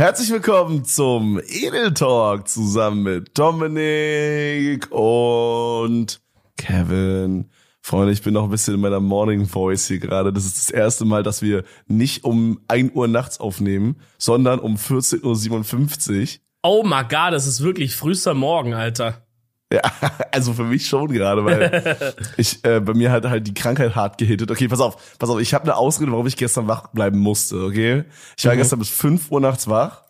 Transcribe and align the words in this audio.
Herzlich 0.00 0.30
willkommen 0.30 0.86
zum 0.86 1.38
Edel 1.46 1.92
Talk 1.92 2.48
zusammen 2.48 3.02
mit 3.02 3.36
Dominik 3.36 4.90
und 4.90 6.22
Kevin. 6.56 7.50
Freunde, 7.82 8.14
ich 8.14 8.22
bin 8.22 8.32
noch 8.32 8.44
ein 8.44 8.50
bisschen 8.50 8.76
in 8.76 8.80
meiner 8.80 9.00
Morning 9.00 9.44
Voice 9.44 9.88
hier 9.88 9.98
gerade. 9.98 10.32
Das 10.32 10.46
ist 10.46 10.56
das 10.56 10.70
erste 10.70 11.04
Mal, 11.04 11.22
dass 11.22 11.42
wir 11.42 11.64
nicht 11.86 12.24
um 12.24 12.62
1 12.68 12.94
Uhr 12.94 13.08
nachts 13.08 13.40
aufnehmen, 13.40 14.00
sondern 14.16 14.58
um 14.58 14.76
14.57 14.76 16.20
Uhr. 16.20 16.40
Oh 16.62 16.82
my 16.82 17.02
god, 17.02 17.32
das 17.32 17.46
ist 17.46 17.60
wirklich 17.60 17.94
frühester 17.94 18.32
Morgen, 18.32 18.72
Alter. 18.72 19.26
Ja, 19.72 19.82
also 20.32 20.52
für 20.52 20.64
mich 20.64 20.86
schon 20.86 21.08
gerade, 21.12 21.44
weil 21.44 22.14
ich 22.36 22.64
äh, 22.64 22.80
bei 22.80 22.94
mir 22.94 23.12
hat 23.12 23.24
halt 23.24 23.46
die 23.46 23.54
Krankheit 23.54 23.94
hart 23.94 24.18
gehittet. 24.18 24.50
Okay, 24.50 24.68
pass 24.68 24.80
auf, 24.80 25.18
pass 25.18 25.30
auf, 25.30 25.40
ich 25.40 25.54
habe 25.54 25.64
eine 25.64 25.76
Ausrede, 25.76 26.10
warum 26.10 26.26
ich 26.26 26.36
gestern 26.36 26.66
wach 26.66 26.88
bleiben 26.88 27.18
musste, 27.18 27.62
okay? 27.64 28.04
Ich 28.36 28.44
war 28.46 28.54
mhm. 28.54 28.58
gestern 28.58 28.78
bis 28.80 28.88
5 28.90 29.30
Uhr 29.30 29.40
nachts 29.40 29.68
wach. 29.68 30.04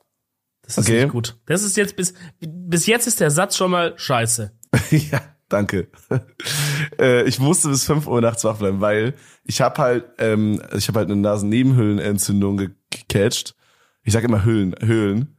Das 0.63 0.79
ist 0.79 0.89
okay. 0.89 1.03
nicht 1.03 1.13
gut. 1.13 1.37
Das 1.47 1.63
ist 1.63 1.77
jetzt 1.77 1.97
bis 1.97 2.15
bis 2.41 2.87
jetzt 2.87 3.07
ist 3.07 3.21
der 3.21 3.31
Satz 3.31 3.57
schon 3.57 3.71
mal 3.71 3.95
scheiße. 3.97 4.53
ja, 4.91 5.21
danke. 5.49 5.89
äh, 6.99 7.25
ich 7.25 7.39
musste 7.39 7.69
bis 7.69 7.85
5 7.85 8.07
Uhr 8.07 8.21
nachts 8.21 8.45
wach 8.45 8.57
bleiben, 8.57 8.81
weil 8.81 9.15
ich 9.45 9.61
habe 9.61 9.83
halt 9.83 10.05
ähm, 10.19 10.63
ich 10.75 10.89
habe 10.89 11.01
halt 11.01 11.11
eine 11.11 11.21
Nasennebenhöhlenentzündung 11.21 12.71
gecatcht. 12.89 13.55
Ich 14.05 14.15
sag 14.15 14.25
immer 14.25 14.45
Höhlen, 14.45 14.75
Höhlen. 14.81 15.37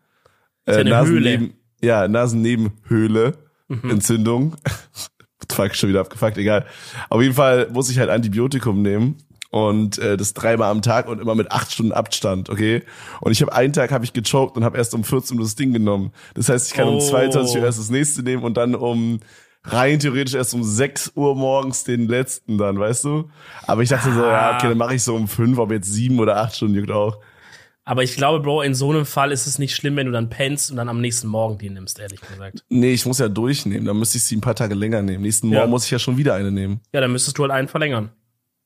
Äh, 0.67 0.83
Nasenneben, 0.83 1.55
ja, 1.81 2.07
Nasennebenhöhle 2.07 3.40
mhm. 3.81 3.89
Entzündung. 3.89 4.55
Fuck, 5.51 5.75
schon 5.75 5.89
wieder 5.89 6.01
abgefuckt, 6.01 6.37
egal. 6.37 6.65
Auf 7.09 7.21
jeden 7.21 7.33
Fall 7.33 7.67
muss 7.71 7.89
ich 7.89 7.99
halt 7.99 8.09
Antibiotikum 8.09 8.81
nehmen 8.81 9.17
und 9.49 9.97
äh, 9.99 10.15
das 10.15 10.33
dreimal 10.33 10.71
am 10.71 10.81
Tag 10.81 11.07
und 11.07 11.19
immer 11.19 11.35
mit 11.35 11.51
acht 11.51 11.71
Stunden 11.71 11.91
Abstand, 11.91 12.49
okay? 12.49 12.83
Und 13.19 13.33
ich 13.33 13.41
habe 13.41 13.53
einen 13.53 13.73
Tag 13.73 13.91
habe 13.91 14.05
ich 14.05 14.13
gechoked 14.13 14.55
und 14.55 14.63
habe 14.63 14.77
erst 14.77 14.93
um 14.95 15.03
14 15.03 15.37
Uhr 15.37 15.43
das 15.43 15.55
Ding 15.55 15.73
genommen. 15.73 16.13
Das 16.35 16.47
heißt, 16.47 16.67
ich 16.67 16.73
kann 16.73 16.87
oh. 16.87 16.93
um 16.93 16.99
22 16.99 17.57
Uhr 17.57 17.63
erst 17.63 17.79
das 17.79 17.89
nächste 17.89 18.23
nehmen 18.23 18.43
und 18.43 18.55
dann 18.55 18.75
um 18.75 19.19
rein 19.63 19.99
theoretisch 19.99 20.35
erst 20.35 20.53
um 20.53 20.63
6 20.63 21.13
Uhr 21.15 21.35
morgens 21.35 21.83
den 21.83 22.07
letzten 22.07 22.57
dann, 22.57 22.79
weißt 22.79 23.03
du? 23.03 23.29
Aber 23.67 23.83
ich 23.83 23.89
dachte 23.89 24.09
ah. 24.09 24.13
so, 24.13 24.21
ja, 24.21 24.55
okay, 24.55 24.69
dann 24.69 24.77
mache 24.77 24.95
ich 24.95 25.03
so 25.03 25.15
um 25.15 25.27
fünf, 25.27 25.57
ob 25.57 25.71
jetzt 25.71 25.91
sieben 25.91 26.19
oder 26.19 26.37
acht 26.37 26.55
Stunden 26.55 26.75
juckt 26.75 26.91
auch. 26.91 27.17
Aber 27.83 28.03
ich 28.03 28.15
glaube, 28.15 28.41
Bro, 28.41 28.61
in 28.61 28.75
so 28.75 28.91
einem 28.91 29.05
Fall 29.05 29.31
ist 29.31 29.47
es 29.47 29.57
nicht 29.57 29.75
schlimm, 29.75 29.95
wenn 29.95 30.05
du 30.05 30.11
dann 30.11 30.29
pennst 30.29 30.69
und 30.69 30.77
dann 30.77 30.87
am 30.87 31.01
nächsten 31.01 31.27
Morgen 31.27 31.57
die 31.57 31.69
nimmst, 31.69 31.99
ehrlich 31.99 32.21
gesagt. 32.21 32.63
Nee, 32.69 32.93
ich 32.93 33.05
muss 33.05 33.17
ja 33.17 33.27
durchnehmen. 33.27 33.85
Dann 33.85 33.97
müsste 33.97 34.17
ich 34.17 34.23
sie 34.23 34.35
ein 34.35 34.41
paar 34.41 34.55
Tage 34.55 34.75
länger 34.75 35.01
nehmen. 35.01 35.23
Nächsten 35.23 35.47
Morgen 35.47 35.61
ja. 35.61 35.67
muss 35.67 35.85
ich 35.85 35.91
ja 35.91 35.97
schon 35.97 36.17
wieder 36.17 36.35
eine 36.35 36.51
nehmen. 36.51 36.81
Ja, 36.93 37.01
dann 37.01 37.11
müsstest 37.11 37.37
du 37.37 37.43
halt 37.43 37.51
einen 37.51 37.67
verlängern. 37.67 38.11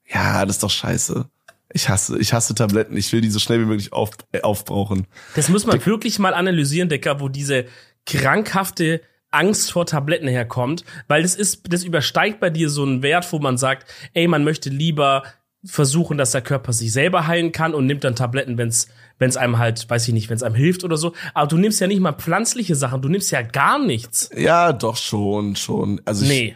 Ja, 0.08 0.46
das 0.46 0.58
ist 0.58 0.64
doch 0.64 0.70
scheiße. 0.70 1.26
Ich 1.74 1.90
hasse, 1.90 2.20
ich 2.20 2.34
hasse 2.34 2.56
Tabletten. 2.56 2.96
Ich 2.98 3.12
will 3.14 3.22
die 3.22 3.30
so 3.30 3.40
schnell 3.40 3.62
wie 3.62 3.66
möglich 3.66 3.94
auf, 3.94 4.12
äh, 4.32 4.42
aufbrauchen. 4.42 5.08
Das 5.36 5.50
muss 5.50 5.66
man 5.66 5.78
Dick 5.78 5.88
wirklich 5.88 6.20
mal 6.20 6.34
analysieren, 6.34 6.90
Decker, 6.90 7.20
wo 7.20 7.30
diese 7.30 7.66
krankhafte 8.06 9.02
Angst 9.32 9.72
vor 9.72 9.86
Tabletten 9.86 10.28
herkommt, 10.28 10.86
weil 11.08 11.24
das 11.24 11.36
ist, 11.36 11.64
das 11.72 11.84
übersteigt 11.84 12.40
bei 12.40 12.50
dir 12.50 12.70
so 12.70 12.84
einen 12.84 13.02
Wert, 13.02 13.32
wo 13.34 13.40
man 13.40 13.58
sagt, 13.58 13.92
ey, 14.14 14.28
man 14.28 14.44
möchte 14.44 14.70
lieber 14.70 15.24
versuchen, 15.66 16.18
dass 16.18 16.32
der 16.32 16.42
Körper 16.42 16.74
sich 16.74 16.94
selber 16.94 17.28
heilen 17.28 17.52
kann 17.52 17.74
und 17.74 17.86
nimmt 17.86 18.04
dann 18.04 18.16
Tabletten, 18.16 18.58
wenn 18.58 18.70
es 18.70 18.88
wenn 19.18 19.30
es 19.30 19.38
einem 19.38 19.58
halt, 19.58 19.90
weiß 19.90 20.08
ich 20.08 20.14
nicht, 20.14 20.30
wenn 20.30 20.36
es 20.36 20.44
einem 20.44 20.56
hilft 20.56 20.84
oder 20.84 20.98
so. 20.98 21.14
Aber 21.34 21.48
du 21.48 21.58
nimmst 21.58 21.80
ja 21.80 21.88
nicht 21.88 22.02
mal 22.02 22.14
pflanzliche 22.14 22.76
Sachen, 22.76 23.02
du 23.02 23.10
nimmst 23.10 23.32
ja 23.32 23.42
gar 23.42 23.80
nichts. 23.80 24.30
Ja, 24.36 24.74
doch 24.74 24.98
schon, 24.98 25.56
schon. 25.56 26.02
Also 26.06 26.26
nee. 26.26 26.48
Ich, 26.48 26.56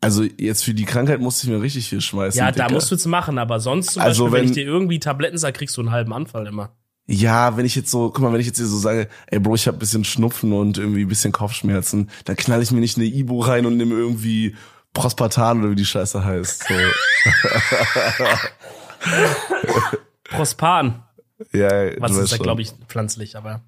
also 0.00 0.24
jetzt 0.38 0.64
für 0.64 0.72
die 0.72 0.86
Krankheit 0.86 1.20
musste 1.20 1.46
ich 1.46 1.52
mir 1.52 1.60
richtig 1.60 1.88
viel 1.88 2.00
schmeißen. 2.00 2.38
Ja, 2.38 2.52
da 2.52 2.70
musst 2.70 2.90
du 2.90 2.94
es 2.94 3.04
machen, 3.04 3.36
aber 3.36 3.60
sonst 3.60 3.92
zum 3.92 4.02
also 4.02 4.24
Beispiel, 4.24 4.32
wenn, 4.32 4.44
wenn 4.44 4.48
ich 4.50 4.54
dir 4.54 4.64
irgendwie 4.64 4.98
Tabletten 4.98 5.36
sag, 5.36 5.54
kriegst 5.54 5.76
du 5.76 5.82
einen 5.82 5.90
halben 5.90 6.14
Anfall 6.14 6.46
immer. 6.46 6.74
Ja, 7.06 7.56
wenn 7.56 7.66
ich 7.66 7.74
jetzt 7.74 7.90
so, 7.90 8.10
guck 8.10 8.20
mal, 8.20 8.32
wenn 8.32 8.40
ich 8.40 8.46
jetzt 8.46 8.58
hier 8.58 8.66
so 8.66 8.78
sage, 8.78 9.08
ey 9.26 9.40
Bro, 9.40 9.56
ich 9.56 9.66
habe 9.66 9.78
bisschen 9.78 10.04
Schnupfen 10.04 10.52
und 10.52 10.78
irgendwie 10.78 11.04
bisschen 11.04 11.32
Kopfschmerzen, 11.32 12.08
dann 12.24 12.36
knall 12.36 12.62
ich 12.62 12.70
mir 12.70 12.80
nicht 12.80 12.96
eine 12.96 13.06
Ibu 13.06 13.40
rein 13.40 13.66
und 13.66 13.76
nehme 13.76 13.94
irgendwie 13.94 14.54
Prospartan 14.92 15.60
oder 15.60 15.70
wie 15.70 15.76
die 15.76 15.86
Scheiße 15.86 16.24
heißt. 16.24 16.64
So. 16.68 16.74
Prospan. 20.24 21.04
Ja, 21.52 22.00
Was 22.00 22.16
ist 22.16 22.32
ja, 22.32 22.38
glaube 22.38 22.62
ich, 22.62 22.72
pflanzlich, 22.88 23.36
aber. 23.36 23.62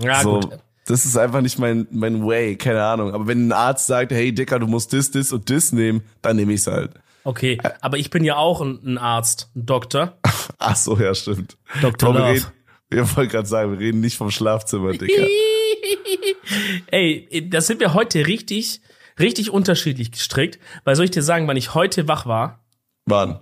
Ja, 0.00 0.22
so, 0.22 0.40
gut. 0.40 0.58
Das 0.86 1.04
ist 1.04 1.16
einfach 1.16 1.40
nicht 1.40 1.58
mein, 1.58 1.88
mein 1.90 2.24
Way, 2.24 2.56
keine 2.56 2.84
Ahnung. 2.84 3.12
Aber 3.12 3.26
wenn 3.26 3.48
ein 3.48 3.52
Arzt 3.52 3.88
sagt, 3.88 4.12
hey 4.12 4.32
Dicker, 4.32 4.60
du 4.60 4.68
musst 4.68 4.92
das, 4.92 5.10
das 5.10 5.32
und 5.32 5.50
das 5.50 5.72
nehmen, 5.72 6.04
dann 6.22 6.36
nehme 6.36 6.52
ich's 6.52 6.68
halt. 6.68 6.92
Okay, 7.24 7.58
aber 7.80 7.98
ich 7.98 8.10
bin 8.10 8.22
ja 8.22 8.36
auch 8.36 8.60
ein, 8.60 8.98
Arzt, 8.98 9.50
ein 9.56 9.66
Doktor. 9.66 10.16
Ach 10.58 10.76
so, 10.76 10.96
ja, 10.96 11.12
stimmt. 11.12 11.56
Dr. 11.82 12.14
Love. 12.14 12.28
Reden, 12.28 12.46
wir 12.88 13.16
wollten 13.16 13.32
gerade 13.32 13.48
sagen, 13.48 13.72
wir 13.72 13.80
reden 13.80 14.00
nicht 14.00 14.16
vom 14.16 14.30
Schlafzimmer, 14.30 14.92
Dicker. 14.92 15.26
Ey, 16.86 17.48
das 17.50 17.66
sind 17.66 17.80
wir 17.80 17.94
heute 17.94 18.28
richtig, 18.28 18.80
richtig 19.18 19.50
unterschiedlich 19.50 20.12
gestrickt. 20.12 20.58
Weil 20.84 20.96
soll 20.96 21.04
ich 21.06 21.10
dir 21.10 21.22
sagen, 21.22 21.46
wann 21.48 21.56
ich 21.56 21.74
heute 21.74 22.08
wach 22.08 22.26
war? 22.26 22.64
Wann? 23.06 23.40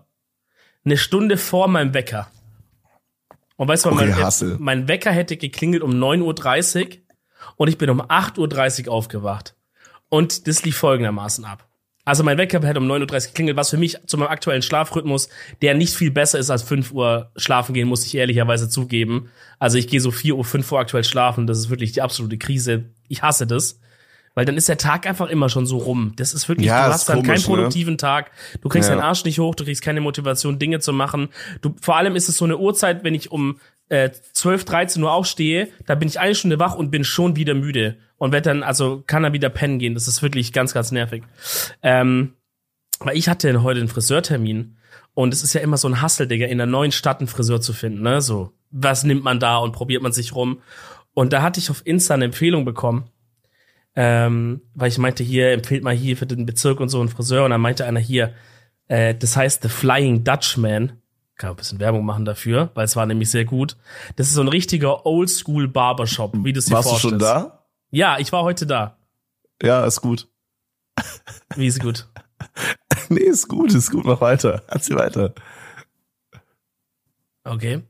Eine 0.84 0.96
Stunde 0.96 1.36
vor 1.36 1.68
meinem 1.68 1.94
Wecker. 1.94 2.28
Und 3.56 3.68
weißt 3.68 3.84
du, 3.84 3.90
okay, 3.90 4.12
mein, 4.12 4.56
mein, 4.58 4.88
Wecker 4.88 5.12
hätte 5.12 5.36
geklingelt 5.36 5.82
um 5.82 5.92
9.30 5.92 6.86
Uhr 6.86 6.96
und 7.56 7.68
ich 7.68 7.78
bin 7.78 7.88
um 7.88 8.00
8.30 8.02 8.88
Uhr 8.88 8.92
aufgewacht. 8.92 9.54
Und 10.08 10.48
das 10.48 10.64
lief 10.64 10.76
folgendermaßen 10.76 11.44
ab. 11.44 11.68
Also 12.04 12.22
mein 12.22 12.36
Wecker 12.36 12.60
hätte 12.66 12.80
um 12.80 12.90
9.30 12.90 13.00
Uhr 13.00 13.26
geklingelt, 13.28 13.56
was 13.56 13.70
für 13.70 13.78
mich 13.78 13.96
zu 14.06 14.18
meinem 14.18 14.28
aktuellen 14.28 14.60
Schlafrhythmus, 14.60 15.30
der 15.62 15.74
nicht 15.74 15.94
viel 15.94 16.10
besser 16.10 16.38
ist 16.38 16.50
als 16.50 16.62
5 16.62 16.92
Uhr 16.92 17.30
schlafen 17.36 17.72
gehen, 17.72 17.88
muss 17.88 18.04
ich 18.04 18.14
ehrlicherweise 18.14 18.68
zugeben. 18.68 19.30
Also 19.58 19.78
ich 19.78 19.88
gehe 19.88 20.00
so 20.00 20.10
4 20.10 20.36
Uhr, 20.36 20.44
5 20.44 20.70
Uhr 20.70 20.80
aktuell 20.80 21.04
schlafen, 21.04 21.46
das 21.46 21.58
ist 21.58 21.70
wirklich 21.70 21.92
die 21.92 22.02
absolute 22.02 22.36
Krise. 22.36 22.90
Ich 23.08 23.22
hasse 23.22 23.46
das. 23.46 23.80
Weil 24.34 24.44
dann 24.44 24.56
ist 24.56 24.68
der 24.68 24.78
Tag 24.78 25.06
einfach 25.06 25.28
immer 25.28 25.48
schon 25.48 25.64
so 25.64 25.78
rum. 25.78 26.12
Das 26.16 26.34
ist 26.34 26.48
wirklich, 26.48 26.66
ja, 26.66 26.86
du 26.86 26.92
hast 26.92 27.08
dann 27.08 27.18
komisch, 27.18 27.28
keinen 27.28 27.40
ne? 27.40 27.46
produktiven 27.46 27.92
ne? 27.92 27.98
Tag. 27.98 28.32
Du 28.60 28.68
kriegst 28.68 28.88
ja. 28.88 28.94
deinen 28.96 29.04
Arsch 29.04 29.24
nicht 29.24 29.38
hoch, 29.38 29.54
du 29.54 29.64
kriegst 29.64 29.82
keine 29.82 30.00
Motivation, 30.00 30.58
Dinge 30.58 30.80
zu 30.80 30.92
machen. 30.92 31.28
Du, 31.60 31.74
vor 31.80 31.96
allem 31.96 32.16
ist 32.16 32.28
es 32.28 32.36
so 32.36 32.44
eine 32.44 32.58
Uhrzeit, 32.58 33.04
wenn 33.04 33.14
ich 33.14 33.30
um 33.30 33.60
äh, 33.88 34.10
12, 34.32 34.64
13 34.64 35.02
Uhr 35.02 35.12
aufstehe, 35.12 35.68
da 35.86 35.94
bin 35.94 36.08
ich 36.08 36.18
eine 36.18 36.34
Stunde 36.34 36.58
wach 36.58 36.74
und 36.74 36.90
bin 36.90 37.04
schon 37.04 37.36
wieder 37.36 37.54
müde. 37.54 37.96
Und 38.16 38.32
werde 38.32 38.50
dann, 38.50 38.62
also 38.62 39.02
kann 39.06 39.24
er 39.24 39.32
wieder 39.32 39.50
pennen 39.50 39.78
gehen. 39.78 39.94
Das 39.94 40.08
ist 40.08 40.22
wirklich 40.22 40.52
ganz, 40.52 40.72
ganz 40.72 40.90
nervig. 40.90 41.24
Ähm, 41.82 42.34
weil 43.00 43.16
ich 43.16 43.28
hatte 43.28 43.62
heute 43.62 43.80
einen 43.80 43.88
Friseurtermin. 43.88 44.76
Und 45.14 45.32
es 45.32 45.44
ist 45.44 45.52
ja 45.52 45.60
immer 45.60 45.76
so 45.76 45.86
ein 45.88 46.00
Hassel, 46.00 46.26
Digga, 46.26 46.46
in 46.46 46.58
der 46.58 46.66
neuen 46.66 46.90
Stadt 46.90 47.20
einen 47.20 47.28
Friseur 47.28 47.60
zu 47.60 47.72
finden, 47.72 48.02
ne? 48.02 48.20
So, 48.20 48.52
was 48.72 49.04
nimmt 49.04 49.22
man 49.22 49.38
da 49.38 49.58
und 49.58 49.70
probiert 49.70 50.02
man 50.02 50.12
sich 50.12 50.34
rum? 50.34 50.60
Und 51.12 51.32
da 51.32 51.42
hatte 51.42 51.60
ich 51.60 51.70
auf 51.70 51.82
Insta 51.84 52.14
eine 52.14 52.24
Empfehlung 52.24 52.64
bekommen 52.64 53.10
ähm, 53.97 54.62
weil 54.75 54.88
ich 54.88 54.99
meinte, 54.99 55.22
hier 55.22 55.53
empfiehlt 55.53 55.84
mal 55.84 55.94
hier 55.94 56.16
für 56.16 56.27
den 56.27 56.47
Bezirk 56.47 56.81
und 56.81 56.88
so 56.88 57.00
ein 57.00 57.09
Friseur 57.09 57.44
und 57.44 57.50
dann 57.50 57.60
meinte 57.60 57.84
einer 57.84 58.00
hier, 58.00 58.34
äh, 58.88 59.15
das 59.15 59.37
heißt 59.37 59.62
The 59.62 59.69
Flying 59.69 60.25
Dutchman. 60.25 61.00
Kann 61.37 61.50
ein 61.50 61.56
bisschen 61.56 61.81
Werbung 61.81 62.05
machen 62.05 62.25
dafür, 62.25 62.71
weil 62.75 62.84
es 62.84 62.94
war 62.94 63.06
nämlich 63.06 63.31
sehr 63.31 63.44
gut. 63.44 63.77
Das 64.16 64.28
ist 64.28 64.34
so 64.34 64.41
ein 64.41 64.49
richtiger 64.49 65.05
Oldschool 65.05 65.66
Barbershop, 65.66 66.32
wie 66.44 66.53
du 66.53 66.60
es 66.60 66.66
dir 66.66 66.75
Warst 66.75 66.93
du 66.93 66.97
schon 66.97 67.19
da? 67.19 67.65
Ja, 67.91 68.19
ich 68.19 68.31
war 68.31 68.44
heute 68.44 68.66
da. 68.66 68.99
Ja, 69.62 69.84
ist 69.84 70.00
gut. 70.00 70.28
Wie 71.56 71.66
ist 71.66 71.81
gut? 71.81 72.09
nee, 73.09 73.21
ist 73.21 73.49
gut, 73.49 73.72
ist 73.75 73.91
gut, 73.91 74.05
mach 74.05 74.21
weiter. 74.21 74.62
Erzähl 74.69 74.97
weiter. 74.97 75.34
Okay. 77.44 77.82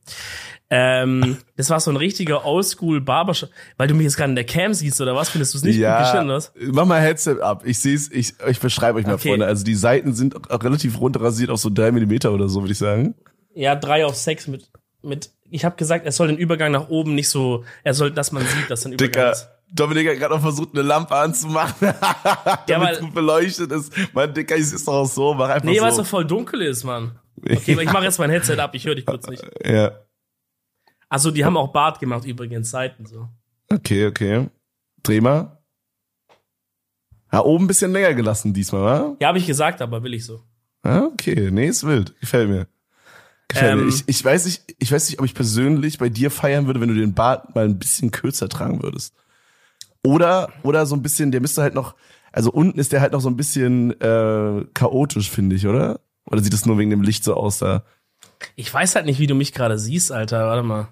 Ähm, 0.70 1.36
das 1.56 1.70
war 1.70 1.78
so 1.78 1.90
ein 1.90 1.96
richtiger 1.96 2.46
Oldschool 2.46 3.00
Barbershop, 3.00 3.50
weil 3.76 3.86
du 3.86 3.94
mich 3.94 4.04
jetzt 4.04 4.16
gerade 4.16 4.30
in 4.30 4.36
der 4.36 4.44
Cam 4.44 4.72
siehst 4.72 5.00
oder 5.00 5.14
was? 5.14 5.28
Findest 5.28 5.54
du 5.54 5.58
es 5.58 5.64
nicht 5.64 5.76
ja, 5.76 5.98
gut 5.98 6.06
geschnitten, 6.06 6.28
was? 6.30 6.52
Mach 6.72 6.86
mal 6.86 7.00
Headset 7.00 7.40
ab. 7.40 7.62
Ich 7.66 7.78
sehe 7.78 7.94
es, 7.94 8.10
ich, 8.10 8.34
ich 8.48 8.60
beschreibe 8.60 8.98
euch 8.98 9.06
mal, 9.06 9.14
okay. 9.14 9.30
Freunde. 9.30 9.46
Also 9.46 9.64
die 9.64 9.74
Seiten 9.74 10.14
sind 10.14 10.34
relativ 10.50 10.98
runterrasiert 11.00 11.50
auf 11.50 11.60
so 11.60 11.70
drei 11.70 11.92
Millimeter 11.92 12.32
oder 12.32 12.48
so, 12.48 12.62
würde 12.62 12.72
ich 12.72 12.78
sagen. 12.78 13.14
Ja, 13.54 13.76
drei 13.76 14.06
auf 14.06 14.16
sechs 14.16 14.48
mit, 14.48 14.68
mit, 15.02 15.30
ich 15.50 15.64
habe 15.64 15.76
gesagt, 15.76 16.06
er 16.06 16.12
soll 16.12 16.28
den 16.28 16.38
Übergang 16.38 16.72
nach 16.72 16.88
oben 16.88 17.14
nicht 17.14 17.28
so, 17.28 17.64
er 17.84 17.94
soll, 17.94 18.10
dass 18.10 18.32
man 18.32 18.42
sieht, 18.44 18.70
dass 18.70 18.86
ein 18.86 18.94
Übergang 18.94 19.12
Dicker. 19.12 19.32
ist. 19.32 19.48
Dominik 19.70 20.08
hat 20.08 20.18
gerade 20.18 20.34
noch 20.34 20.40
versucht, 20.40 20.70
eine 20.72 20.82
Lampe 20.82 21.14
anzumachen, 21.14 21.74
damit 22.66 22.68
ja, 22.68 23.00
gut 23.00 23.12
beleuchtet 23.12 23.70
ist. 23.72 23.92
Mein 24.12 24.32
Dicker, 24.32 24.54
ich 24.56 24.62
ist 24.62 24.86
doch 24.86 24.94
auch 24.94 25.06
so, 25.06 25.34
mach 25.34 25.48
einfach 25.48 25.64
nee, 25.64 25.74
so. 25.74 25.74
Nee, 25.74 25.82
weil 25.82 25.90
es 25.90 25.96
so 25.96 26.04
voll 26.04 26.24
dunkel 26.24 26.62
ist, 26.62 26.84
Mann. 26.84 27.12
Okay, 27.44 27.76
ich 27.78 27.92
mache 27.92 28.04
jetzt 28.04 28.18
mein 28.18 28.30
Headset 28.30 28.58
ab, 28.58 28.74
ich 28.74 28.86
höre 28.86 28.94
dich 28.94 29.04
kurz 29.04 29.26
nicht. 29.26 29.42
Ja. 29.66 29.92
Also 31.08 31.30
die 31.30 31.44
haben 31.44 31.56
auch 31.56 31.72
Bart 31.72 32.00
gemacht 32.00 32.24
übrigens, 32.24 32.70
Seiten 32.70 33.06
so. 33.06 33.28
Okay, 33.70 34.06
okay. 34.06 34.48
Dreh 35.02 35.20
mal. 35.20 35.58
Ja, 37.32 37.44
oben 37.44 37.64
ein 37.64 37.68
bisschen 37.68 37.92
länger 37.92 38.14
gelassen 38.14 38.54
diesmal, 38.54 38.82
wa? 38.82 39.16
Ja, 39.20 39.28
habe 39.28 39.38
ich 39.38 39.46
gesagt, 39.46 39.82
aber 39.82 40.02
will 40.02 40.14
ich 40.14 40.24
so. 40.24 40.42
Ah, 40.82 41.08
okay, 41.12 41.50
nee, 41.50 41.66
ist 41.66 41.84
wild. 41.84 42.18
Gefällt 42.20 42.48
mir. 42.48 42.68
Gefällt 43.48 43.72
ähm, 43.72 43.86
mir. 43.86 43.88
Ich, 43.88 44.04
ich 44.06 44.24
weiß 44.24 44.44
nicht, 44.44 44.76
ich 44.78 44.92
weiß 44.92 45.08
nicht, 45.08 45.18
ob 45.18 45.24
ich 45.24 45.34
persönlich 45.34 45.98
bei 45.98 46.08
dir 46.08 46.30
feiern 46.30 46.66
würde, 46.66 46.80
wenn 46.80 46.90
du 46.90 46.94
den 46.94 47.14
Bart 47.14 47.54
mal 47.54 47.64
ein 47.64 47.78
bisschen 47.78 48.10
kürzer 48.10 48.48
tragen 48.48 48.82
würdest. 48.82 49.14
Oder, 50.04 50.52
oder 50.62 50.86
so 50.86 50.94
ein 50.94 51.02
bisschen, 51.02 51.32
der 51.32 51.40
müsste 51.40 51.62
halt 51.62 51.74
noch, 51.74 51.94
also 52.30 52.52
unten 52.52 52.78
ist 52.78 52.92
der 52.92 53.00
halt 53.00 53.12
noch 53.12 53.20
so 53.20 53.28
ein 53.28 53.36
bisschen 53.36 53.98
äh, 54.00 54.64
chaotisch, 54.74 55.30
finde 55.30 55.56
ich, 55.56 55.66
oder? 55.66 56.00
Oder 56.26 56.42
sieht 56.42 56.54
es 56.54 56.66
nur 56.66 56.78
wegen 56.78 56.90
dem 56.90 57.02
Licht 57.02 57.24
so 57.24 57.34
aus 57.34 57.58
da? 57.58 57.84
Ich 58.56 58.72
weiß 58.72 58.94
halt 58.94 59.06
nicht, 59.06 59.18
wie 59.18 59.26
du 59.26 59.34
mich 59.34 59.52
gerade 59.52 59.78
siehst, 59.78 60.12
Alter. 60.12 60.46
Warte 60.46 60.62
mal. 60.62 60.88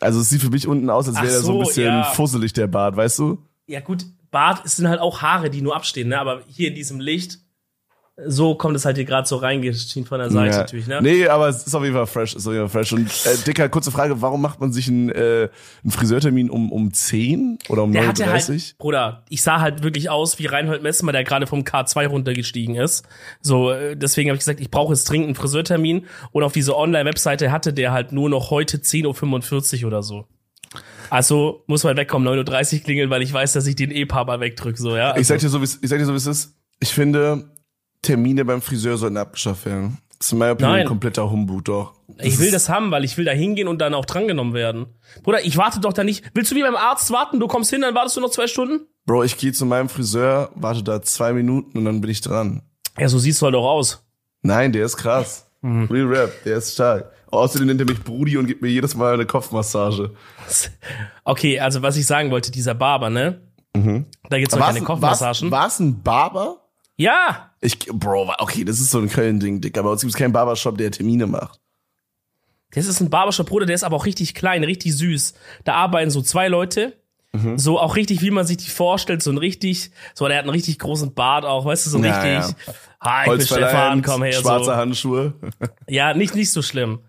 Also 0.00 0.20
es 0.20 0.28
sieht 0.28 0.42
für 0.42 0.50
mich 0.50 0.68
unten 0.68 0.90
aus, 0.90 1.08
als 1.08 1.16
wäre 1.16 1.30
so, 1.30 1.36
er 1.36 1.42
so 1.42 1.52
ein 1.52 1.58
bisschen 1.60 1.86
ja. 1.86 2.04
fusselig, 2.04 2.52
der 2.52 2.68
Bart, 2.68 2.96
weißt 2.96 3.18
du? 3.18 3.42
Ja 3.66 3.80
gut, 3.80 4.06
Bart 4.30 4.68
sind 4.68 4.88
halt 4.88 5.00
auch 5.00 5.22
Haare, 5.22 5.50
die 5.50 5.62
nur 5.62 5.74
abstehen, 5.74 6.08
ne? 6.08 6.20
Aber 6.20 6.42
hier 6.46 6.68
in 6.68 6.74
diesem 6.74 7.00
Licht 7.00 7.38
so 8.26 8.54
kommt 8.56 8.74
es 8.76 8.84
halt 8.84 8.96
hier 8.96 9.04
gerade 9.04 9.28
so 9.28 9.36
reingeschienen 9.36 10.06
von 10.06 10.18
der 10.18 10.30
Seite 10.30 10.50
ja. 10.50 10.58
natürlich, 10.58 10.86
ne? 10.88 11.00
Nee, 11.00 11.28
aber 11.28 11.48
es 11.48 11.66
ist 11.66 11.74
auf 11.74 11.82
jeden 11.82 11.94
Fall 11.94 12.06
fresh, 12.06 12.34
ist 12.34 12.46
auf 12.46 12.52
jeden 12.52 12.68
Fall 12.68 12.82
fresh. 12.82 12.92
Und 12.92 13.06
äh, 13.06 13.44
Dicker, 13.46 13.68
kurze 13.68 13.92
Frage, 13.92 14.20
warum 14.20 14.42
macht 14.42 14.60
man 14.60 14.72
sich 14.72 14.88
einen, 14.88 15.10
äh, 15.10 15.48
einen 15.84 15.90
Friseurtermin 15.90 16.50
um, 16.50 16.72
um 16.72 16.92
10 16.92 17.58
oder 17.68 17.84
um 17.84 17.92
9.30 17.92 18.26
Halt, 18.26 18.78
Bruder, 18.78 19.24
ich 19.28 19.42
sah 19.42 19.60
halt 19.60 19.84
wirklich 19.84 20.10
aus 20.10 20.38
wie 20.38 20.46
Reinhold 20.46 20.82
Messmer, 20.82 21.12
der 21.12 21.22
gerade 21.22 21.46
vom 21.46 21.60
K2 21.60 22.08
runtergestiegen 22.08 22.74
ist. 22.74 23.06
So, 23.40 23.70
äh, 23.70 23.96
deswegen 23.96 24.30
habe 24.30 24.34
ich 24.34 24.40
gesagt, 24.40 24.60
ich 24.60 24.70
brauche 24.70 24.92
jetzt 24.92 25.04
dringend 25.04 25.26
einen 25.26 25.34
Friseurtermin. 25.36 26.06
Und 26.32 26.42
auf 26.42 26.52
diese 26.52 26.76
Online-Webseite 26.76 27.52
hatte 27.52 27.72
der 27.72 27.92
halt 27.92 28.10
nur 28.12 28.28
noch 28.28 28.50
heute 28.50 28.78
10.45 28.78 29.82
Uhr 29.82 29.88
oder 29.88 30.02
so. 30.02 30.26
Also 31.10 31.62
muss 31.66 31.84
man 31.84 31.96
wegkommen, 31.96 32.28
9.30 32.28 32.74
Uhr 32.74 32.84
klingeln, 32.84 33.10
weil 33.10 33.22
ich 33.22 33.32
weiß, 33.32 33.52
dass 33.52 33.66
ich 33.66 33.76
den 33.76 33.90
E-Paar 33.90 34.40
wegdrücke, 34.40 34.78
so, 34.78 34.96
ja. 34.96 35.10
Also, 35.10 35.20
ich 35.20 35.26
sag 35.26 35.38
dir 35.38 35.48
so, 35.48 35.60
wie 35.60 35.64
ich 35.64 35.88
sag 35.88 35.98
dir 35.98 36.04
so, 36.04 36.12
wie 36.12 36.16
es 36.16 36.26
ist. 36.26 36.54
Ich 36.80 36.92
finde, 36.92 37.50
Termine 38.02 38.44
beim 38.44 38.62
Friseur 38.62 38.96
sollten 38.96 39.16
abgeschafft 39.16 39.66
werden. 39.66 39.98
Das 40.18 40.28
ist 40.28 40.32
in 40.32 40.38
meiner 40.38 40.52
Opinion 40.52 40.76
ein 40.76 40.86
kompletter 40.86 41.30
Humbug, 41.30 41.64
doch. 41.64 41.94
Das 42.08 42.26
ich 42.26 42.38
will 42.40 42.50
das 42.50 42.68
haben, 42.68 42.90
weil 42.90 43.04
ich 43.04 43.16
will 43.16 43.24
da 43.24 43.30
hingehen 43.30 43.68
und 43.68 43.78
dann 43.78 43.94
auch 43.94 44.04
drangenommen 44.04 44.52
werden. 44.52 44.86
Bruder, 45.22 45.44
ich 45.44 45.56
warte 45.56 45.78
doch 45.78 45.92
da 45.92 46.02
nicht. 46.02 46.24
Willst 46.34 46.50
du 46.50 46.56
wie 46.56 46.62
beim 46.62 46.74
Arzt 46.74 47.10
warten? 47.12 47.38
Du 47.38 47.46
kommst 47.46 47.70
hin, 47.70 47.82
dann 47.82 47.94
wartest 47.94 48.16
du 48.16 48.20
noch 48.20 48.30
zwei 48.30 48.48
Stunden? 48.48 48.86
Bro, 49.06 49.24
ich 49.24 49.36
gehe 49.36 49.52
zu 49.52 49.64
meinem 49.64 49.88
Friseur, 49.88 50.50
warte 50.54 50.82
da 50.82 51.00
zwei 51.02 51.32
Minuten 51.32 51.78
und 51.78 51.84
dann 51.84 52.00
bin 52.00 52.10
ich 52.10 52.20
dran. 52.20 52.62
Ja, 52.98 53.08
so 53.08 53.18
siehst 53.18 53.40
du 53.40 53.46
halt 53.46 53.54
auch 53.54 53.68
aus. 53.68 54.04
Nein, 54.42 54.72
der 54.72 54.84
ist 54.84 54.96
krass. 54.96 55.50
Mhm. 55.62 55.84
Real 55.84 56.06
Rap, 56.06 56.44
der 56.44 56.58
ist 56.58 56.74
stark. 56.74 57.12
Außerdem 57.30 57.66
nennt 57.68 57.80
er 57.80 57.86
mich 57.86 58.02
Brudi 58.02 58.36
und 58.38 58.46
gibt 58.46 58.62
mir 58.62 58.68
jedes 58.68 58.94
Mal 58.94 59.14
eine 59.14 59.26
Kopfmassage. 59.26 60.14
Okay, 61.24 61.60
also 61.60 61.82
was 61.82 61.96
ich 61.96 62.06
sagen 62.06 62.30
wollte, 62.30 62.50
dieser 62.50 62.74
Barber, 62.74 63.10
ne? 63.10 63.42
Mhm. 63.74 64.06
Da 64.30 64.38
gibt's 64.38 64.54
doch 64.54 64.64
keine 64.64 64.82
Kopfmassagen. 64.82 65.50
War 65.50 65.66
es 65.66 65.78
ein 65.78 66.02
Barber? 66.02 66.64
Ja. 66.96 67.47
Ich, 67.60 67.78
Bro, 67.86 68.32
okay, 68.38 68.64
das 68.64 68.80
ist 68.80 68.90
so 68.90 68.98
ein 68.98 69.08
Köln-Ding, 69.08 69.60
Dick. 69.60 69.76
Aber 69.78 69.90
uns 69.90 70.02
gibt 70.02 70.14
keinen 70.14 70.32
Barbershop, 70.32 70.78
der 70.78 70.90
Termine 70.90 71.26
macht. 71.26 71.60
Das 72.72 72.86
ist 72.86 73.00
ein 73.00 73.10
Barbershop, 73.10 73.48
Bruder, 73.48 73.66
der 73.66 73.74
ist 73.74 73.84
aber 73.84 73.96
auch 73.96 74.06
richtig 74.06 74.34
klein, 74.34 74.62
richtig 74.62 74.96
süß. 74.96 75.34
Da 75.64 75.74
arbeiten 75.74 76.10
so 76.10 76.22
zwei 76.22 76.48
Leute. 76.48 77.00
Mhm. 77.32 77.58
So 77.58 77.78
auch 77.78 77.96
richtig, 77.96 78.22
wie 78.22 78.30
man 78.30 78.46
sich 78.46 78.56
die 78.58 78.70
vorstellt, 78.70 79.22
so 79.22 79.30
ein 79.30 79.38
richtig, 79.38 79.90
so 80.14 80.26
der 80.28 80.38
hat 80.38 80.44
einen 80.44 80.50
richtig 80.50 80.78
großen 80.78 81.12
Bart 81.14 81.44
auch, 81.44 81.66
weißt 81.66 81.86
du, 81.86 81.90
so 81.90 81.98
ja, 81.98 82.20
richtig. 82.20 82.56
Ja. 82.66 82.74
Hi, 83.00 83.30
ich 83.30 83.38
bin 83.38 83.46
Stefan, 83.46 84.02
komm 84.02 84.22
her. 84.22 84.32
Schwarze 84.32 84.64
so. 84.66 84.76
Handschuhe. 84.76 85.34
ja, 85.88 86.14
nicht, 86.14 86.34
nicht 86.34 86.50
so 86.50 86.62
schlimm. 86.62 87.00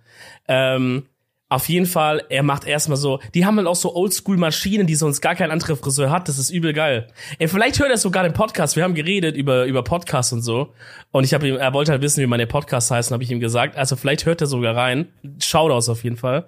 Ähm, 0.47 1.05
auf 1.51 1.67
jeden 1.67 1.87
Fall, 1.87 2.23
er 2.29 2.43
macht 2.43 2.65
erstmal 2.67 2.97
so, 2.97 3.19
die 3.33 3.43
haben 3.43 3.57
halt 3.57 3.67
auch 3.67 3.75
so 3.75 3.95
Oldschool-Maschinen, 3.95 4.85
die 4.85 4.93
sonst 4.93 5.19
gar 5.19 5.33
kein 5.33 5.49
anderer 5.49 5.75
Friseur 5.75 6.11
hat. 6.11 6.27
Das 6.27 6.37
ist 6.37 6.51
übel 6.51 6.73
geil. 6.73 7.07
Ey, 7.39 7.47
vielleicht 7.47 7.79
hört 7.79 7.89
er 7.89 7.97
sogar 7.97 8.21
den 8.21 8.33
Podcast. 8.33 8.75
Wir 8.75 8.83
haben 8.83 8.93
geredet 8.93 9.35
über, 9.35 9.65
über 9.65 9.83
Podcasts 9.83 10.31
und 10.31 10.43
so. 10.43 10.73
Und 11.11 11.23
ich 11.23 11.33
habe 11.33 11.47
ihm, 11.47 11.57
er 11.57 11.73
wollte 11.73 11.91
halt 11.91 12.03
wissen, 12.03 12.21
wie 12.21 12.27
meine 12.27 12.45
Podcasts 12.45 12.91
heißen, 12.91 13.11
habe 13.13 13.23
ich 13.23 13.31
ihm 13.31 13.39
gesagt. 13.39 13.77
Also 13.77 13.95
vielleicht 13.95 14.27
hört 14.27 14.41
er 14.41 14.47
sogar 14.47 14.75
rein. 14.75 15.07
Shoutouts 15.41 15.89
auf 15.89 16.03
jeden 16.03 16.17
Fall. 16.17 16.47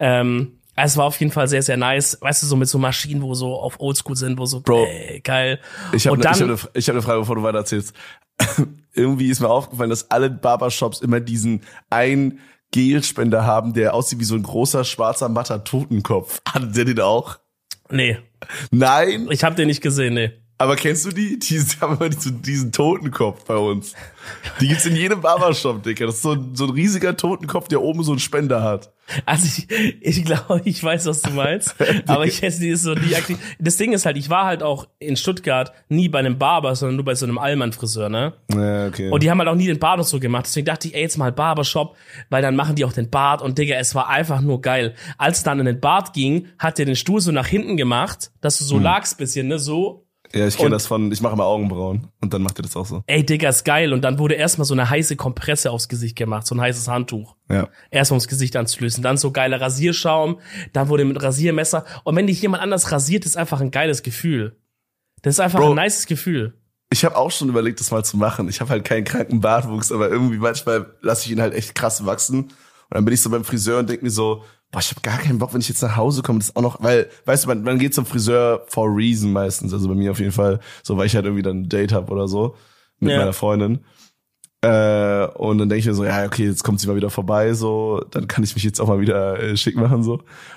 Ähm, 0.00 0.58
es 0.74 0.96
war 0.96 1.04
auf 1.04 1.20
jeden 1.20 1.30
Fall 1.30 1.46
sehr, 1.46 1.62
sehr 1.62 1.76
nice. 1.76 2.18
Weißt 2.20 2.42
du, 2.42 2.46
so 2.46 2.56
mit 2.56 2.68
so 2.68 2.78
Maschinen, 2.78 3.22
wo 3.22 3.34
so 3.34 3.54
auf 3.54 3.78
Oldschool 3.78 4.16
sind, 4.16 4.38
wo 4.38 4.46
so, 4.46 4.62
Bro, 4.62 4.84
ey, 4.86 5.20
geil. 5.20 5.60
Ich 5.92 6.08
habe 6.08 6.18
ne, 6.18 6.24
hab 6.24 6.40
eine, 6.40 6.56
hab 6.56 6.88
eine 6.88 7.02
Frage, 7.02 7.20
bevor 7.20 7.36
du 7.36 7.44
weiter 7.44 7.58
erzählst. 7.58 7.94
Irgendwie 8.94 9.28
ist 9.28 9.38
mir 9.38 9.48
aufgefallen, 9.48 9.90
dass 9.90 10.10
alle 10.10 10.28
Barbershops 10.28 11.00
immer 11.00 11.20
diesen 11.20 11.60
ein 11.90 12.40
Gelspender 12.74 13.46
haben, 13.46 13.72
der 13.72 13.94
aussieht 13.94 14.18
wie 14.18 14.24
so 14.24 14.34
ein 14.34 14.42
großer 14.42 14.82
schwarzer 14.82 15.28
matter 15.28 15.62
Totenkopf. 15.62 16.40
Hat 16.48 16.74
der 16.74 16.84
den 16.84 16.98
auch? 16.98 17.38
Nee. 17.88 18.18
Nein? 18.72 19.28
Ich 19.30 19.44
hab 19.44 19.54
den 19.54 19.68
nicht 19.68 19.80
gesehen, 19.80 20.14
nee. 20.14 20.32
Aber 20.56 20.76
kennst 20.76 21.04
du 21.04 21.10
die? 21.10 21.38
Die 21.38 21.58
haben 21.80 21.96
immer 21.96 22.08
diesen, 22.08 22.42
diesen 22.42 22.72
Totenkopf 22.72 23.44
bei 23.44 23.56
uns. 23.56 23.94
Die 24.60 24.68
gibt's 24.68 24.86
in 24.86 24.96
jedem 24.96 25.20
Barbershop, 25.20 25.82
Dicker. 25.82 26.06
Das 26.06 26.16
ist 26.16 26.22
so 26.22 26.32
ein, 26.32 26.54
so 26.54 26.64
ein 26.64 26.70
riesiger 26.70 27.16
Totenkopf, 27.16 27.68
der 27.68 27.82
oben 27.82 28.02
so 28.04 28.12
einen 28.12 28.20
Spender 28.20 28.62
hat. 28.62 28.92
Also 29.26 29.46
ich, 29.46 29.68
ich 30.00 30.24
glaube, 30.24 30.62
ich 30.64 30.82
weiß, 30.82 31.06
was 31.06 31.22
du 31.22 31.30
meinst. 31.30 31.74
aber 32.06 32.24
ich 32.24 32.40
hätte 32.40 32.60
die 32.60 32.74
so 32.76 32.94
nie 32.94 33.14
aktiv. 33.14 33.38
Das 33.58 33.76
Ding 33.76 33.92
ist 33.92 34.06
halt, 34.06 34.16
ich 34.16 34.30
war 34.30 34.46
halt 34.46 34.62
auch 34.62 34.88
in 34.98 35.16
Stuttgart 35.16 35.72
nie 35.88 36.08
bei 36.08 36.20
einem 36.20 36.38
Barber, 36.38 36.74
sondern 36.74 36.96
nur 36.96 37.04
bei 37.04 37.14
so 37.14 37.26
einem 37.26 37.38
Allmann-Friseur, 37.38 38.08
ne? 38.08 38.34
Ja, 38.52 38.86
okay. 38.86 39.10
Und 39.10 39.22
die 39.22 39.30
haben 39.30 39.38
halt 39.38 39.48
auch 39.48 39.56
nie 39.56 39.66
den 39.66 39.78
Bart 39.78 39.98
und 39.98 40.06
so 40.06 40.20
gemacht. 40.20 40.46
Deswegen 40.46 40.66
dachte 40.66 40.88
ich, 40.88 40.94
ey, 40.94 41.02
jetzt 41.02 41.18
mal 41.18 41.32
Barbershop, 41.32 41.96
weil 42.30 42.42
dann 42.42 42.56
machen 42.56 42.76
die 42.76 42.84
auch 42.84 42.92
den 42.92 43.10
Bart. 43.10 43.42
Und 43.42 43.58
Digga, 43.58 43.74
es 43.76 43.94
war 43.94 44.08
einfach 44.08 44.40
nur 44.40 44.62
geil. 44.62 44.94
Als 45.18 45.38
es 45.38 45.42
dann 45.42 45.58
in 45.60 45.66
den 45.66 45.80
Bart 45.80 46.12
ging, 46.12 46.46
hat 46.58 46.78
der 46.78 46.86
den 46.86 46.96
Stuhl 46.96 47.20
so 47.20 47.32
nach 47.32 47.46
hinten 47.46 47.76
gemacht, 47.76 48.30
dass 48.40 48.58
du 48.58 48.64
so 48.64 48.76
hm. 48.76 48.82
lagst 48.84 49.18
bisschen, 49.18 49.48
ne? 49.48 49.58
So 49.58 50.03
ja, 50.34 50.46
ich 50.46 50.56
kenne 50.56 50.70
das 50.70 50.86
von, 50.86 51.12
ich 51.12 51.20
mache 51.20 51.34
immer 51.34 51.44
Augenbrauen 51.44 52.08
und 52.20 52.34
dann 52.34 52.42
macht 52.42 52.58
er 52.58 52.62
das 52.62 52.76
auch 52.76 52.86
so. 52.86 53.02
Ey, 53.06 53.24
Digga, 53.24 53.48
ist 53.48 53.64
geil. 53.64 53.92
Und 53.92 54.02
dann 54.02 54.18
wurde 54.18 54.34
erstmal 54.34 54.64
so 54.64 54.74
eine 54.74 54.90
heiße 54.90 55.16
Kompresse 55.16 55.70
aufs 55.70 55.88
Gesicht 55.88 56.16
gemacht, 56.16 56.46
so 56.46 56.54
ein 56.54 56.60
heißes 56.60 56.88
Handtuch. 56.88 57.36
Ja. 57.48 57.68
Erstmal 57.90 58.16
ums 58.16 58.28
Gesicht 58.28 58.56
anzulösen. 58.56 59.02
Dann 59.02 59.16
so 59.16 59.30
geiler 59.30 59.60
Rasierschaum, 59.60 60.40
dann 60.72 60.88
wurde 60.88 61.04
mit 61.04 61.22
Rasiermesser. 61.22 61.84
Und 62.02 62.16
wenn 62.16 62.26
dich 62.26 62.42
jemand 62.42 62.62
anders 62.62 62.90
rasiert, 62.90 63.24
ist 63.24 63.36
einfach 63.36 63.60
ein 63.60 63.70
geiles 63.70 64.02
Gefühl. 64.02 64.56
Das 65.22 65.34
ist 65.34 65.40
einfach 65.40 65.60
Bro, 65.60 65.70
ein 65.70 65.84
nices 65.84 66.06
Gefühl. 66.06 66.54
Ich 66.90 67.04
habe 67.04 67.16
auch 67.16 67.30
schon 67.30 67.48
überlegt, 67.48 67.80
das 67.80 67.90
mal 67.90 68.04
zu 68.04 68.16
machen. 68.16 68.48
Ich 68.48 68.60
habe 68.60 68.70
halt 68.70 68.84
keinen 68.84 69.04
kranken 69.04 69.40
Bartwuchs, 69.40 69.90
aber 69.90 70.10
irgendwie 70.10 70.38
manchmal 70.38 70.94
lasse 71.00 71.26
ich 71.26 71.32
ihn 71.32 71.40
halt 71.40 71.54
echt 71.54 71.74
krass 71.74 72.04
wachsen. 72.04 72.44
Und 72.44 72.50
dann 72.90 73.04
bin 73.04 73.14
ich 73.14 73.22
so 73.22 73.30
beim 73.30 73.44
Friseur 73.44 73.78
und 73.78 73.88
denk 73.88 74.02
mir 74.02 74.10
so, 74.10 74.44
boah, 74.74 74.80
ich 74.80 74.90
habe 74.90 75.00
gar 75.02 75.18
keinen 75.18 75.38
Bock, 75.38 75.54
wenn 75.54 75.60
ich 75.60 75.68
jetzt 75.68 75.82
nach 75.82 75.96
Hause 75.96 76.22
komme, 76.22 76.40
das 76.40 76.56
auch 76.56 76.62
noch, 76.62 76.82
weil, 76.82 77.08
weißt 77.26 77.44
du, 77.44 77.48
man, 77.48 77.62
man 77.62 77.78
geht 77.78 77.94
zum 77.94 78.06
Friseur 78.06 78.64
for 78.66 78.88
a 78.88 78.92
reason 78.92 79.32
meistens, 79.32 79.72
also 79.72 79.88
bei 79.88 79.94
mir 79.94 80.10
auf 80.10 80.18
jeden 80.18 80.32
Fall, 80.32 80.58
so 80.82 80.96
weil 80.96 81.06
ich 81.06 81.14
halt 81.14 81.26
irgendwie 81.26 81.44
dann 81.44 81.62
ein 81.62 81.68
Date 81.68 81.92
hab 81.92 82.10
oder 82.10 82.26
so 82.26 82.56
mit 82.98 83.12
ja. 83.12 83.18
meiner 83.18 83.32
Freundin. 83.32 83.84
Äh, 84.62 85.26
und 85.36 85.58
dann 85.58 85.68
denke 85.68 85.78
ich 85.78 85.86
mir 85.86 85.94
so, 85.94 86.04
ja, 86.04 86.24
okay, 86.24 86.46
jetzt 86.46 86.64
kommt 86.64 86.80
sie 86.80 86.88
mal 86.88 86.96
wieder 86.96 87.10
vorbei, 87.10 87.54
so, 87.54 88.04
dann 88.10 88.26
kann 88.26 88.42
ich 88.42 88.56
mich 88.56 88.64
jetzt 88.64 88.80
auch 88.80 88.88
mal 88.88 89.00
wieder 89.00 89.40
äh, 89.40 89.56
schick 89.56 89.76
machen, 89.76 90.02
so. 90.02 90.14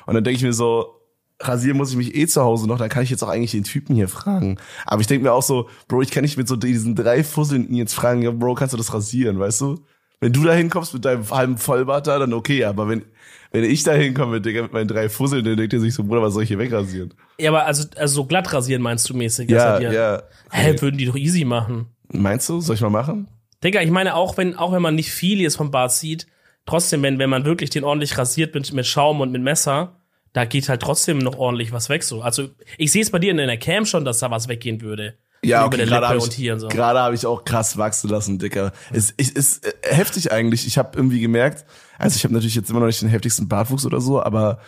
Und 0.07 0.15
dann 0.15 0.23
denke 0.23 0.37
ich 0.37 0.43
mir 0.43 0.53
so, 0.53 0.95
rasieren 1.39 1.77
muss 1.77 1.91
ich 1.91 1.97
mich 1.97 2.15
eh 2.15 2.25
zu 2.25 2.41
Hause 2.41 2.67
noch, 2.67 2.79
dann 2.79 2.89
kann 2.89 3.03
ich 3.03 3.11
jetzt 3.11 3.23
auch 3.23 3.29
eigentlich 3.29 3.51
den 3.51 3.65
Typen 3.65 3.93
hier 3.95 4.07
fragen. 4.07 4.57
Aber 4.87 5.01
ich 5.01 5.07
denke 5.07 5.25
mir 5.25 5.33
auch 5.33 5.43
so, 5.43 5.69
Bro, 5.87 6.01
ich 6.01 6.09
kann 6.09 6.23
nicht 6.23 6.37
mit 6.37 6.47
so 6.47 6.55
diesen 6.55 6.95
drei 6.95 7.23
Fusseln 7.23 7.71
jetzt 7.71 7.93
fragen, 7.93 8.23
ja, 8.23 8.31
Bro, 8.31 8.55
kannst 8.55 8.73
du 8.73 8.77
das 8.77 8.95
rasieren, 8.95 9.37
weißt 9.37 9.61
du? 9.61 9.83
Wenn 10.19 10.33
du 10.33 10.43
da 10.43 10.53
hinkommst 10.53 10.93
mit 10.93 11.05
deinem 11.05 11.29
halben 11.29 11.57
Vollbart 11.57 12.07
da, 12.07 12.19
dann 12.19 12.33
okay, 12.33 12.63
aber 12.63 12.87
wenn 12.87 13.03
wenn 13.51 13.63
ich 13.63 13.83
da 13.83 13.93
hinkomme, 13.93 14.41
Digga, 14.41 14.63
mit 14.63 14.73
meinen 14.73 14.87
drei 14.87 15.09
Fusseln, 15.09 15.45
dann 15.45 15.57
denkt 15.57 15.73
er 15.73 15.79
sich 15.79 15.93
so, 15.93 16.03
Bruder, 16.03 16.21
was 16.21 16.33
soll 16.33 16.43
ich 16.43 16.49
hier 16.49 16.59
wegrasieren? 16.59 17.13
Ja, 17.39 17.49
aber 17.51 17.65
also, 17.65 17.87
also 17.95 18.15
so 18.15 18.25
glatt 18.25 18.51
rasieren 18.51 18.81
meinst 18.81 19.09
du 19.09 19.13
mäßig? 19.13 19.49
Ja, 19.49 19.79
ja. 19.79 20.23
Hä, 20.51 20.71
okay. 20.71 20.81
würden 20.81 20.97
die 20.97 21.05
doch 21.05 21.15
easy 21.15 21.45
machen. 21.45 21.87
Meinst 22.11 22.49
du? 22.49 22.59
Soll 22.61 22.75
ich 22.75 22.81
mal 22.81 22.89
machen? 22.89 23.27
Digga, 23.63 23.81
ich 23.81 23.91
meine, 23.91 24.15
auch 24.15 24.37
wenn, 24.37 24.55
auch 24.55 24.73
wenn 24.73 24.81
man 24.81 24.95
nicht 24.95 25.11
viel 25.11 25.41
jetzt 25.41 25.55
vom 25.55 25.71
Bart 25.71 25.91
sieht, 25.91 26.27
trotzdem, 26.65 27.01
wenn, 27.03 27.19
wenn 27.19 27.29
man 27.29 27.45
wirklich 27.45 27.69
den 27.69 27.83
ordentlich 27.83 28.17
rasiert 28.17 28.53
mit, 28.53 28.71
mit 28.73 28.85
Schaum 28.85 29.21
und 29.21 29.31
mit 29.31 29.41
Messer, 29.41 29.95
da 30.33 30.45
geht 30.45 30.69
halt 30.69 30.81
trotzdem 30.81 31.17
noch 31.17 31.37
ordentlich 31.37 31.71
was 31.71 31.89
weg 31.89 32.03
so. 32.03 32.21
Also, 32.21 32.49
ich 32.77 32.91
sehe 32.91 33.01
es 33.01 33.09
bei 33.09 33.19
dir 33.19 33.31
in 33.31 33.37
der 33.37 33.57
Cam 33.57 33.85
schon, 33.85 34.05
dass 34.05 34.19
da 34.19 34.29
was 34.29 34.47
weggehen 34.47 34.81
würde. 34.81 35.15
Ja, 35.47 35.65
okay, 35.65 35.85
gerade 35.85 36.07
habe 36.07 36.17
ich, 36.17 36.51
so. 36.57 36.67
gerade 36.67 36.99
hab 36.99 37.13
ich 37.13 37.25
auch 37.25 37.43
krass 37.43 37.77
wachsen 37.77 38.09
lassen, 38.09 38.39
Dicker. 38.39 38.71
Es 38.91 39.11
ist, 39.11 39.37
ist 39.37 39.65
äh, 39.65 39.73
heftig 39.95 40.31
eigentlich. 40.31 40.67
Ich 40.67 40.77
habe 40.77 40.97
irgendwie 40.97 41.19
gemerkt, 41.19 41.65
also 41.97 42.15
ich 42.15 42.23
habe 42.23 42.33
natürlich 42.33 42.55
jetzt 42.55 42.69
immer 42.69 42.79
noch 42.79 42.87
nicht 42.87 43.01
den 43.01 43.09
heftigsten 43.09 43.47
Bartwuchs 43.47 43.85
oder 43.85 44.01
so, 44.01 44.21
aber 44.21 44.59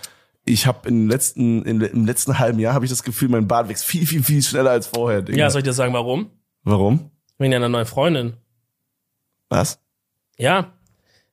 ich 0.46 0.66
habe 0.66 0.88
im 0.88 1.10
letzten 1.10 1.64
in, 1.64 1.82
im 1.82 2.06
letzten 2.06 2.40
halben 2.40 2.60
Jahr 2.60 2.74
habe 2.74 2.86
ich 2.86 2.92
das 2.92 3.04
Gefühl, 3.04 3.30
mein 3.30 3.48
Bart 3.48 3.70
wächst 3.70 3.86
viel 3.86 4.06
viel 4.06 4.24
viel 4.24 4.42
schneller 4.42 4.72
als 4.72 4.88
vorher. 4.88 5.22
Digga. 5.22 5.38
Ja, 5.38 5.50
soll 5.50 5.60
ich 5.60 5.66
dir 5.66 5.74
sagen, 5.74 5.94
warum? 5.94 6.30
Warum? 6.64 7.12
Wegen 7.38 7.52
deiner 7.52 7.70
neuen 7.70 7.86
Freundin. 7.86 8.34
Was? 9.50 9.80
Ja, 10.38 10.74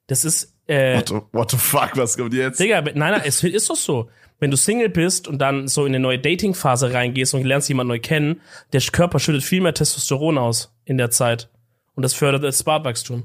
das 0.07 0.25
ist. 0.25 0.55
Äh, 0.67 0.97
what, 0.97 1.09
the, 1.09 1.21
what 1.33 1.51
the 1.51 1.57
fuck? 1.57 1.93
Was 1.95 2.17
kommt 2.17 2.35
jetzt? 2.35 2.59
Digga, 2.59 2.81
nein, 2.81 2.95
nein, 2.95 3.23
es 3.25 3.43
ist 3.43 3.71
doch 3.71 3.77
so. 3.77 4.09
Wenn 4.39 4.51
du 4.51 4.57
Single 4.57 4.91
bist 4.91 5.29
und 5.29 5.39
dann 5.39 5.67
so 5.67 5.87
in 5.87 5.95
eine 5.95 6.01
neue 6.01 6.19
Dating-Phase 6.19 6.93
reingehst 6.93 7.35
und 7.35 7.45
lernst 7.45 7.69
jemanden 7.69 7.89
neu 7.89 8.01
kennen, 8.01 8.41
der 8.73 8.81
Körper 8.81 9.19
schüttet 9.19 9.43
viel 9.43 9.63
mehr 9.63 9.75
Testosteron 9.75 10.37
aus 10.39 10.75
in 10.85 10.99
der 10.99 11.11
Zeit. 11.11 11.49
Und 11.95 12.03
das 12.03 12.13
fördert 12.13 12.45
das 12.45 12.63
Bartwachstum. 12.63 13.25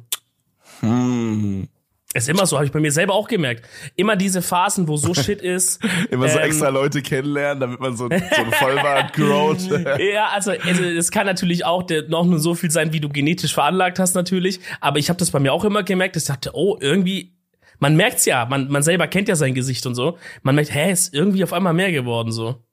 Hm. 0.80 1.68
Ist 2.14 2.28
immer 2.28 2.46
so, 2.46 2.58
habe 2.58 2.66
ich 2.66 2.74
bei 2.74 2.82
mir 2.82 2.92
selber 2.92 3.14
auch 3.14 3.30
gemerkt. 3.30 3.66
Immer 3.96 4.18
diese 4.18 4.42
Phasen, 4.42 4.88
wo 4.88 4.98
so 4.98 5.14
Shit 5.16 5.42
ist. 5.42 5.82
immer 6.10 6.28
so 6.28 6.40
ähm, 6.40 6.46
extra 6.46 6.68
Leute 6.70 7.02
kennenlernen, 7.02 7.62
damit 7.62 7.80
man 7.80 7.96
so, 7.96 8.10
so 8.10 8.14
eine 8.14 8.52
Vollbart 8.52 9.14
growt. 9.14 9.60
ja, 10.00 10.28
also, 10.28 10.52
also 10.52 10.84
es 10.84 11.12
kann 11.12 11.26
natürlich 11.26 11.64
auch 11.64 11.84
der, 11.84 12.10
noch 12.10 12.26
nur 12.26 12.40
so 12.40 12.54
viel 12.54 12.70
sein, 12.70 12.92
wie 12.92 13.00
du 13.00 13.08
genetisch 13.08 13.54
veranlagt 13.54 13.98
hast 13.98 14.14
natürlich. 14.14 14.60
Aber 14.82 15.00
ich 15.00 15.08
habe 15.08 15.20
das 15.20 15.32
bei 15.32 15.40
mir 15.40 15.54
auch 15.54 15.64
immer 15.64 15.84
gemerkt. 15.84 16.18
Ich 16.18 16.26
dachte, 16.26 16.52
oh, 16.54 16.78
irgendwie, 16.82 17.34
man 17.82 17.96
merkt's 17.96 18.26
ja, 18.26 18.46
man, 18.46 18.70
man 18.70 18.84
selber 18.84 19.08
kennt 19.08 19.28
ja 19.28 19.36
sein 19.36 19.56
Gesicht 19.56 19.86
und 19.86 19.96
so. 19.96 20.18
Man 20.44 20.56
merkt, 20.56 20.74
hä, 20.74 20.92
ist 20.92 21.14
irgendwie 21.14 21.44
auf 21.44 21.52
einmal 21.52 21.74
mehr 21.74 21.92
geworden 21.92 22.32
so. 22.32 22.64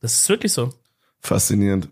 Das 0.00 0.12
ist 0.12 0.28
wirklich 0.28 0.52
so. 0.52 0.70
Faszinierend. 1.20 1.88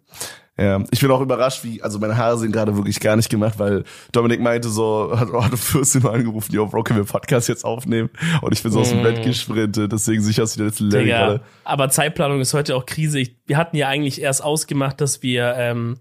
Ja, 0.58 0.82
ich 0.90 1.00
bin 1.00 1.10
auch 1.10 1.20
überrascht, 1.20 1.64
wie, 1.64 1.82
also 1.82 1.98
meine 1.98 2.16
Haare 2.16 2.38
sind 2.38 2.52
gerade 2.52 2.76
wirklich 2.76 3.00
gar 3.00 3.16
nicht 3.16 3.28
gemacht, 3.28 3.58
weil 3.58 3.84
Dominik 4.12 4.40
meinte 4.40 4.68
so, 4.68 5.12
hat 5.18 5.32
heute 5.32 5.56
14 5.56 6.02
Mal 6.02 6.14
angerufen, 6.14 6.54
yo, 6.54 6.66
Bro, 6.66 6.84
können 6.84 6.98
wir 6.98 7.04
Podcast 7.04 7.48
jetzt 7.48 7.64
aufnehmen? 7.64 8.10
Und 8.40 8.52
ich 8.52 8.62
bin 8.62 8.72
so 8.72 8.80
aus 8.80 8.90
dem 8.90 9.02
Bett 9.02 9.18
mhm. 9.18 9.24
gesprintet, 9.24 9.92
deswegen 9.92 10.22
sicher 10.22 10.44
aus 10.44 10.54
wie 10.54 10.58
der 10.58 10.66
letzte 10.68 10.84
Larry 10.84 11.06
gerade. 11.06 11.40
Aber 11.64 11.88
Zeitplanung 11.88 12.40
ist 12.40 12.54
heute 12.54 12.76
auch 12.76 12.86
Krise. 12.86 13.18
Ich, 13.18 13.36
wir 13.46 13.56
hatten 13.56 13.76
ja 13.76 13.88
eigentlich 13.88 14.20
erst 14.20 14.44
ausgemacht, 14.44 15.00
dass 15.00 15.22
wir, 15.22 15.54
ähm, 15.56 15.98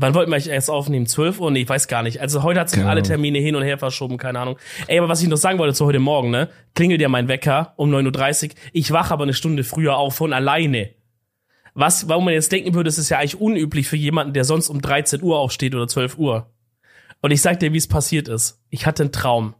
wann 0.00 0.14
wollten 0.14 0.30
wir 0.30 0.36
eigentlich 0.36 0.52
erst 0.52 0.70
aufnehmen? 0.70 1.06
12 1.06 1.40
Uhr? 1.40 1.50
Nee, 1.50 1.62
ich 1.62 1.68
weiß 1.68 1.86
gar 1.86 2.02
nicht. 2.02 2.20
Also 2.20 2.42
heute 2.42 2.60
hat 2.60 2.70
sich 2.70 2.84
alle 2.84 3.02
Termine 3.02 3.38
hin 3.38 3.54
und 3.54 3.62
her 3.62 3.78
verschoben, 3.78 4.16
keine 4.16 4.40
Ahnung. 4.40 4.56
Ey, 4.86 4.98
aber 4.98 5.08
was 5.08 5.22
ich 5.22 5.28
noch 5.28 5.36
sagen 5.36 5.58
wollte 5.58 5.74
zu 5.74 5.84
heute 5.84 5.98
Morgen, 5.98 6.30
ne? 6.30 6.48
Klingelt 6.74 7.00
ja 7.00 7.08
mein 7.08 7.28
Wecker 7.28 7.74
um 7.76 7.94
9.30 7.94 8.48
Uhr. 8.48 8.54
Ich 8.72 8.90
wache 8.92 9.12
aber 9.12 9.24
eine 9.24 9.34
Stunde 9.34 9.62
früher 9.62 9.96
auf 9.96 10.16
von 10.16 10.32
alleine. 10.32 10.90
Was, 11.74 12.08
warum 12.08 12.24
man 12.24 12.34
jetzt 12.34 12.50
denken 12.50 12.74
würde, 12.74 12.88
es 12.88 12.98
ist 12.98 13.10
ja 13.10 13.18
eigentlich 13.18 13.40
unüblich 13.40 13.88
für 13.88 13.96
jemanden, 13.96 14.32
der 14.32 14.44
sonst 14.44 14.68
um 14.68 14.80
13 14.80 15.22
Uhr 15.22 15.38
aufsteht 15.38 15.74
oder 15.74 15.86
12 15.86 16.18
Uhr. 16.18 16.50
Und 17.20 17.30
ich 17.30 17.42
sag 17.42 17.60
dir, 17.60 17.72
wie 17.72 17.78
es 17.78 17.86
passiert 17.86 18.28
ist. 18.28 18.60
Ich 18.70 18.86
hatte 18.86 19.04
einen 19.04 19.12
Traum. 19.12 19.54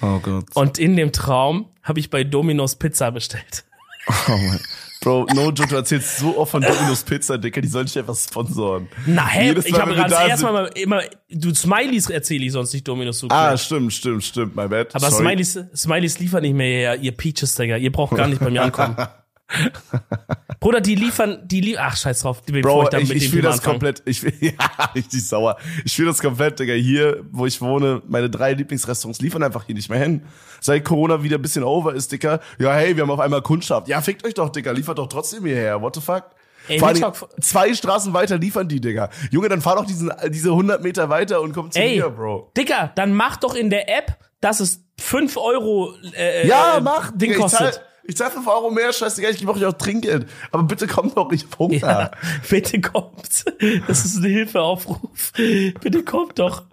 Oh 0.00 0.18
Gott. 0.18 0.44
Und 0.54 0.78
in 0.78 0.96
dem 0.96 1.12
Traum 1.12 1.70
habe 1.82 1.98
ich 1.98 2.10
bei 2.10 2.22
Domino's 2.24 2.76
Pizza 2.76 3.10
bestellt. 3.10 3.64
Oh 4.08 4.36
mein. 4.36 4.60
Bro, 5.02 5.26
no 5.34 5.50
joke, 5.50 5.68
du 5.68 5.76
erzählst 5.76 6.18
so 6.18 6.38
oft 6.38 6.52
von 6.52 6.62
Domino's 6.62 7.02
Pizza, 7.02 7.36
Dicker, 7.36 7.60
die 7.60 7.66
sollen 7.66 7.86
dich 7.86 7.98
einfach 7.98 8.16
sponsoren. 8.16 8.88
Na, 9.04 9.26
hä? 9.26 9.52
ich 9.64 9.74
habe 9.74 9.94
gerade 9.94 10.28
erstmal 10.28 10.70
immer, 10.76 11.02
du 11.28 11.52
Smileys 11.52 12.08
erzähle 12.08 12.44
ich 12.44 12.52
sonst 12.52 12.72
nicht 12.72 12.86
Domino's 12.86 13.18
so. 13.18 13.26
Ah, 13.28 13.56
stimmt, 13.56 13.92
stimmt, 13.92 14.22
stimmt, 14.22 14.54
my 14.54 14.68
bad. 14.68 14.94
Aber 14.94 15.10
Smileys, 15.10 15.58
Smileys 15.74 16.20
liefern 16.20 16.42
nicht 16.42 16.54
mehr 16.54 16.68
her, 16.68 16.96
ihr 17.00 17.12
Peaches, 17.12 17.56
Digga. 17.56 17.76
Ihr 17.78 17.90
braucht 17.90 18.16
gar 18.16 18.28
nicht 18.28 18.38
bei 18.38 18.50
mir 18.50 18.62
ankommen. 18.62 18.96
Bruder, 20.60 20.80
die 20.80 20.94
liefern, 20.94 21.40
die 21.44 21.60
liefern, 21.60 21.84
ach 21.88 21.96
scheiß 21.96 22.20
drauf, 22.20 22.42
die 22.42 22.60
Bro, 22.60 22.88
ich, 22.92 23.10
ich, 23.10 23.10
ich 23.10 23.30
fühle 23.30 23.42
das 23.42 23.62
komplett, 23.62 24.02
ich 24.06 24.22
ja, 24.40 24.52
richtig 24.94 25.26
sauer. 25.26 25.56
Ich 25.84 25.94
fühle 25.96 26.08
das 26.08 26.20
komplett, 26.20 26.60
Digga, 26.60 26.74
hier, 26.74 27.24
wo 27.30 27.46
ich 27.46 27.60
wohne, 27.60 28.02
meine 28.06 28.30
drei 28.30 28.52
Lieblingsrestaurants 28.52 29.20
liefern 29.20 29.42
einfach 29.42 29.64
hier 29.64 29.74
nicht 29.74 29.90
mehr 29.90 29.98
hin. 29.98 30.22
Seit 30.60 30.84
Corona 30.84 31.22
wieder 31.22 31.38
ein 31.38 31.42
bisschen 31.42 31.64
over 31.64 31.94
ist, 31.94 32.12
Digga, 32.12 32.40
ja, 32.58 32.72
hey, 32.74 32.96
wir 32.96 33.02
haben 33.02 33.10
auf 33.10 33.20
einmal 33.20 33.42
Kundschaft. 33.42 33.88
Ja, 33.88 34.00
fickt 34.00 34.24
euch 34.24 34.34
doch, 34.34 34.50
Digga, 34.50 34.72
liefert 34.72 34.98
doch 34.98 35.08
trotzdem 35.08 35.44
hierher, 35.44 35.80
what 35.82 35.94
the 35.94 36.00
fuck? 36.00 36.24
Ey, 36.68 36.78
Vor 36.78 36.88
allem, 36.88 37.04
zwei 37.40 37.74
Straßen 37.74 38.14
weiter 38.14 38.38
liefern 38.38 38.68
die, 38.68 38.80
Digga. 38.80 39.10
Junge, 39.30 39.48
dann 39.48 39.60
fahr 39.60 39.76
doch 39.76 39.84
diesen, 39.84 40.12
diese 40.28 40.50
100 40.50 40.80
Meter 40.82 41.08
weiter 41.08 41.40
und 41.40 41.52
komm 41.52 41.72
zu 41.72 41.80
Ey, 41.80 41.96
mir, 41.96 42.10
Bro. 42.10 42.52
Digga, 42.56 42.92
dann 42.94 43.14
mach 43.14 43.36
doch 43.36 43.56
in 43.56 43.68
der 43.68 43.88
App, 43.88 44.16
dass 44.40 44.60
es 44.60 44.84
5 45.00 45.36
Euro 45.38 45.94
äh, 46.16 46.46
ja, 46.46 46.78
mach, 46.80 47.10
Ding 47.10 47.30
Digga, 47.30 47.42
kostet. 47.42 47.82
Ich 48.04 48.16
zahle 48.16 48.32
5 48.32 48.46
Euro 48.46 48.70
mehr, 48.70 48.92
scheißegal, 48.92 49.30
ich 49.30 49.38
gebe 49.38 49.52
euch 49.52 49.64
auch 49.64 49.72
Trinkgeld. 49.74 50.26
Aber 50.50 50.64
bitte 50.64 50.86
kommt 50.86 51.16
doch, 51.16 51.30
ich 51.32 51.46
Hunger. 51.58 51.74
Ja, 51.74 52.10
bitte 52.50 52.80
kommt. 52.80 53.44
Das 53.86 54.04
ist 54.04 54.16
ein 54.16 54.24
Hilfeaufruf. 54.24 55.32
Bitte 55.34 56.02
kommt 56.02 56.38
doch. 56.38 56.64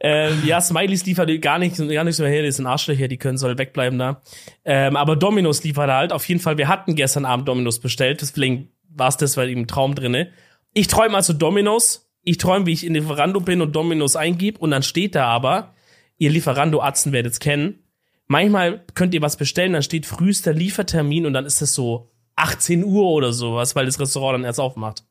ähm, 0.00 0.42
ja, 0.44 0.60
Smileys 0.60 1.06
liefert 1.06 1.30
gar 1.40 1.58
nicht, 1.58 1.76
gar 1.76 2.04
nicht 2.04 2.16
so 2.16 2.24
her, 2.24 2.42
die 2.42 2.52
sind 2.52 2.66
Arschlöcher, 2.66 3.08
die 3.08 3.18
können 3.18 3.38
soll 3.38 3.56
wegbleiben 3.56 3.98
da. 3.98 4.22
Ähm, 4.64 4.96
aber 4.96 5.16
Dominos 5.16 5.62
liefert 5.62 5.90
halt. 5.90 6.12
Auf 6.12 6.28
jeden 6.28 6.40
Fall, 6.40 6.58
wir 6.58 6.68
hatten 6.68 6.96
gestern 6.96 7.24
Abend 7.24 7.48
Dominos 7.48 7.80
bestellt, 7.80 8.20
deswegen 8.20 8.70
war 8.88 9.08
es 9.08 9.16
das, 9.16 9.36
weil 9.36 9.50
im 9.50 9.66
Traum 9.66 9.94
drinne. 9.94 10.30
Ich 10.72 10.88
träume 10.88 11.16
also 11.16 11.32
Dominos. 11.32 12.10
Ich 12.22 12.38
träume, 12.38 12.66
wie 12.66 12.72
ich 12.72 12.86
in 12.86 12.94
Lieferando 12.94 13.40
bin 13.40 13.60
und 13.60 13.76
Dominos 13.76 14.16
eingib 14.16 14.58
und 14.58 14.70
dann 14.70 14.82
steht 14.82 15.14
da 15.14 15.26
aber, 15.26 15.74
ihr 16.16 16.30
Lieferando-Atzen 16.30 17.12
werdet 17.12 17.34
es 17.34 17.38
kennen, 17.38 17.83
manchmal 18.26 18.84
könnt 18.94 19.14
ihr 19.14 19.22
was 19.22 19.36
bestellen, 19.36 19.72
dann 19.72 19.82
steht 19.82 20.06
frühester 20.06 20.52
Liefertermin 20.52 21.26
und 21.26 21.32
dann 21.32 21.46
ist 21.46 21.62
es 21.62 21.74
so 21.74 22.10
18 22.36 22.84
Uhr 22.84 23.06
oder 23.10 23.32
sowas, 23.32 23.76
weil 23.76 23.86
das 23.86 24.00
Restaurant 24.00 24.34
dann 24.34 24.44
erst 24.44 24.60
aufmacht. 24.60 25.04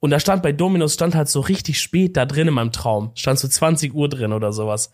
Und 0.00 0.10
da 0.10 0.20
stand 0.20 0.42
bei 0.42 0.52
Domino's 0.52 0.94
stand 0.94 1.14
halt 1.14 1.28
so 1.28 1.40
richtig 1.40 1.80
spät 1.80 2.16
da 2.16 2.24
drin 2.24 2.48
in 2.48 2.54
meinem 2.54 2.72
Traum. 2.72 3.10
Stand 3.14 3.38
so 3.38 3.48
20 3.48 3.94
Uhr 3.94 4.08
drin 4.08 4.32
oder 4.32 4.52
sowas. 4.52 4.92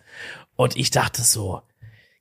Und 0.55 0.75
ich 0.77 0.89
dachte 0.89 1.21
so, 1.21 1.61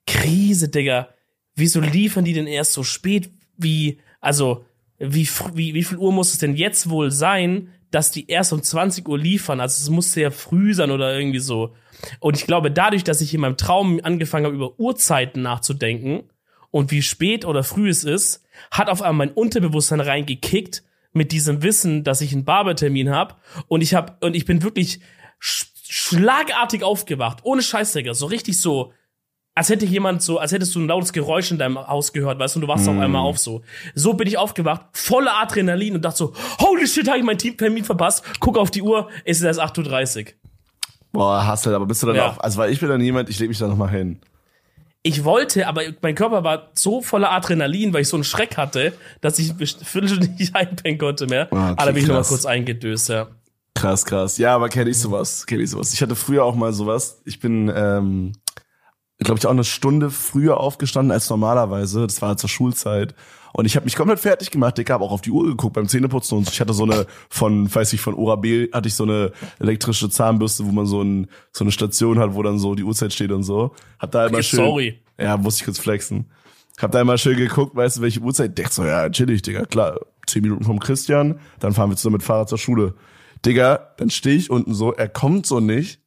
Krise, 0.07 0.69
Digga. 0.69 1.09
Wieso 1.55 1.81
liefern 1.81 2.25
die 2.25 2.33
denn 2.33 2.47
erst 2.47 2.73
so 2.73 2.83
spät? 2.83 3.31
Wie, 3.57 4.01
also, 4.21 4.65
wie, 4.99 5.29
wie, 5.55 5.75
wie 5.75 5.85
viel 5.85 5.99
Uhr 5.99 6.13
muss 6.13 6.33
es 6.33 6.39
denn 6.39 6.57
jetzt 6.57 6.91
wohl 6.91 7.11
sein, 7.11 7.73
dass 7.95 8.11
die 8.11 8.29
erst 8.29 8.53
um 8.53 8.63
20 8.63 9.09
Uhr 9.09 9.19
liefern? 9.19 9.61
Also 9.61 9.81
es 9.81 9.91
musste 9.91 10.21
ja 10.21 10.31
früh 10.31 10.75
sein 10.75 10.91
oder 10.91 11.17
irgendwie 11.17 11.39
so. 11.39 11.75
Und 12.19 12.37
ich 12.37 12.47
glaube, 12.47 12.71
dadurch, 12.71 13.05
dass 13.05 13.21
ich 13.21 13.33
in 13.33 13.41
meinem 13.41 13.57
Traum 13.57 14.01
angefangen 14.03 14.47
habe, 14.47 14.57
über 14.57 14.79
Uhrzeiten 14.79 15.43
nachzudenken 15.43 16.25
und 16.71 16.91
wie 16.91 17.03
spät 17.03 17.45
oder 17.45 17.63
früh 17.63 17.89
es 17.89 18.05
ist, 18.05 18.45
hat 18.71 18.89
auf 18.89 19.01
einmal 19.01 19.29
mein 19.29 19.35
Unterbewusstsein 19.35 20.01
reingekickt 20.01 20.83
mit 21.13 21.31
diesem 21.31 21.63
Wissen, 21.63 22.03
dass 22.03 22.21
ich 22.21 22.33
einen 22.33 22.45
Barbertermin 22.45 23.11
habe 23.11 23.37
und 23.69 23.81
ich 23.81 23.95
habe 23.95 24.17
und 24.21 24.35
ich 24.35 24.45
bin 24.45 24.63
wirklich 24.63 25.01
sch 25.39 25.67
schlagartig 25.87 26.83
aufgewacht, 26.83 27.41
ohne 27.45 27.63
Scheißdrecker, 27.63 28.15
so 28.15 28.27
richtig 28.27 28.61
so 28.61 28.93
als 29.55 29.69
hätte 29.69 29.87
jemand 29.87 30.23
so, 30.23 30.39
als 30.39 30.53
hättest 30.53 30.75
du 30.75 30.81
ein 30.81 30.89
lautes 30.89 31.13
Geräusch 31.13 31.51
in 31.51 31.59
deinem 31.59 31.79
Haus 31.79 32.13
gehört, 32.13 32.39
weißt 32.39 32.57
du, 32.57 32.59
und 32.59 32.63
du 32.63 32.69
wachst 32.69 32.87
mm. 32.87 32.91
auf 32.91 32.99
einmal 32.99 33.23
auf 33.23 33.39
so. 33.39 33.63
So 33.95 34.15
bin 34.15 34.27
ich 34.27 34.37
aufgewacht, 34.37 34.87
voller 34.93 35.41
Adrenalin 35.41 35.95
und 35.95 36.05
dachte 36.05 36.19
so, 36.19 36.33
holy 36.61 36.87
shit, 36.87 37.07
habe 37.09 37.19
ich 37.19 37.25
meinen 37.25 37.39
Termin 37.39 37.85
verpasst, 37.85 38.25
guck 38.41 38.59
auf 38.59 38.71
die 38.71 38.83
Uhr, 38.83 39.09
es 39.25 39.39
ist 39.39 39.45
erst 39.45 39.61
8.30 39.61 40.19
Uhr. 40.27 40.33
Boah, 41.13 41.47
Hassel, 41.47 41.75
aber 41.75 41.87
bist 41.87 42.03
du 42.03 42.09
dann 42.09 42.17
ja. 42.17 42.31
auch, 42.31 42.39
also 42.39 42.59
weil 42.59 42.73
ich 42.73 42.81
bin 42.81 42.89
dann 42.89 43.01
jemand, 43.01 43.31
ich 43.31 43.39
lege 43.39 43.49
mich 43.49 43.59
da 43.59 43.69
nochmal 43.69 43.91
hin. 43.91 44.19
Ich 45.07 45.23
wollte, 45.23 45.69
aber 45.69 45.83
mein 46.01 46.15
Körper 46.15 46.43
war 46.43 46.71
so 46.73 47.03
voller 47.03 47.31
Adrenalin, 47.31 47.93
weil 47.93 48.03
ich 48.03 48.09
so 48.09 48.17
einen 48.17 48.25
Schreck 48.25 48.57
hatte, 48.57 48.95
dass 49.21 49.39
ich 49.39 49.53
Viertelstunde 49.55 50.31
nicht 50.39 50.57
einpennen 50.57 50.99
konnte 50.99 51.27
mehr. 51.27 51.49
Ah, 51.53 51.73
okay, 51.73 51.75
aber 51.77 51.77
da 51.77 51.93
bin 51.93 52.03
ich 52.03 52.09
nochmal 52.09 52.25
kurz 52.25 52.47
eingedöst, 52.47 53.11
ja. 53.11 53.29
Krass, 53.75 54.05
krass. 54.07 54.39
Ja, 54.39 54.55
aber 54.55 54.69
kenne 54.69 54.91
ich 54.91 54.99
sowas, 54.99 55.47
kenne 55.47 55.63
ich 55.63 55.71
sowas. 55.71 55.93
Ich 55.93 56.01
hatte 56.01 56.17
früher 56.17 56.45
auch 56.45 56.55
mal 56.55 56.73
sowas. 56.73 57.21
Ich 57.25 57.39
bin, 57.39 57.71
ähm, 57.75 58.33
glaube 59.25 59.39
ich, 59.39 59.47
auch 59.47 59.51
eine 59.51 59.65
Stunde 59.65 60.11
früher 60.11 60.59
aufgestanden 60.59 61.13
als 61.13 61.29
normalerweise. 61.29 62.07
Das 62.07 62.23
war 62.23 62.37
zur 62.37 62.49
Schulzeit. 62.49 63.15
Und 63.53 63.67
ich 63.67 63.77
habe 63.77 63.85
mich 63.85 63.95
komplett 63.95 64.19
fertig 64.19 64.51
gemacht, 64.51 64.77
Dicker, 64.77 64.95
habe 64.95 65.05
auch 65.05 65.13
auf 65.13 65.21
die 65.21 65.31
Uhr 65.31 65.47
geguckt 65.47 65.75
beim 65.75 65.87
Zähneputzen 65.87 66.39
und 66.39 66.51
ich 66.51 66.61
hatte 66.61 66.73
so 66.73 66.83
eine 66.83 67.07
von, 67.29 67.73
weiß 67.73 67.93
ich, 67.93 68.01
von 68.01 68.15
Oral-B 68.15 68.73
hatte 68.73 68.89
ich 68.89 68.95
so 68.95 69.05
eine 69.05 69.31
elektrische 69.61 70.11
Zahnbürste, 70.11 70.67
wo 70.67 70.73
man 70.73 70.87
so, 70.87 71.03
ein, 71.03 71.29
so 71.53 71.63
eine 71.63 71.71
Station 71.71 72.19
hat, 72.19 72.35
wo 72.35 72.43
dann 72.43 72.59
so 72.59 72.75
die 72.75 72.83
Uhrzeit 72.83 73.13
steht 73.13 73.31
und 73.31 73.45
so. 73.45 73.73
Hab 74.01 74.11
da 74.11 74.27
immer 74.27 74.43
schön. 74.43 74.59
Sorry. 74.59 75.01
Ja, 75.21 75.37
musste 75.37 75.61
ich 75.61 75.67
kurz 75.67 75.79
flexen. 75.79 76.27
Hab 76.79 76.91
da 76.91 77.01
immer 77.01 77.17
schön 77.17 77.37
geguckt, 77.37 77.77
weißt 77.77 77.99
du, 77.99 78.01
welche 78.01 78.19
Uhrzeit. 78.19 78.59
Denk 78.59 78.73
so, 78.73 78.85
ja, 78.85 79.09
chillig, 79.09 79.43
Digga, 79.43 79.67
klar. 79.67 80.01
Zehn 80.27 80.43
Minuten 80.43 80.65
vom 80.65 80.81
Christian, 80.81 81.39
dann 81.61 81.75
fahren 81.75 81.91
wir 81.91 81.97
zusammen 81.97 82.15
mit 82.15 82.25
Fahrrad 82.25 82.49
zur 82.49 82.59
Schule. 82.59 82.95
Digga, 83.47 83.93
dann 83.99 84.11
stehe 84.11 84.37
ich 84.37 84.51
unten 84.51 84.75
so, 84.75 84.93
er 84.93 85.09
kommt 85.09 85.47
so 85.47 85.61
nicht. 85.61 86.01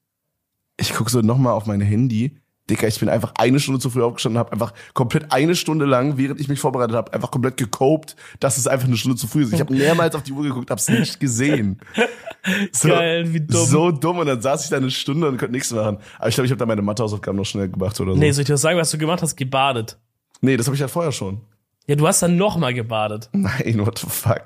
Ich 0.75 0.93
guck 0.93 1.09
so 1.09 1.21
nochmal 1.21 1.53
auf 1.53 1.65
mein 1.65 1.79
Handy 1.79 2.41
Dicker, 2.69 2.87
ich 2.87 2.99
bin 2.99 3.09
einfach 3.09 3.33
eine 3.37 3.59
Stunde 3.59 3.79
zu 3.79 3.89
früh 3.89 4.03
aufgestanden, 4.03 4.39
habe 4.39 4.51
einfach 4.51 4.73
komplett 4.93 5.31
eine 5.31 5.55
Stunde 5.55 5.85
lang, 5.85 6.17
während 6.17 6.39
ich 6.39 6.47
mich 6.47 6.59
vorbereitet 6.59 6.95
habe, 6.95 7.13
einfach 7.13 7.31
komplett 7.31 7.57
gekopt, 7.57 8.15
dass 8.39 8.57
es 8.57 8.67
einfach 8.67 8.87
eine 8.87 8.97
Stunde 8.97 9.17
zu 9.17 9.27
früh 9.27 9.43
ist. 9.43 9.53
Ich 9.53 9.59
habe 9.59 9.73
mehrmals 9.73 10.15
auf 10.15 10.23
die 10.23 10.33
Uhr 10.33 10.43
geguckt, 10.43 10.69
habe 10.69 10.79
es 10.79 10.89
nicht 10.89 11.19
gesehen. 11.19 11.79
So, 12.71 12.87
Geil, 12.87 13.33
wie 13.33 13.41
dumm. 13.41 13.65
So 13.65 13.91
dumm 13.91 14.19
und 14.19 14.27
dann 14.27 14.41
saß 14.41 14.63
ich 14.63 14.69
da 14.69 14.77
eine 14.77 14.89
Stunde 14.89 15.27
und 15.27 15.37
konnte 15.37 15.51
nichts 15.51 15.69
machen. 15.73 15.97
Aber 16.17 16.29
ich 16.29 16.35
glaube, 16.35 16.45
ich 16.45 16.51
habe 16.51 16.59
da 16.59 16.65
meine 16.65 16.81
Mathehausaufgaben 16.81 17.35
noch 17.35 17.45
schnell 17.45 17.67
gemacht 17.67 17.99
oder 17.99 18.13
so. 18.13 18.17
Nee, 18.17 18.31
soll 18.31 18.43
ich 18.43 18.47
dir 18.47 18.55
sagen, 18.55 18.79
was 18.79 18.89
du 18.89 18.97
gemacht 18.97 19.21
hast? 19.21 19.35
Gebadet. 19.35 19.97
Nee, 20.39 20.55
das 20.55 20.65
habe 20.67 20.75
ich 20.75 20.79
ja 20.79 20.87
vorher 20.87 21.11
schon. 21.11 21.41
Ja, 21.87 21.95
du 21.95 22.07
hast 22.07 22.21
dann 22.21 22.37
noch 22.37 22.57
mal 22.57 22.73
gebadet. 22.73 23.29
Nein, 23.33 23.85
what 23.85 23.97
the 23.97 24.07
fuck. 24.07 24.43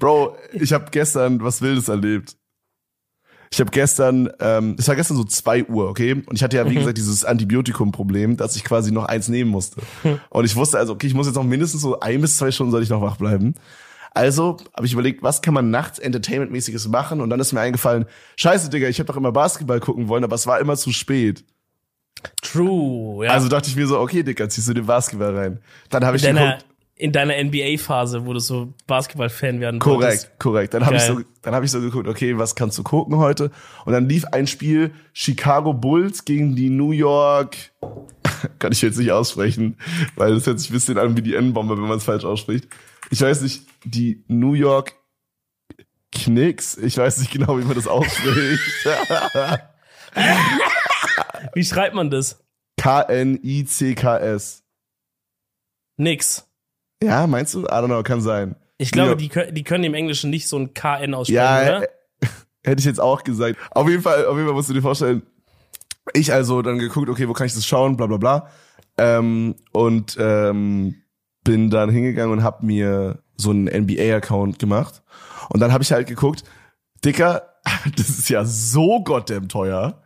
Bro, 0.00 0.36
ich 0.52 0.72
habe 0.72 0.86
gestern 0.90 1.40
was 1.42 1.62
Wildes 1.62 1.88
erlebt. 1.88 2.36
Ich 3.50 3.60
habe 3.60 3.70
gestern, 3.70 4.30
ähm, 4.40 4.76
es 4.78 4.88
war 4.88 4.96
gestern 4.96 5.16
so 5.16 5.24
zwei 5.24 5.64
Uhr, 5.64 5.88
okay? 5.88 6.12
Und 6.12 6.32
ich 6.32 6.42
hatte 6.42 6.56
ja, 6.56 6.66
wie 6.66 6.74
mhm. 6.74 6.80
gesagt, 6.80 6.98
dieses 6.98 7.24
Antibiotikum-Problem, 7.24 8.36
dass 8.36 8.56
ich 8.56 8.64
quasi 8.64 8.92
noch 8.92 9.04
eins 9.04 9.28
nehmen 9.28 9.50
musste. 9.50 9.80
Und 10.30 10.44
ich 10.44 10.56
wusste 10.56 10.78
also, 10.78 10.92
okay, 10.92 11.06
ich 11.06 11.14
muss 11.14 11.26
jetzt 11.26 11.36
noch 11.36 11.44
mindestens 11.44 11.82
so 11.82 12.00
ein 12.00 12.20
bis 12.20 12.36
zwei 12.36 12.50
Stunden 12.50 12.72
soll 12.72 12.82
ich 12.82 12.90
noch 12.90 13.02
wach 13.02 13.16
bleiben. 13.16 13.54
Also 14.16 14.56
habe 14.74 14.86
ich 14.86 14.94
überlegt, 14.94 15.22
was 15.22 15.42
kann 15.42 15.52
man 15.52 15.70
nachts 15.70 15.98
Entertainment-mäßiges 15.98 16.88
machen? 16.88 17.20
Und 17.20 17.28
dann 17.28 17.38
ist 17.38 17.52
mir 17.52 17.60
eingefallen, 17.60 18.06
scheiße, 18.36 18.70
Digga, 18.70 18.88
ich 18.88 18.98
habe 18.98 19.06
doch 19.06 19.16
immer 19.16 19.30
Basketball 19.30 19.78
gucken 19.78 20.08
wollen, 20.08 20.24
aber 20.24 20.34
es 20.34 20.46
war 20.46 20.58
immer 20.58 20.76
zu 20.76 20.90
spät. 20.90 21.44
True, 22.40 23.26
ja. 23.26 23.32
Also 23.32 23.48
dachte 23.48 23.68
ich 23.68 23.76
mir 23.76 23.86
so, 23.86 24.00
okay, 24.00 24.22
Digga, 24.22 24.48
ziehst 24.48 24.68
du 24.68 24.74
den 24.74 24.86
Basketball 24.86 25.36
rein. 25.36 25.60
Dann 25.90 26.04
habe 26.04 26.16
ich 26.16 26.22
geguckt, 26.22 26.64
in 26.98 27.12
deiner 27.12 27.34
NBA-Phase, 27.42 28.24
wo 28.24 28.32
du 28.32 28.38
so 28.38 28.72
Basketball-Fan 28.86 29.60
werden 29.60 29.80
Korrekt, 29.80 30.02
wolltest. 30.02 30.38
korrekt. 30.38 30.74
Dann 30.74 30.86
habe 30.86 30.96
ich 30.96 31.02
so, 31.02 31.20
dann 31.42 31.54
habe 31.54 31.66
ich 31.66 31.70
so 31.70 31.80
geguckt, 31.80 32.08
okay, 32.08 32.38
was 32.38 32.54
kannst 32.54 32.78
du 32.78 32.82
gucken 32.82 33.18
heute? 33.18 33.50
Und 33.84 33.92
dann 33.92 34.08
lief 34.08 34.24
ein 34.32 34.46
Spiel 34.46 34.92
Chicago 35.12 35.74
Bulls 35.74 36.24
gegen 36.24 36.56
die 36.56 36.70
New 36.70 36.92
York. 36.92 37.56
kann 38.58 38.72
ich 38.72 38.80
jetzt 38.80 38.98
nicht 38.98 39.12
aussprechen, 39.12 39.76
weil 40.16 40.34
das 40.34 40.46
hört 40.46 40.58
sich 40.58 40.70
ein 40.70 40.72
bisschen 40.72 40.98
an 40.98 41.16
wie 41.16 41.22
die 41.22 41.34
N-Bombe, 41.34 41.76
wenn 41.76 41.86
man 41.86 41.98
es 41.98 42.04
falsch 42.04 42.24
ausspricht. 42.24 42.66
Ich 43.10 43.20
weiß 43.20 43.42
nicht, 43.42 43.66
die 43.84 44.24
New 44.28 44.54
York 44.54 44.94
Knicks. 46.12 46.78
Ich 46.78 46.96
weiß 46.96 47.18
nicht 47.18 47.30
genau, 47.30 47.58
wie 47.58 47.64
man 47.64 47.74
das 47.74 47.86
ausspricht. 47.86 48.88
wie 51.54 51.64
schreibt 51.64 51.94
man 51.94 52.10
das? 52.10 52.42
K-N-I-C-K-S. 52.78 54.64
Nix. 55.98 56.46
Ja, 57.02 57.26
meinst 57.26 57.54
du? 57.54 57.60
I 57.60 57.68
don't 57.68 57.86
know, 57.86 58.02
kann 58.02 58.20
sein. 58.20 58.56
Ich 58.78 58.90
glaube, 58.90 59.20
ja. 59.22 59.44
die, 59.44 59.52
die 59.52 59.64
können 59.64 59.84
im 59.84 59.94
Englischen 59.94 60.30
nicht 60.30 60.48
so 60.48 60.58
ein 60.58 60.74
KN 60.74 61.14
aussprechen, 61.14 61.36
ja, 61.36 61.78
oder? 61.78 61.88
Hätte 62.64 62.80
ich 62.80 62.84
jetzt 62.84 63.00
auch 63.00 63.22
gesagt. 63.24 63.58
Auf 63.70 63.88
jeden 63.88 64.02
Fall, 64.02 64.26
auf 64.26 64.36
jeden 64.36 64.46
Fall 64.46 64.54
musst 64.54 64.68
du 64.68 64.74
dir 64.74 64.82
vorstellen, 64.82 65.22
ich 66.12 66.32
also 66.32 66.62
dann 66.62 66.78
geguckt, 66.78 67.08
okay, 67.08 67.28
wo 67.28 67.32
kann 67.32 67.46
ich 67.46 67.54
das 67.54 67.66
schauen, 67.66 67.96
bla 67.96 68.06
bla 68.06 68.16
bla. 68.16 68.50
Ähm, 68.98 69.56
und 69.72 70.16
ähm, 70.18 71.02
bin 71.44 71.70
dann 71.70 71.90
hingegangen 71.90 72.38
und 72.38 72.44
habe 72.44 72.64
mir 72.64 73.18
so 73.36 73.50
einen 73.50 73.66
NBA-Account 73.66 74.58
gemacht. 74.58 75.02
Und 75.50 75.60
dann 75.60 75.72
habe 75.72 75.82
ich 75.82 75.92
halt 75.92 76.06
geguckt, 76.06 76.44
Dicker, 77.04 77.54
das 77.96 78.08
ist 78.08 78.28
ja 78.28 78.44
so 78.44 79.02
goddamn 79.02 79.48
teuer. 79.48 80.02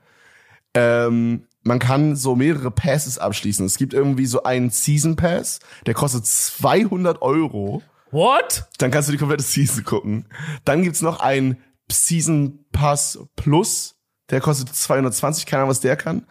Ähm, 0.74 1.46
man 1.62 1.78
kann 1.78 2.16
so 2.16 2.36
mehrere 2.36 2.70
Passes 2.70 3.18
abschließen. 3.18 3.66
Es 3.66 3.76
gibt 3.76 3.92
irgendwie 3.92 4.26
so 4.26 4.42
einen 4.42 4.70
Season 4.70 5.16
Pass, 5.16 5.60
der 5.86 5.94
kostet 5.94 6.26
200 6.26 7.22
Euro. 7.22 7.82
What? 8.10 8.68
Dann 8.78 8.90
kannst 8.90 9.08
du 9.08 9.12
die 9.12 9.18
komplette 9.18 9.42
Season 9.42 9.84
gucken. 9.84 10.26
Dann 10.64 10.82
gibt's 10.82 11.02
noch 11.02 11.20
einen 11.20 11.58
Season 11.90 12.64
Pass 12.72 13.18
Plus, 13.36 13.96
der 14.30 14.40
kostet 14.40 14.74
220, 14.74 15.46
keine 15.46 15.62
Ahnung, 15.62 15.70
was 15.70 15.80
der 15.80 15.96
kann. 15.96 16.26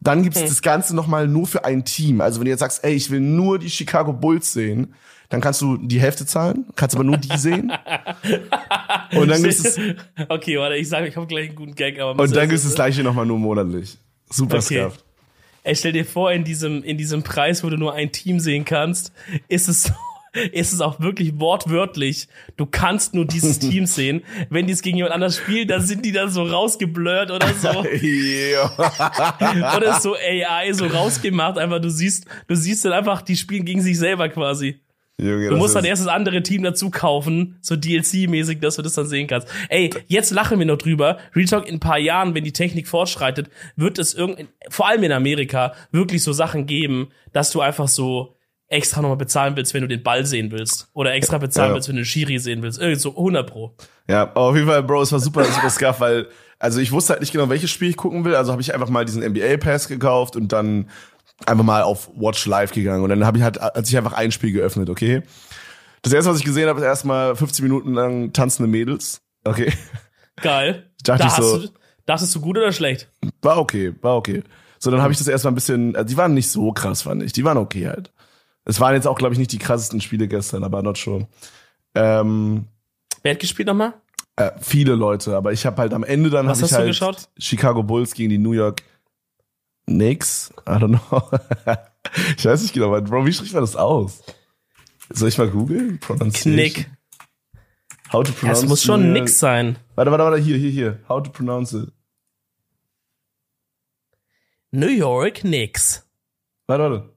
Dann 0.00 0.22
gibt's 0.22 0.40
hm. 0.40 0.48
das 0.48 0.62
Ganze 0.62 0.96
nochmal 0.96 1.28
nur 1.28 1.46
für 1.46 1.64
ein 1.64 1.84
Team. 1.84 2.20
Also 2.20 2.40
wenn 2.40 2.46
du 2.46 2.50
jetzt 2.50 2.60
sagst, 2.60 2.82
ey, 2.84 2.94
ich 2.94 3.10
will 3.10 3.20
nur 3.20 3.58
die 3.58 3.68
Chicago 3.68 4.12
Bulls 4.12 4.52
sehen, 4.52 4.94
dann 5.28 5.40
kannst 5.40 5.60
du 5.60 5.76
die 5.76 6.00
Hälfte 6.00 6.26
zahlen, 6.26 6.66
kannst 6.74 6.96
aber 6.96 7.04
nur 7.04 7.18
die 7.18 7.36
sehen. 7.36 7.70
Und 9.12 9.28
dann 9.28 9.42
gibt's 9.42 9.64
es. 9.64 9.78
Okay, 10.28 10.58
warte, 10.58 10.76
ich 10.76 10.88
sage, 10.88 11.06
ich 11.06 11.16
habe 11.16 11.26
gleich 11.26 11.48
einen 11.48 11.56
guten 11.56 11.74
Gag, 11.74 12.00
aber. 12.00 12.22
Und 12.22 12.34
dann 12.34 12.48
gibt's 12.48 12.64
das 12.64 12.74
gleiche 12.74 13.02
nochmal 13.02 13.26
nur 13.26 13.38
monatlich. 13.38 13.98
Super 14.30 14.58
okay. 14.58 14.88
Ey, 15.62 15.76
stell 15.76 15.92
dir 15.92 16.06
vor, 16.06 16.32
in 16.32 16.44
diesem, 16.44 16.82
in 16.82 16.96
diesem 16.96 17.22
Preis, 17.22 17.62
wo 17.62 17.68
du 17.68 17.76
nur 17.76 17.92
ein 17.92 18.12
Team 18.12 18.40
sehen 18.40 18.64
kannst, 18.64 19.12
ist 19.48 19.68
es 19.68 19.92
ist 20.52 20.72
es 20.72 20.80
auch 20.80 21.00
wirklich 21.00 21.38
wortwörtlich. 21.38 22.28
Du 22.56 22.66
kannst 22.66 23.14
nur 23.14 23.24
dieses 23.24 23.58
Team 23.58 23.86
sehen. 23.86 24.22
Wenn 24.48 24.66
die 24.66 24.72
es 24.72 24.82
gegen 24.82 24.96
jemand 24.96 25.14
anders 25.14 25.36
spielen, 25.36 25.68
dann 25.68 25.82
sind 25.82 26.04
die 26.04 26.12
dann 26.12 26.30
so 26.30 26.44
rausgeblurrt 26.44 27.30
oder 27.30 27.52
so. 27.54 27.68
oder 29.76 30.00
so 30.00 30.14
AI 30.14 30.72
so 30.72 30.86
rausgemacht. 30.86 31.58
Einfach, 31.58 31.80
du 31.80 31.90
siehst, 31.90 32.26
du 32.46 32.54
siehst 32.54 32.84
dann 32.84 32.92
einfach, 32.92 33.22
die 33.22 33.36
spielen 33.36 33.64
gegen 33.64 33.82
sich 33.82 33.98
selber 33.98 34.28
quasi. 34.28 34.80
Junge, 35.20 35.48
du 35.48 35.56
musst 35.56 35.74
dann 35.74 35.84
erst 35.84 36.02
das 36.02 36.08
andere 36.08 36.42
Team 36.42 36.62
dazu 36.62 36.90
kaufen, 36.90 37.56
so 37.60 37.74
DLC-mäßig, 37.74 38.60
dass 38.60 38.76
du 38.76 38.82
das 38.82 38.94
dann 38.94 39.06
sehen 39.06 39.26
kannst. 39.26 39.48
Ey, 39.68 39.90
jetzt 40.06 40.30
lachen 40.30 40.58
wir 40.58 40.66
noch 40.66 40.78
drüber. 40.78 41.18
Real 41.34 41.46
Talk 41.46 41.66
in 41.66 41.76
ein 41.76 41.80
paar 41.80 41.98
Jahren, 41.98 42.34
wenn 42.34 42.44
die 42.44 42.52
Technik 42.52 42.88
fortschreitet, 42.88 43.50
wird 43.76 43.98
es 43.98 44.14
irgend, 44.14 44.48
vor 44.68 44.88
allem 44.88 45.02
in 45.02 45.12
Amerika, 45.12 45.74
wirklich 45.92 46.22
so 46.22 46.32
Sachen 46.32 46.66
geben, 46.66 47.08
dass 47.32 47.50
du 47.50 47.60
einfach 47.60 47.88
so 47.88 48.36
extra 48.70 49.02
nochmal 49.02 49.16
bezahlen 49.16 49.56
willst, 49.56 49.74
wenn 49.74 49.82
du 49.82 49.88
den 49.88 50.02
Ball 50.02 50.24
sehen 50.24 50.52
willst. 50.52 50.88
Oder 50.94 51.12
extra 51.12 51.38
bezahlen 51.38 51.70
ja. 51.70 51.74
willst, 51.74 51.88
wenn 51.88 51.96
du 51.96 52.02
den 52.02 52.06
Schiri 52.06 52.38
sehen 52.38 52.62
willst. 52.62 52.78
Irgendwie 52.78 53.00
so 53.00 53.10
100 53.10 53.50
pro. 53.50 53.74
Ja, 54.08 54.32
auf 54.32 54.54
jeden 54.54 54.68
Fall, 54.68 54.82
Bro, 54.84 55.02
es 55.02 55.12
war 55.12 55.18
super, 55.18 55.44
super 55.44 55.70
scuff, 55.70 56.00
weil, 56.00 56.28
also 56.58 56.80
ich 56.80 56.92
wusste 56.92 57.12
halt 57.12 57.20
nicht 57.20 57.32
genau, 57.32 57.48
welches 57.48 57.70
Spiel 57.70 57.90
ich 57.90 57.96
gucken 57.96 58.24
will. 58.24 58.36
Also 58.36 58.52
habe 58.52 58.62
ich 58.62 58.72
einfach 58.72 58.88
mal 58.88 59.04
diesen 59.04 59.24
NBA-Pass 59.24 59.88
gekauft 59.88 60.36
und 60.36 60.52
dann 60.52 60.88
einfach 61.46 61.64
mal 61.64 61.82
auf 61.82 62.10
Watch 62.14 62.46
Live 62.46 62.72
gegangen. 62.72 63.02
Und 63.02 63.10
dann 63.10 63.24
habe 63.24 63.38
ich 63.38 63.44
halt, 63.44 63.60
hat 63.60 63.86
sich 63.86 63.96
einfach 63.96 64.12
ein 64.12 64.32
Spiel 64.32 64.52
geöffnet, 64.52 64.90
okay? 64.90 65.22
Das 66.02 66.12
erste, 66.12 66.30
was 66.30 66.38
ich 66.38 66.44
gesehen 66.44 66.68
habe, 66.68 66.80
ist 66.80 66.86
erstmal 66.86 67.36
15 67.36 67.62
Minuten 67.62 67.94
lang 67.94 68.32
tanzende 68.32 68.70
Mädels. 68.70 69.20
Okay. 69.44 69.72
Geil. 70.42 70.90
Dachte 71.04 71.22
da 71.22 71.28
ich 71.28 71.34
so, 71.34 71.58
du, 71.58 71.68
dachtest 72.06 72.34
du 72.34 72.40
gut 72.40 72.56
oder 72.56 72.72
schlecht? 72.72 73.10
War 73.42 73.58
okay, 73.58 73.94
war 74.00 74.16
okay. 74.16 74.42
So, 74.78 74.90
dann 74.90 75.02
habe 75.02 75.12
ich 75.12 75.18
das 75.18 75.28
erstmal 75.28 75.52
ein 75.52 75.56
bisschen, 75.56 75.94
also 75.94 76.08
die 76.08 76.16
waren 76.16 76.32
nicht 76.32 76.50
so 76.50 76.72
krass, 76.72 77.02
fand 77.02 77.22
ich. 77.22 77.32
Die 77.32 77.44
waren 77.44 77.58
okay 77.58 77.86
halt. 77.88 78.12
Es 78.64 78.80
waren 78.80 78.94
jetzt 78.94 79.06
auch, 79.06 79.18
glaube 79.18 79.34
ich, 79.34 79.38
nicht 79.38 79.52
die 79.52 79.58
krassesten 79.58 80.00
Spiele 80.00 80.28
gestern, 80.28 80.64
aber 80.64 80.82
not 80.82 80.96
sure. 80.96 81.28
Ähm, 81.94 82.66
Wer 83.22 83.32
hat 83.32 83.40
gespielt 83.40 83.66
nochmal? 83.66 83.94
Äh, 84.36 84.52
viele 84.60 84.94
Leute, 84.94 85.36
aber 85.36 85.52
ich 85.52 85.66
habe 85.66 85.82
halt 85.82 85.92
am 85.92 86.04
Ende 86.04 86.30
dann 86.30 86.46
Was 86.46 86.62
hast 86.62 86.70
ich 86.70 86.76
halt 86.76 86.86
geschaut? 86.86 87.28
Chicago 87.38 87.82
Bulls 87.82 88.14
gegen 88.14 88.30
die 88.30 88.38
New 88.38 88.52
York 88.52 88.82
Knicks. 89.90 90.52
I 90.66 90.78
don't 90.78 90.98
know. 90.98 91.22
ich 92.36 92.44
weiß 92.44 92.62
nicht 92.62 92.72
genau, 92.72 92.98
Bro, 93.00 93.26
wie 93.26 93.32
spricht 93.32 93.52
man 93.52 93.62
das 93.62 93.76
aus? 93.76 94.22
Soll 95.10 95.28
ich 95.28 95.38
mal 95.38 95.48
googeln? 95.48 95.98
Knick. 96.00 96.90
How 98.12 98.24
to 98.24 98.32
pronounce 98.32 98.60
ja, 98.60 98.64
es 98.64 98.68
muss 98.68 98.82
schon 98.82 99.12
nix 99.12 99.38
sein. 99.38 99.78
Warte, 99.94 100.10
warte, 100.10 100.24
warte, 100.24 100.38
hier, 100.38 100.56
hier, 100.56 100.70
hier. 100.70 100.98
How 101.08 101.22
to 101.22 101.30
pronounce 101.30 101.76
it. 101.76 101.92
New 104.72 104.88
York 104.88 105.40
Knicks. 105.40 106.08
Warte, 106.66 106.82
warte. 106.84 107.12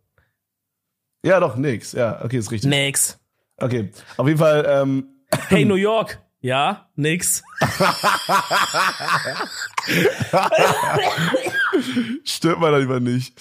Ja, 1.24 1.40
doch, 1.40 1.56
nix. 1.56 1.94
Ja, 1.94 2.24
okay, 2.24 2.38
ist 2.38 2.52
richtig. 2.52 2.70
Nix. 2.70 3.20
Okay, 3.58 3.92
auf 4.18 4.28
jeden 4.28 4.40
Fall. 4.40 4.66
Ähm, 4.68 5.08
hey, 5.50 5.66
New 5.66 5.76
York. 5.76 6.20
Ja, 6.42 6.90
nix. 6.96 7.42
Stört 12.24 12.60
man 12.60 12.72
da 12.72 12.78
lieber 12.78 13.00
nicht. 13.00 13.34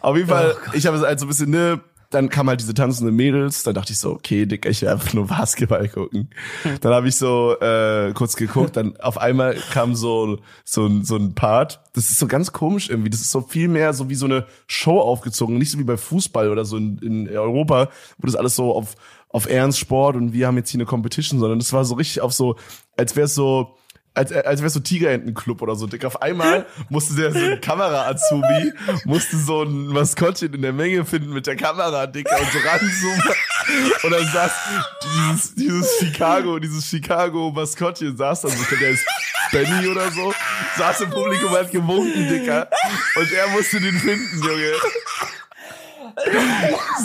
Auf 0.00 0.16
jeden 0.16 0.28
Fall, 0.28 0.56
oh 0.56 0.70
ich 0.74 0.86
habe 0.86 0.96
es 0.96 1.02
halt 1.02 1.18
so 1.18 1.26
ein 1.26 1.28
bisschen, 1.28 1.50
ne, 1.50 1.80
dann 2.10 2.30
kam 2.30 2.48
halt 2.48 2.60
diese 2.60 2.72
tanzende 2.72 3.12
Mädels, 3.12 3.64
dann 3.64 3.74
dachte 3.74 3.92
ich 3.92 3.98
so, 3.98 4.12
okay, 4.12 4.46
Dicker, 4.46 4.70
ich 4.70 4.80
will 4.80 4.88
einfach 4.88 5.12
nur 5.12 5.26
Basketball 5.26 5.88
gucken. 5.88 6.30
Dann 6.80 6.94
habe 6.94 7.08
ich 7.08 7.16
so 7.16 7.58
äh, 7.60 8.12
kurz 8.14 8.34
geguckt, 8.36 8.76
dann 8.76 8.96
auf 8.96 9.18
einmal 9.18 9.56
kam 9.72 9.94
so 9.94 10.38
so 10.64 10.86
ein 10.86 11.04
so 11.04 11.16
ein 11.16 11.34
Part. 11.34 11.80
Das 11.92 12.08
ist 12.08 12.18
so 12.18 12.26
ganz 12.26 12.52
komisch 12.52 12.88
irgendwie. 12.88 13.10
Das 13.10 13.20
ist 13.20 13.30
so 13.30 13.42
viel 13.42 13.68
mehr 13.68 13.92
so 13.92 14.08
wie 14.08 14.14
so 14.14 14.24
eine 14.24 14.46
Show 14.66 14.98
aufgezogen, 15.00 15.58
nicht 15.58 15.70
so 15.70 15.78
wie 15.78 15.84
bei 15.84 15.98
Fußball 15.98 16.50
oder 16.50 16.64
so 16.64 16.78
in, 16.78 16.98
in 16.98 17.28
Europa, 17.28 17.90
wo 18.16 18.26
das 18.26 18.36
alles 18.36 18.56
so 18.56 18.74
auf 18.74 18.94
auf 19.30 19.46
Ernst 19.48 19.78
Sport 19.78 20.16
und 20.16 20.32
wir 20.32 20.46
haben 20.46 20.56
jetzt 20.56 20.70
hier 20.70 20.78
eine 20.78 20.86
Competition, 20.86 21.38
sondern 21.38 21.58
das 21.58 21.74
war 21.74 21.84
so 21.84 21.94
richtig 21.94 22.22
auf 22.22 22.32
so, 22.32 22.56
als 22.96 23.14
wäre 23.14 23.26
es 23.26 23.34
so 23.34 23.76
als, 24.18 24.32
als 24.32 24.62
wär's 24.62 24.74
so 24.74 24.80
Tigerentenclub 24.80 25.62
oder 25.62 25.76
so, 25.76 25.86
dick. 25.86 26.04
Auf 26.04 26.20
einmal 26.20 26.66
musste 26.88 27.14
der 27.14 27.32
so 27.32 27.38
ein 27.38 27.60
Kamera-Azubi, 27.60 28.72
musste 29.04 29.36
so 29.38 29.62
ein 29.62 29.86
Maskottchen 29.86 30.52
in 30.54 30.62
der 30.62 30.72
Menge 30.72 31.04
finden 31.04 31.32
mit 31.32 31.46
der 31.46 31.56
Kamera, 31.56 32.06
dicker, 32.06 32.36
und 32.38 32.50
so 32.52 32.58
ranzoomen. 32.58 33.22
Und 34.02 34.10
dann 34.12 34.26
saß 34.32 34.50
dieses, 35.04 35.54
dieses 35.54 35.98
Chicago, 35.98 36.58
dieses 36.58 36.86
Chicago-Maskottchen 36.86 38.16
saß 38.16 38.40
dann 38.40 38.50
so, 38.50 38.62
ich 38.62 38.68
glaube, 38.68 38.82
der 38.82 38.90
ist 38.92 39.04
Benny 39.52 39.88
oder 39.88 40.10
so, 40.10 40.32
saß 40.78 41.02
im 41.02 41.10
Publikum, 41.10 41.50
hat 41.50 41.70
gewunken, 41.70 42.28
dicker. 42.28 42.66
Und 43.16 43.30
er 43.30 43.48
musste 43.48 43.78
den 43.78 43.98
finden, 43.98 44.42
Junge 44.42 44.72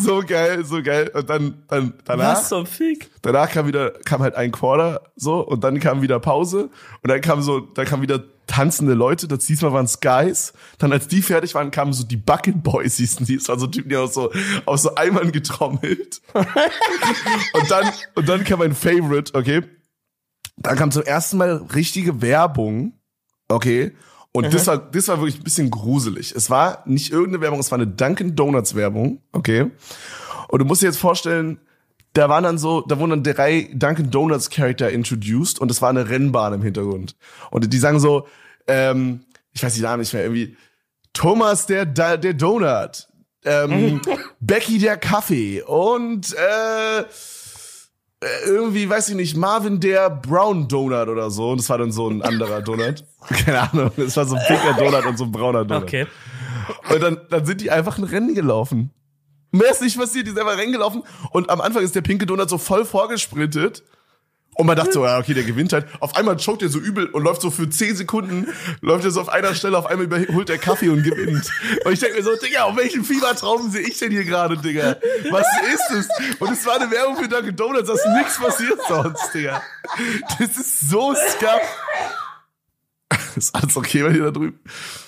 so 0.03 0.21
geil, 0.25 0.65
so 0.65 0.81
geil. 0.81 1.11
Und 1.13 1.29
dann, 1.29 1.63
dann 1.67 1.93
danach. 2.05 2.37
Was 2.37 2.49
zum 2.49 2.65
Fick? 2.65 3.09
Danach 3.21 3.49
kam 3.49 3.67
wieder, 3.67 3.91
kam 4.05 4.21
halt 4.21 4.35
ein 4.35 4.51
Quarter 4.51 5.01
so 5.15 5.39
und 5.39 5.63
dann 5.63 5.79
kam 5.79 6.01
wieder 6.01 6.19
Pause 6.19 6.69
und 7.01 7.09
dann 7.09 7.21
kam 7.21 7.41
so, 7.41 7.59
dann 7.59 7.85
kam 7.85 8.01
wieder 8.01 8.23
tanzende 8.47 8.93
Leute. 8.93 9.27
Das 9.27 9.45
diesmal 9.45 9.73
waren 9.73 9.85
es 9.85 9.99
Guys. 9.99 10.53
Dann 10.77 10.91
als 10.91 11.07
die 11.07 11.21
fertig 11.21 11.55
waren, 11.55 11.71
kamen 11.71 11.93
so 11.93 12.03
die 12.03 12.17
Bucket 12.17 12.63
Boys, 12.63 12.97
hießen 12.97 13.25
die. 13.25 13.35
Es 13.35 13.47
waren 13.49 13.59
so 13.59 13.67
Typen, 13.67 13.89
die 13.89 13.97
aus 13.97 14.13
so, 14.13 14.31
aus 14.65 14.83
so 14.83 14.95
Eimern 14.95 15.31
getrommelt. 15.31 16.21
und 16.33 17.71
dann, 17.71 17.91
und 18.15 18.29
dann 18.29 18.43
kam 18.43 18.61
ein 18.61 18.75
Favorite, 18.75 19.33
okay. 19.35 19.63
Dann 20.57 20.77
kam 20.77 20.91
zum 20.91 21.03
ersten 21.03 21.37
Mal 21.37 21.65
richtige 21.73 22.21
Werbung, 22.21 22.93
okay. 23.47 23.93
Und 24.33 24.47
mhm. 24.47 24.51
das 24.51 24.67
war, 24.67 24.77
das 24.77 25.07
war 25.07 25.19
wirklich 25.19 25.39
ein 25.39 25.43
bisschen 25.43 25.69
gruselig. 25.69 26.33
Es 26.35 26.49
war 26.49 26.83
nicht 26.85 27.11
irgendeine 27.11 27.41
Werbung, 27.41 27.59
es 27.59 27.71
war 27.71 27.77
eine 27.77 27.87
Dunkin' 27.87 28.35
Donuts 28.35 28.75
Werbung, 28.75 29.21
okay? 29.31 29.69
Und 30.47 30.59
du 30.59 30.65
musst 30.65 30.81
dir 30.81 30.87
jetzt 30.87 30.97
vorstellen, 30.97 31.59
da 32.13 32.29
waren 32.29 32.43
dann 32.43 32.57
so, 32.57 32.81
da 32.81 32.99
wurden 32.99 33.23
dann 33.23 33.35
drei 33.35 33.69
Dunkin' 33.73 34.09
Donuts 34.09 34.49
Charakter 34.49 34.89
introduced 34.89 35.59
und 35.59 35.69
es 35.69 35.81
war 35.81 35.89
eine 35.89 36.09
Rennbahn 36.09 36.53
im 36.53 36.61
Hintergrund. 36.63 37.15
Und 37.51 37.71
die 37.71 37.77
sagen 37.77 37.99
so, 37.99 38.27
ähm, 38.67 39.21
ich 39.53 39.63
weiß 39.63 39.75
die 39.75 39.81
Namen 39.81 39.99
nicht 39.99 40.13
mehr, 40.13 40.23
irgendwie, 40.23 40.57
Thomas 41.13 41.67
der, 41.67 41.85
der 41.85 42.17
Donut, 42.33 43.07
ähm, 43.45 44.01
Becky 44.39 44.79
der 44.79 44.97
Kaffee 44.97 45.61
und 45.61 46.35
äh, 46.35 47.05
äh, 48.23 48.45
irgendwie, 48.45 48.89
weiß 48.89 49.09
ich 49.09 49.15
nicht, 49.15 49.35
Marvin 49.35 49.79
der 49.79 50.09
Brown 50.09 50.67
Donut 50.67 51.07
oder 51.07 51.29
so. 51.29 51.51
Und 51.51 51.59
das 51.59 51.69
war 51.69 51.77
dann 51.77 51.91
so 51.91 52.09
ein 52.09 52.21
anderer 52.21 52.61
Donut. 52.61 53.03
Keine 53.45 53.71
Ahnung. 53.71 53.91
Es 53.97 54.17
war 54.17 54.25
so 54.25 54.35
ein 54.35 54.41
pinker 54.47 54.73
Donut 54.73 55.05
und 55.05 55.17
so 55.17 55.25
ein 55.25 55.31
brauner 55.31 55.65
Donut. 55.65 55.83
Okay. 55.83 56.07
Und 56.89 57.01
dann, 57.01 57.21
dann 57.29 57.45
sind 57.45 57.61
die 57.61 57.71
einfach 57.71 57.97
ein 57.97 58.03
Rennen 58.03 58.35
gelaufen. 58.35 58.91
Mehr 59.51 59.69
ist 59.69 59.81
nicht 59.81 59.97
passiert, 59.97 60.25
die 60.25 60.31
sind 60.31 60.39
einfach 60.39 60.57
Rennen 60.57 60.71
gelaufen. 60.71 61.03
Und 61.31 61.49
am 61.49 61.61
Anfang 61.61 61.83
ist 61.83 61.95
der 61.95 62.01
pinke 62.01 62.25
Donut 62.25 62.49
so 62.49 62.57
voll 62.57 62.85
vorgesprintet. 62.85 63.83
Und 64.55 64.67
man 64.67 64.75
dachte 64.75 64.91
so, 64.91 65.05
ja, 65.05 65.17
okay, 65.17 65.33
der 65.33 65.43
gewinnt 65.43 65.73
halt. 65.73 65.87
Auf 65.99 66.15
einmal 66.15 66.37
choked 66.37 66.61
er 66.61 66.69
so 66.69 66.79
übel 66.79 67.07
und 67.07 67.23
läuft 67.23 67.41
so 67.41 67.49
für 67.49 67.69
10 67.69 67.95
Sekunden, 67.95 68.47
läuft 68.81 69.03
er 69.03 69.11
so 69.11 69.21
auf 69.21 69.29
einer 69.29 69.55
Stelle, 69.55 69.77
auf 69.77 69.87
einmal 69.87 70.05
überholt 70.05 70.49
der 70.49 70.59
Kaffee 70.59 70.89
und 70.89 71.03
gewinnt. 71.03 71.49
Und 71.85 71.91
ich 71.91 71.99
denke 71.99 72.17
mir 72.17 72.23
so, 72.23 72.35
Digga, 72.35 72.63
auf 72.63 72.77
welchen 72.77 73.03
Fiebertraum 73.03 73.71
sehe 73.71 73.81
ich 73.81 73.97
denn 73.97 74.11
hier 74.11 74.25
gerade, 74.25 74.57
Digga? 74.57 74.97
Was 75.31 75.47
ist 75.73 75.91
es? 75.97 76.39
Und 76.39 76.51
es 76.51 76.65
war 76.65 76.79
eine 76.79 76.91
Werbung 76.91 77.17
für 77.17 77.27
Dunkin' 77.27 77.55
Donuts, 77.55 77.87
dass 77.87 78.05
nichts 78.15 78.39
passiert 78.39 78.79
sonst, 78.87 79.33
Digga. 79.33 79.61
Das 80.39 80.49
ist 80.49 80.89
so 80.89 81.13
scuff. 81.13 81.61
Ist 83.35 83.55
alles 83.55 83.75
okay 83.75 84.03
bei 84.03 84.13
dir 84.13 84.23
da 84.23 84.31
drüben? 84.31 84.59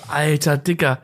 Alter, 0.08 0.58
Digga. 0.58 1.02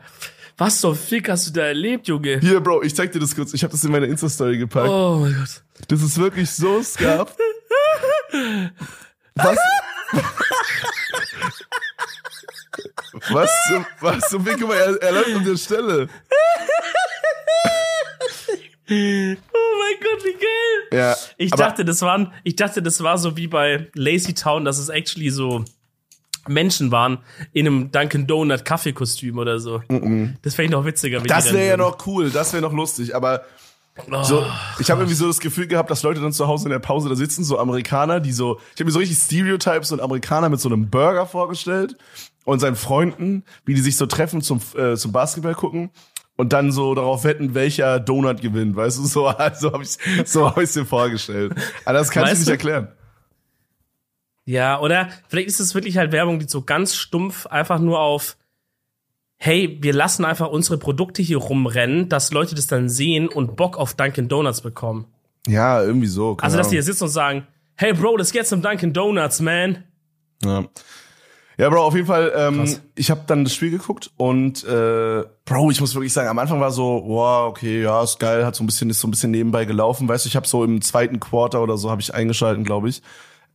Was 0.58 0.80
zum 0.80 0.94
Fick 0.94 1.28
hast 1.28 1.48
du 1.48 1.52
da 1.52 1.62
erlebt, 1.62 2.08
Junge? 2.08 2.38
Hier, 2.40 2.60
Bro, 2.60 2.82
ich 2.82 2.94
zeig 2.94 3.10
dir 3.12 3.18
das 3.18 3.34
kurz. 3.34 3.54
Ich 3.54 3.64
habe 3.64 3.72
das 3.72 3.82
in 3.84 3.90
meine 3.90 4.06
Insta-Story 4.06 4.58
gepackt. 4.58 4.88
Oh 4.88 5.18
mein 5.20 5.34
Gott. 5.34 5.62
Das 5.88 6.02
ist 6.02 6.18
wirklich 6.18 6.50
so 6.50 6.82
scuff. 6.82 7.34
Was? 9.34 9.58
was 13.30 13.50
zum, 13.68 13.86
was 14.00 14.28
zum 14.28 14.44
Guck 14.44 14.68
mal, 14.68 14.76
er, 14.76 15.02
er 15.02 15.12
läuft 15.12 15.34
an 15.36 15.44
der 15.44 15.56
Stelle. 15.56 16.08
Oh 18.90 18.94
mein 18.94 19.96
Gott, 20.00 20.24
wie 20.24 20.32
geil! 20.32 21.00
Ja, 21.00 21.16
ich 21.38 21.50
dachte, 21.50 21.84
das 21.84 22.02
waren, 22.02 22.32
ich 22.44 22.56
dachte, 22.56 22.82
das 22.82 23.02
war 23.02 23.16
so 23.16 23.36
wie 23.36 23.46
bei 23.46 23.90
Lazy 23.94 24.34
Town, 24.34 24.64
dass 24.66 24.78
es 24.78 24.90
actually 24.90 25.30
so 25.30 25.64
Menschen 26.48 26.90
waren 26.90 27.18
in 27.52 27.66
einem 27.66 27.92
Dunkin 27.92 28.26
Donut 28.26 28.64
Kaffeekostüm 28.64 29.38
oder 29.38 29.58
so. 29.60 29.78
Mm 29.88 29.94
-mm. 29.94 30.34
Das 30.42 30.54
fände 30.54 30.66
ich 30.66 30.72
noch 30.72 30.84
witziger. 30.84 31.20
Das 31.20 31.52
wäre 31.52 31.68
ja 31.68 31.76
noch 31.76 32.06
cool, 32.06 32.30
das 32.30 32.52
wäre 32.52 32.62
noch 32.62 32.72
lustig, 32.72 33.14
aber 33.14 33.42
Oh, 34.10 34.22
so, 34.22 34.42
ich 34.78 34.90
habe 34.90 35.02
irgendwie 35.02 35.14
so 35.14 35.26
das 35.26 35.38
Gefühl 35.38 35.66
gehabt, 35.66 35.90
dass 35.90 36.02
Leute 36.02 36.18
dann 36.20 36.32
zu 36.32 36.46
Hause 36.46 36.64
in 36.64 36.70
der 36.70 36.78
Pause 36.78 37.10
da 37.10 37.14
sitzen, 37.14 37.44
so 37.44 37.58
Amerikaner, 37.58 38.20
die 38.20 38.32
so, 38.32 38.58
ich 38.74 38.80
habe 38.80 38.86
mir 38.86 38.90
so 38.90 38.98
richtig 38.98 39.18
Stereotypes 39.18 39.92
und 39.92 40.00
Amerikaner 40.00 40.48
mit 40.48 40.60
so 40.60 40.70
einem 40.70 40.88
Burger 40.88 41.26
vorgestellt 41.26 41.96
und 42.44 42.60
seinen 42.60 42.76
Freunden, 42.76 43.44
wie 43.66 43.74
die 43.74 43.82
sich 43.82 43.98
so 43.98 44.06
treffen 44.06 44.40
zum 44.40 44.60
äh, 44.76 44.96
zum 44.96 45.12
Basketball 45.12 45.54
gucken 45.54 45.90
und 46.36 46.54
dann 46.54 46.72
so 46.72 46.94
darauf 46.94 47.24
wetten, 47.24 47.54
welcher 47.54 48.00
Donut 48.00 48.40
gewinnt, 48.40 48.76
weißt 48.76 48.98
du, 48.98 49.04
so 49.04 49.26
also 49.26 49.74
habe 49.74 49.82
ich 49.82 49.98
so 50.24 50.48
habe 50.48 50.62
ich 50.62 50.74
mir 50.74 50.86
vorgestellt. 50.86 51.52
Aber 51.84 51.98
das 51.98 52.10
kann 52.10 52.22
weißt 52.22 52.32
ich 52.32 52.38
nicht 52.40 52.48
du? 52.48 52.52
erklären. 52.52 52.88
Ja, 54.44 54.80
oder 54.80 55.08
vielleicht 55.28 55.48
ist 55.48 55.60
es 55.60 55.74
wirklich 55.74 55.98
halt 55.98 56.12
Werbung, 56.12 56.38
die 56.38 56.48
so 56.48 56.62
ganz 56.62 56.94
stumpf 56.94 57.46
einfach 57.46 57.78
nur 57.78 58.00
auf 58.00 58.36
hey, 59.42 59.76
wir 59.80 59.92
lassen 59.92 60.24
einfach 60.24 60.50
unsere 60.50 60.78
Produkte 60.78 61.20
hier 61.20 61.38
rumrennen, 61.38 62.08
dass 62.08 62.30
Leute 62.30 62.54
das 62.54 62.68
dann 62.68 62.88
sehen 62.88 63.26
und 63.26 63.56
Bock 63.56 63.76
auf 63.76 63.94
Dunkin' 63.94 64.28
Donuts 64.28 64.60
bekommen. 64.60 65.06
Ja, 65.48 65.82
irgendwie 65.82 66.06
so. 66.06 66.36
Also, 66.40 66.56
dass 66.56 66.68
die 66.68 66.76
hier 66.76 66.84
sitzen 66.84 67.04
und 67.04 67.10
sagen, 67.10 67.48
hey 67.74 67.92
Bro, 67.92 68.18
let's 68.18 68.30
get 68.30 68.46
some 68.46 68.62
Dunkin' 68.62 68.92
Donuts, 68.92 69.40
man. 69.40 69.82
Ja. 70.44 70.64
Ja, 71.58 71.68
Bro, 71.68 71.82
auf 71.82 71.94
jeden 71.96 72.06
Fall, 72.06 72.32
ähm, 72.36 72.76
ich 72.94 73.10
habe 73.10 73.22
dann 73.26 73.42
das 73.42 73.52
Spiel 73.52 73.72
geguckt 73.72 74.12
und 74.16 74.62
äh, 74.62 75.24
Bro, 75.44 75.70
ich 75.72 75.80
muss 75.80 75.92
wirklich 75.94 76.12
sagen, 76.12 76.28
am 76.28 76.38
Anfang 76.38 76.60
war 76.60 76.70
so, 76.70 77.02
wow, 77.04 77.50
okay, 77.50 77.82
ja, 77.82 78.00
ist 78.02 78.20
geil, 78.20 78.46
hat 78.46 78.54
so 78.54 78.62
ein 78.62 78.66
bisschen, 78.66 78.90
ist 78.90 79.00
so 79.00 79.08
ein 79.08 79.10
bisschen 79.10 79.32
nebenbei 79.32 79.64
gelaufen. 79.64 80.08
Weißt 80.08 80.24
du, 80.24 80.28
ich 80.28 80.36
habe 80.36 80.46
so 80.46 80.62
im 80.62 80.80
zweiten 80.82 81.18
Quarter 81.18 81.62
oder 81.62 81.76
so 81.76 81.90
habe 81.90 82.00
ich 82.00 82.14
eingeschalten, 82.14 82.62
glaube 82.62 82.88
ich. 82.88 83.02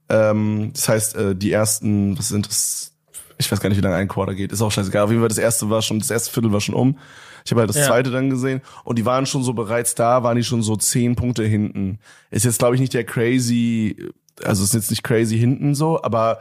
Ähm, 0.09 0.71
das 0.73 0.89
heißt, 0.89 1.15
äh, 1.15 1.35
die 1.35 1.51
ersten, 1.51 2.17
was 2.17 2.29
sind 2.29 2.47
das, 2.47 2.93
ich 3.37 3.51
weiß 3.51 3.59
gar 3.59 3.69
nicht, 3.69 3.77
wie 3.77 3.83
lange 3.83 3.95
ein 3.95 4.07
Quarter 4.07 4.35
geht, 4.35 4.51
ist 4.51 4.61
auch 4.61 4.71
scheißegal. 4.71 5.03
Auf 5.03 5.09
jeden 5.09 5.21
Fall 5.21 5.29
das 5.29 5.37
erste 5.37 5.69
war 5.69 5.81
schon, 5.81 5.99
das 5.99 6.09
erste 6.09 6.31
Viertel 6.31 6.51
war 6.51 6.61
schon 6.61 6.75
um. 6.75 6.97
Ich 7.45 7.51
habe 7.51 7.61
halt 7.61 7.69
das 7.69 7.77
ja. 7.77 7.87
zweite 7.87 8.11
dann 8.11 8.29
gesehen 8.29 8.61
und 8.83 8.99
die 8.99 9.05
waren 9.05 9.25
schon 9.25 9.41
so 9.41 9.53
bereits 9.53 9.95
da, 9.95 10.21
waren 10.21 10.35
die 10.35 10.43
schon 10.43 10.61
so 10.61 10.75
zehn 10.75 11.15
Punkte 11.15 11.43
hinten. 11.43 11.99
Ist 12.29 12.43
jetzt 12.43 12.59
glaube 12.59 12.75
ich 12.75 12.81
nicht 12.81 12.93
der 12.93 13.05
crazy, 13.05 14.11
also 14.43 14.63
ist 14.63 14.73
jetzt 14.73 14.89
nicht 14.89 15.03
crazy 15.03 15.37
hinten 15.37 15.73
so, 15.73 16.01
aber 16.03 16.39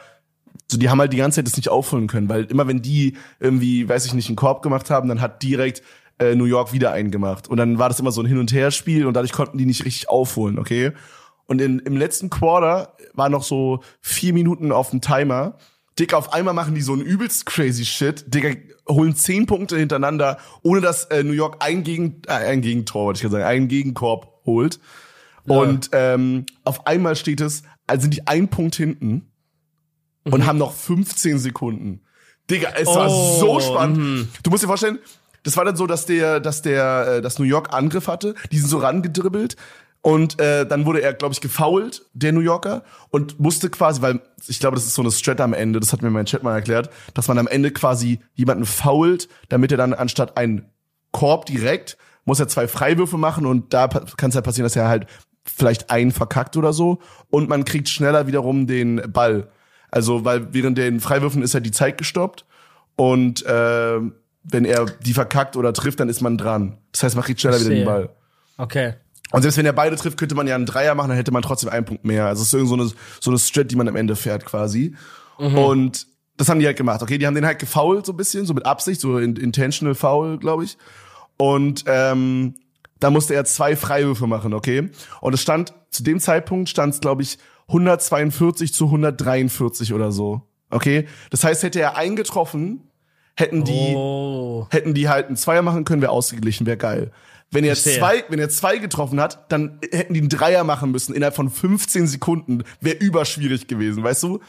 so 0.68 0.79
die 0.79 0.88
haben 0.90 1.00
halt 1.00 1.12
die 1.12 1.16
ganze 1.16 1.37
Zeit 1.37 1.46
das 1.46 1.57
nicht 1.57 1.68
aufholen 1.68 2.09
können, 2.09 2.29
weil 2.29 2.44
immer 2.46 2.66
wenn 2.66 2.83
die 2.83 3.16
irgendwie, 3.38 3.88
weiß 3.88 4.05
ich 4.07 4.14
nicht, 4.14 4.29
einen 4.29 4.37
Korb 4.37 4.62
gemacht 4.62 4.90
haben, 4.90 5.09
dann 5.09 5.20
hat 5.20 5.44
direkt 5.44 5.83
äh, 6.18 6.35
New 6.35 6.44
York 6.44 6.72
wieder 6.72 6.90
einen 6.90 7.12
gemacht 7.12 7.46
und 7.46 7.57
dann 7.57 7.79
war 7.79 7.88
das 7.88 8.00
immer 8.00 8.11
so 8.11 8.20
ein 8.20 8.26
Hin 8.26 8.38
und 8.38 8.52
Her 8.52 8.72
Spiel 8.72 9.07
und 9.07 9.14
dadurch 9.14 9.33
konnten 9.33 9.59
die 9.59 9.66
nicht 9.66 9.85
richtig 9.85 10.09
aufholen, 10.09 10.59
okay? 10.59 10.92
Und 11.46 11.61
in, 11.61 11.79
im 11.79 11.96
letzten 11.96 12.31
Quarter 12.31 12.95
war 13.16 13.29
noch 13.29 13.42
so 13.42 13.81
vier 14.00 14.33
Minuten 14.33 14.72
auf 14.72 14.90
dem 14.90 15.00
Timer 15.00 15.59
Digga, 15.98 16.18
auf 16.18 16.33
einmal 16.33 16.52
machen 16.52 16.74
die 16.74 16.83
so 16.83 16.94
ein 16.94 17.00
übelst 17.00 17.46
crazy 17.46 17.85
Shit. 17.85 18.24
Digga, 18.35 18.50
holen 18.88 19.16
zehn 19.16 19.46
Punkte 19.46 19.79
hintereinander, 19.79 20.38
ohne 20.62 20.81
dass 20.81 21.05
äh, 21.05 21.22
New 21.22 21.33
York 21.33 21.57
ein, 21.61 21.85
Gegen, 21.85 22.22
äh, 22.26 22.33
ein 22.33 22.61
Gegentor, 22.61 23.07
wollte 23.07 23.24
ich 23.24 23.31
sagen, 23.31 23.44
einen 23.44 23.68
Gegenkorb 23.68 24.42
holt. 24.44 24.79
Ja. 25.46 25.57
Und 25.57 25.90
ähm, 25.92 26.44
auf 26.64 26.87
einmal 26.87 27.16
steht 27.16 27.40
es, 27.40 27.62
also 27.87 28.02
sind 28.02 28.14
die 28.14 28.26
ein 28.26 28.48
Punkt 28.48 28.76
hinten 28.76 29.31
mhm. 30.24 30.33
und 30.33 30.46
haben 30.46 30.59
noch 30.59 30.74
15 30.74 31.38
Sekunden. 31.38 32.02
Digga, 32.50 32.70
es 32.76 32.88
oh. 32.88 32.96
war 32.96 33.09
so 33.09 33.61
spannend. 33.61 33.98
Mhm. 33.98 34.29
Du 34.42 34.50
musst 34.50 34.62
dir 34.62 34.68
vorstellen, 34.68 34.98
das 35.44 35.57
war 35.57 35.64
dann 35.64 35.76
so, 35.76 35.87
dass 35.87 36.05
der, 36.05 36.40
dass 36.40 36.61
der, 36.61 37.16
äh, 37.16 37.22
das 37.22 37.38
New 37.38 37.46
York 37.46 37.72
Angriff 37.72 38.07
hatte. 38.07 38.35
Die 38.52 38.59
sind 38.59 38.68
so 38.68 38.79
rangedribbelt. 38.79 39.57
Und 40.07 40.38
äh, 40.38 40.64
dann 40.64 40.87
wurde 40.87 41.03
er, 41.03 41.14
glaube 41.14 41.33
ich, 41.33 41.40
gefoult, 41.40 42.07
der 42.12 42.31
New 42.31 42.38
Yorker, 42.38 42.85
und 43.11 43.40
musste 43.40 43.71
quasi, 43.71 44.03
weil 44.03 44.21
ich 44.47 44.61
glaube, 44.61 44.77
das 44.77 44.87
ist 44.87 44.95
so 44.95 45.03
eine 45.03 45.11
Strat 45.11 45.40
am 45.40 45.53
Ende, 45.53 45.81
das 45.81 45.92
hat 45.92 46.01
mir 46.01 46.11
mein 46.11 46.27
Chat 46.27 46.45
mal 46.45 46.55
erklärt, 46.55 46.90
dass 47.14 47.27
man 47.27 47.38
am 47.38 47.49
Ende 47.49 47.73
quasi 47.73 48.21
jemanden 48.35 48.66
foult, 48.66 49.29
damit 49.49 49.73
er 49.73 49.79
dann 49.79 49.92
anstatt 49.95 50.37
einen 50.37 50.71
Korb 51.11 51.47
direkt, 51.47 51.99
muss 52.25 52.38
er 52.38 52.47
zwei 52.47 52.69
Freiwürfe 52.69 53.19
machen 53.19 53.47
und 53.47 53.75
da 53.75 53.88
kann 53.88 54.31
es 54.31 54.37
halt 54.37 54.45
passieren, 54.45 54.66
dass 54.66 54.77
er 54.77 54.87
halt 54.87 55.09
vielleicht 55.45 55.90
einen 55.90 56.12
verkackt 56.12 56.57
oder 56.57 56.73
so 56.73 57.01
und 57.29 57.49
man 57.49 57.64
kriegt 57.64 57.88
schneller 57.88 58.29
wiederum 58.29 58.69
den 58.69 59.03
Ball. 59.12 59.49
Also, 59.90 60.25
weil 60.25 60.55
während 60.55 60.79
den 60.79 61.01
Freiwürfen 61.01 61.42
ist 61.42 61.55
halt 61.55 61.66
die 61.66 61.73
Zeit 61.73 61.99
gestoppt 61.99 62.45
und 62.95 63.45
äh, 63.45 63.99
wenn 64.45 64.64
er 64.64 64.87
die 64.87 65.14
verkackt 65.14 65.57
oder 65.57 65.73
trifft, 65.73 65.99
dann 65.99 66.09
ist 66.09 66.21
man 66.21 66.38
dran. 66.38 66.79
Das 66.92 67.03
heißt, 67.03 67.16
man 67.16 67.25
kriegt 67.25 67.40
schneller 67.40 67.59
wieder 67.59 67.71
den 67.71 67.85
Ball. 67.85 68.11
Okay. 68.57 68.95
Und 69.32 69.42
selbst 69.42 69.58
wenn 69.58 69.66
er 69.66 69.72
beide 69.72 69.96
trifft, 69.96 70.18
könnte 70.18 70.34
man 70.34 70.46
ja 70.46 70.54
einen 70.54 70.66
Dreier 70.66 70.94
machen, 70.94 71.08
dann 71.08 71.16
hätte 71.16 71.32
man 71.32 71.42
trotzdem 71.42 71.68
einen 71.70 71.84
Punkt 71.84 72.04
mehr. 72.04 72.26
Also 72.26 72.42
es 72.42 72.48
ist 72.48 72.54
irgend 72.54 72.68
so 72.68 72.74
eine, 72.74 72.90
so 73.20 73.30
eine 73.30 73.38
Strat, 73.38 73.70
die 73.70 73.76
man 73.76 73.88
am 73.88 73.96
Ende 73.96 74.16
fährt 74.16 74.44
quasi. 74.44 74.94
Mhm. 75.38 75.58
Und 75.58 76.06
das 76.36 76.48
haben 76.48 76.60
die 76.60 76.66
halt 76.66 76.76
gemacht. 76.76 77.02
Okay, 77.02 77.18
die 77.18 77.26
haben 77.26 77.34
den 77.34 77.46
halt 77.46 77.58
gefoult 77.58 78.06
so 78.06 78.12
ein 78.12 78.16
bisschen, 78.16 78.46
so 78.46 78.54
mit 78.54 78.66
Absicht, 78.66 79.00
so 79.00 79.18
intentional 79.18 79.94
foul, 79.94 80.38
glaube 80.38 80.64
ich. 80.64 80.76
Und 81.38 81.84
ähm, 81.86 82.54
da 83.00 83.10
musste 83.10 83.34
er 83.34 83.44
zwei 83.44 83.76
Freiwürfe 83.76 84.26
machen, 84.26 84.54
okay? 84.54 84.90
Und 85.20 85.34
es 85.34 85.42
stand, 85.42 85.74
zu 85.90 86.02
dem 86.02 86.20
Zeitpunkt 86.20 86.68
stand 86.68 86.94
es, 86.94 87.00
glaube 87.00 87.22
ich, 87.22 87.38
142 87.68 88.72
zu 88.72 88.86
143 88.86 89.92
oder 89.92 90.12
so. 90.12 90.42
Okay? 90.70 91.06
Das 91.30 91.44
heißt, 91.44 91.62
hätte 91.62 91.80
er 91.80 91.96
eingetroffen, 91.96 92.90
hätten 93.36 93.64
die, 93.64 93.94
oh. 93.94 94.66
hätten 94.70 94.94
die 94.94 95.08
halt 95.08 95.26
einen 95.26 95.36
Zweier 95.36 95.62
machen 95.62 95.84
können, 95.84 96.02
wäre 96.02 96.12
ausgeglichen, 96.12 96.66
wäre 96.66 96.76
geil. 96.76 97.12
Wenn 97.52 97.64
er 97.64 97.76
Verstehe. 97.76 97.98
zwei, 97.98 98.24
wenn 98.28 98.38
er 98.40 98.48
zwei 98.48 98.78
getroffen 98.78 99.20
hat, 99.20 99.50
dann 99.52 99.78
hätten 99.92 100.14
die 100.14 100.20
einen 100.20 100.28
Dreier 100.28 100.64
machen 100.64 100.90
müssen 100.90 101.14
innerhalb 101.14 101.37
von 101.37 101.48
15 101.48 102.09
Sekunden. 102.09 102.64
Wäre 102.80 102.96
überschwierig 102.96 103.68
gewesen, 103.68 104.02
weißt 104.02 104.24
du? 104.24 104.40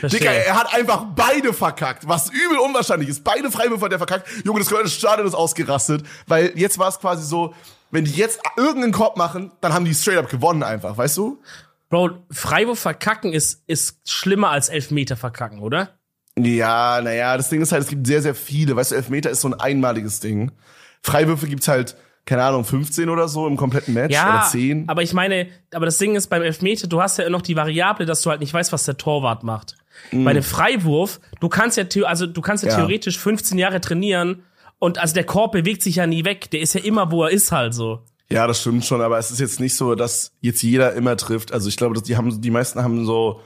Verstehe. 0.00 0.20
Digga, 0.20 0.32
er 0.32 0.58
hat 0.58 0.74
einfach 0.74 1.04
beide 1.14 1.52
verkackt, 1.52 2.08
was 2.08 2.30
übel 2.30 2.58
unwahrscheinlich 2.58 3.10
ist. 3.10 3.24
Beide 3.24 3.50
Freiwürfe 3.50 3.84
hat 3.84 3.92
er 3.92 3.98
verkackt. 3.98 4.26
Junge, 4.44 4.60
das 4.60 4.68
komplette 4.68 4.90
Stadion 4.90 5.26
ist 5.26 5.34
ausgerastet, 5.34 6.04
weil 6.26 6.52
jetzt 6.56 6.78
war 6.78 6.88
es 6.88 6.98
quasi 6.98 7.24
so, 7.24 7.54
wenn 7.90 8.04
die 8.04 8.12
jetzt 8.12 8.40
irgendeinen 8.56 8.92
Korb 8.92 9.16
machen, 9.16 9.52
dann 9.60 9.74
haben 9.74 9.84
die 9.84 9.94
straight 9.94 10.18
up 10.18 10.30
gewonnen 10.30 10.62
einfach, 10.62 10.96
weißt 10.96 11.16
du? 11.18 11.40
Bro, 11.88 12.24
Freiwurf 12.30 12.80
verkacken 12.80 13.32
ist, 13.32 13.62
ist 13.66 13.98
schlimmer 14.08 14.50
als 14.50 14.70
Elfmeter 14.70 15.16
verkacken, 15.16 15.60
oder? 15.60 15.90
Ja, 16.38 17.00
naja, 17.00 17.36
das 17.36 17.48
Ding 17.48 17.62
ist 17.62 17.72
halt, 17.72 17.84
es 17.84 17.88
gibt 17.88 18.06
sehr, 18.06 18.22
sehr 18.22 18.34
viele. 18.34 18.76
Weißt 18.76 18.90
du, 18.90 18.96
Elfmeter 18.96 19.30
ist 19.30 19.40
so 19.40 19.48
ein 19.48 19.54
einmaliges 19.54 20.20
Ding. 20.20 20.52
Freiwürfe 21.02 21.46
gibt's 21.46 21.68
halt 21.68 21.96
keine 22.26 22.42
Ahnung, 22.42 22.64
15 22.64 23.08
oder 23.08 23.28
so 23.28 23.46
im 23.46 23.56
kompletten 23.56 23.94
Match 23.94 24.12
ja, 24.12 24.40
oder 24.40 24.48
10. 24.48 24.88
Aber 24.88 25.02
ich 25.02 25.14
meine, 25.14 25.46
aber 25.72 25.86
das 25.86 25.96
Ding 25.96 26.16
ist 26.16 26.28
beim 26.28 26.42
Elfmeter, 26.42 26.88
du 26.88 27.00
hast 27.00 27.18
ja 27.18 27.30
noch 27.30 27.40
die 27.40 27.56
Variable, 27.56 28.04
dass 28.04 28.22
du 28.22 28.30
halt 28.30 28.40
nicht 28.40 28.52
weißt, 28.52 28.72
was 28.72 28.84
der 28.84 28.96
Torwart 28.96 29.44
macht. 29.44 29.76
Mm. 30.10 30.24
Bei 30.24 30.32
einem 30.32 30.42
Freiwurf, 30.42 31.20
du 31.40 31.48
kannst 31.48 31.76
ja, 31.76 31.84
also 32.04 32.26
du 32.26 32.40
kannst 32.40 32.64
ja, 32.64 32.70
ja, 32.70 32.76
theoretisch 32.76 33.18
15 33.18 33.56
Jahre 33.56 33.80
trainieren 33.80 34.42
und 34.78 34.98
also 34.98 35.14
der 35.14 35.24
Korb 35.24 35.52
bewegt 35.52 35.82
sich 35.82 35.96
ja 35.96 36.06
nie 36.06 36.24
weg, 36.24 36.50
der 36.50 36.60
ist 36.60 36.74
ja 36.74 36.80
immer, 36.80 37.10
wo 37.12 37.22
er 37.24 37.30
ist 37.30 37.52
halt 37.52 37.74
so. 37.74 38.00
Ja, 38.28 38.48
das 38.48 38.60
stimmt 38.60 38.84
schon, 38.84 39.00
aber 39.00 39.18
es 39.18 39.30
ist 39.30 39.38
jetzt 39.38 39.60
nicht 39.60 39.76
so, 39.76 39.94
dass 39.94 40.32
jetzt 40.40 40.60
jeder 40.62 40.94
immer 40.94 41.16
trifft. 41.16 41.52
Also 41.52 41.68
ich 41.68 41.76
glaube, 41.76 41.94
dass 41.94 42.02
die 42.02 42.16
haben, 42.16 42.40
die 42.42 42.50
meisten 42.50 42.82
haben 42.82 43.06
so 43.06 43.40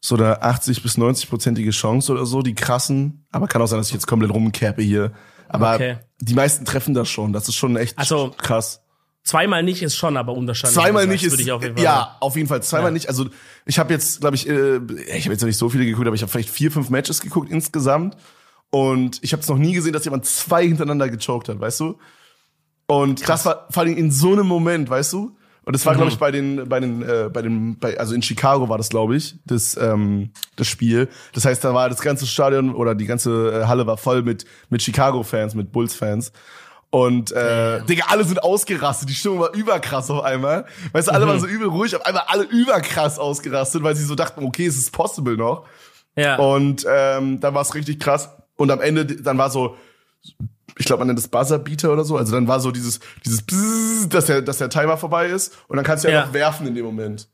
so 0.00 0.14
eine 0.14 0.42
80 0.42 0.82
bis 0.82 0.98
90 0.98 1.28
prozentige 1.28 1.70
Chance 1.70 2.12
oder 2.12 2.26
so, 2.26 2.42
die 2.42 2.54
krassen. 2.54 3.26
Aber 3.32 3.48
kann 3.48 3.62
auch 3.62 3.66
sein, 3.66 3.78
dass 3.78 3.88
ich 3.88 3.94
jetzt 3.94 4.06
komplett 4.06 4.32
rumkerpe 4.32 4.82
hier. 4.82 5.12
Aber 5.48 5.74
okay. 5.74 5.96
Die 6.20 6.34
meisten 6.34 6.64
treffen 6.64 6.94
das 6.94 7.08
schon. 7.08 7.32
Das 7.32 7.48
ist 7.48 7.56
schon 7.56 7.76
echt 7.76 7.98
also, 7.98 8.34
krass. 8.36 8.80
Zweimal 9.22 9.64
nicht 9.64 9.82
ist 9.82 9.96
schon, 9.96 10.16
aber 10.16 10.34
unwahrscheinlich. 10.34 10.76
Zweimal 10.76 11.06
nicht 11.08 11.24
ist, 11.24 11.50
auf 11.50 11.62
ja, 11.78 12.16
auf 12.20 12.36
jeden 12.36 12.48
Fall. 12.48 12.62
Zweimal 12.62 12.90
ja. 12.90 12.92
nicht. 12.92 13.08
Also 13.08 13.26
ich 13.64 13.78
habe 13.78 13.92
jetzt, 13.92 14.20
glaube 14.20 14.36
ich, 14.36 14.48
äh, 14.48 14.76
ich 14.76 15.24
habe 15.24 15.32
jetzt 15.32 15.40
noch 15.40 15.48
nicht 15.48 15.56
so 15.56 15.68
viele 15.68 15.84
geguckt, 15.84 16.06
aber 16.06 16.14
ich 16.14 16.22
habe 16.22 16.30
vielleicht 16.30 16.48
vier, 16.48 16.70
fünf 16.70 16.90
Matches 16.90 17.20
geguckt 17.20 17.50
insgesamt. 17.50 18.16
Und 18.70 19.18
ich 19.22 19.32
habe 19.32 19.42
es 19.42 19.48
noch 19.48 19.58
nie 19.58 19.72
gesehen, 19.72 19.92
dass 19.92 20.04
jemand 20.04 20.26
zwei 20.26 20.66
hintereinander 20.66 21.08
gechoked 21.08 21.48
hat, 21.48 21.58
weißt 21.58 21.80
du? 21.80 21.98
Und 22.86 23.20
Krass. 23.22 23.42
das 23.42 23.46
war 23.46 23.66
vor 23.70 23.82
allem 23.82 23.96
in 23.96 24.12
so 24.12 24.32
einem 24.32 24.46
Moment, 24.46 24.88
weißt 24.88 25.12
du? 25.12 25.36
Und 25.66 25.74
das 25.74 25.84
war, 25.84 25.94
mhm. 25.94 25.96
glaube 25.96 26.12
ich, 26.12 26.18
bei 26.18 26.30
den, 26.30 26.68
bei 26.68 26.78
den, 26.78 27.02
äh, 27.02 27.28
bei 27.30 27.42
den, 27.42 27.76
bei, 27.76 27.98
also 27.98 28.14
in 28.14 28.22
Chicago 28.22 28.68
war 28.68 28.78
das, 28.78 28.88
glaube 28.88 29.16
ich, 29.16 29.34
das, 29.46 29.76
ähm, 29.76 30.30
das 30.54 30.68
Spiel. 30.68 31.08
Das 31.32 31.44
heißt, 31.44 31.64
da 31.64 31.74
war 31.74 31.88
das 31.88 32.00
ganze 32.00 32.24
Stadion 32.24 32.72
oder 32.72 32.94
die 32.94 33.04
ganze 33.04 33.62
äh, 33.62 33.66
Halle 33.66 33.84
war 33.84 33.96
voll 33.96 34.22
mit, 34.22 34.44
mit 34.70 34.80
Chicago-Fans, 34.80 35.56
mit 35.56 35.72
Bulls-Fans. 35.72 36.30
Und 36.90 37.32
äh, 37.32 37.82
Digga, 37.82 38.04
alle 38.10 38.22
sind 38.22 38.44
ausgerastet. 38.44 39.08
Die 39.08 39.14
Stimmung 39.14 39.40
war 39.40 39.52
überkrass 39.54 40.08
auf 40.08 40.22
einmal. 40.22 40.66
Weißt 40.92 41.08
du, 41.08 41.12
alle 41.12 41.24
mhm. 41.24 41.30
waren 41.30 41.40
so 41.40 41.48
übel 41.48 41.66
ruhig, 41.66 41.96
auf 41.96 42.06
einmal 42.06 42.22
alle 42.28 42.44
überkrass 42.44 43.18
ausgerastet, 43.18 43.82
weil 43.82 43.96
sie 43.96 44.04
so 44.04 44.14
dachten, 44.14 44.44
okay, 44.44 44.66
es 44.66 44.76
ist 44.76 44.92
possible 44.92 45.36
noch. 45.36 45.66
Ja. 46.14 46.36
Und 46.36 46.86
ähm, 46.88 47.40
dann 47.40 47.54
war 47.54 47.62
es 47.62 47.74
richtig 47.74 47.98
krass. 47.98 48.30
Und 48.54 48.70
am 48.70 48.80
Ende, 48.80 49.04
dann 49.04 49.36
war 49.36 49.50
so 49.50 49.76
ich 50.78 50.86
glaube, 50.86 51.00
man 51.00 51.08
nennt 51.08 51.18
das 51.18 51.28
Buzzerbeater 51.28 51.92
oder 51.92 52.04
so. 52.04 52.16
Also 52.16 52.32
dann 52.32 52.48
war 52.48 52.60
so 52.60 52.70
dieses, 52.70 53.00
dieses 53.24 53.42
Bzzz, 53.42 54.08
dass 54.08 54.26
der, 54.26 54.42
dass 54.42 54.58
der 54.58 54.68
Timer 54.68 54.96
vorbei 54.96 55.26
ist 55.26 55.56
und 55.68 55.76
dann 55.76 55.84
kannst 55.84 56.04
du 56.04 56.10
ja, 56.10 56.26
noch 56.26 56.32
werfen 56.32 56.66
in 56.66 56.74
dem 56.74 56.84
Moment. 56.84 57.28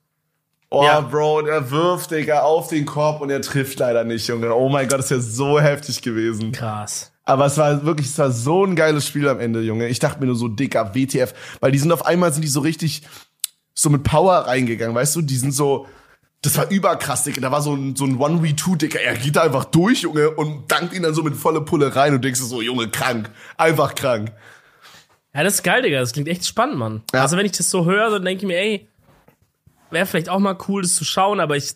Oh, 0.71 0.85
ja. 0.85 1.01
Bro, 1.01 1.41
und 1.41 1.49
er 1.49 1.71
wirft, 1.71 2.13
Digga, 2.13 2.41
auf 2.41 2.69
den 2.69 2.87
Korb 2.87 3.21
und 3.21 3.29
er 3.29 3.43
trifft 3.43 3.79
leider 3.79 4.05
nicht, 4.05 4.27
Junge. 4.27 4.55
Oh 4.55 4.71
mein 4.71 4.89
Gott, 4.89 5.01
das 5.01 5.07
ist 5.07 5.11
ja 5.11 5.21
so 5.21 5.61
heftig 5.61 6.01
gewesen. 6.01 6.53
Krass. 6.53 7.13
Aber 7.25 7.47
es 7.47 7.59
war 7.59 7.85
wirklich, 7.85 8.07
es 8.07 8.19
war 8.19 8.31
so 8.31 8.65
ein 8.65 8.75
geiles 8.75 9.07
Spiel 9.07 9.29
am 9.29 9.39
Ende, 9.39 9.61
Junge. 9.61 9.89
Ich 9.89 9.99
dachte 9.99 10.21
mir 10.21 10.27
nur 10.27 10.35
so, 10.35 10.49
dicker 10.49 10.95
WTF, 10.95 11.35
weil 11.61 11.73
die 11.73 11.79
sind 11.79 11.93
auf 11.93 12.07
einmal, 12.07 12.33
sind 12.33 12.43
die 12.43 12.49
so 12.49 12.61
richtig 12.61 13.03
so 13.75 13.91
mit 13.91 14.03
Power 14.03 14.35
reingegangen, 14.35 14.95
weißt 14.95 15.17
du? 15.17 15.23
Die 15.23 15.37
sind 15.37 15.53
so, 15.53 15.87
das 16.43 16.57
war 16.57 16.69
überkrass, 16.71 17.23
Digga. 17.23 17.41
Da 17.41 17.53
war 17.53 17.63
so 17.63 17.75
ein, 17.75 17.95
so 17.95 18.05
ein 18.05 18.19
1v2, 18.19 18.77
Digga. 18.77 18.99
Er 18.99 19.15
geht 19.15 19.37
da 19.37 19.43
einfach 19.43 19.65
durch, 19.65 20.03
Junge, 20.03 20.31
und 20.31 20.71
dankt 20.71 20.93
ihn 20.93 21.05
dann 21.05 21.15
so 21.15 21.23
mit 21.23 21.37
volle 21.37 21.61
Pulle 21.61 21.95
rein 21.95 22.15
und 22.15 22.25
denkst 22.25 22.41
du 22.41 22.47
so, 22.47 22.61
Junge, 22.61 22.89
krank. 22.89 23.31
Einfach 23.57 23.95
krank. 23.95 24.33
Ja, 25.35 25.45
das 25.45 25.55
ist 25.55 25.63
geil, 25.63 25.83
Digga. 25.83 26.01
Das 26.01 26.13
klingt 26.13 26.29
echt 26.29 26.45
spannend, 26.45 26.79
Mann. 26.79 27.03
Ja. 27.15 27.23
Also 27.23 27.37
wenn 27.37 27.47
ich 27.47 27.53
das 27.53 27.71
so 27.71 27.85
höre, 27.85 28.11
dann 28.11 28.25
denke 28.25 28.43
ich 28.43 28.49
mir, 28.49 28.59
ey, 28.59 28.89
wäre 29.91 30.05
vielleicht 30.05 30.29
auch 30.29 30.41
mal 30.41 30.59
cool, 30.67 30.83
das 30.83 30.97
zu 30.97 31.05
schauen, 31.05 31.39
aber 31.39 31.57
ich, 31.57 31.75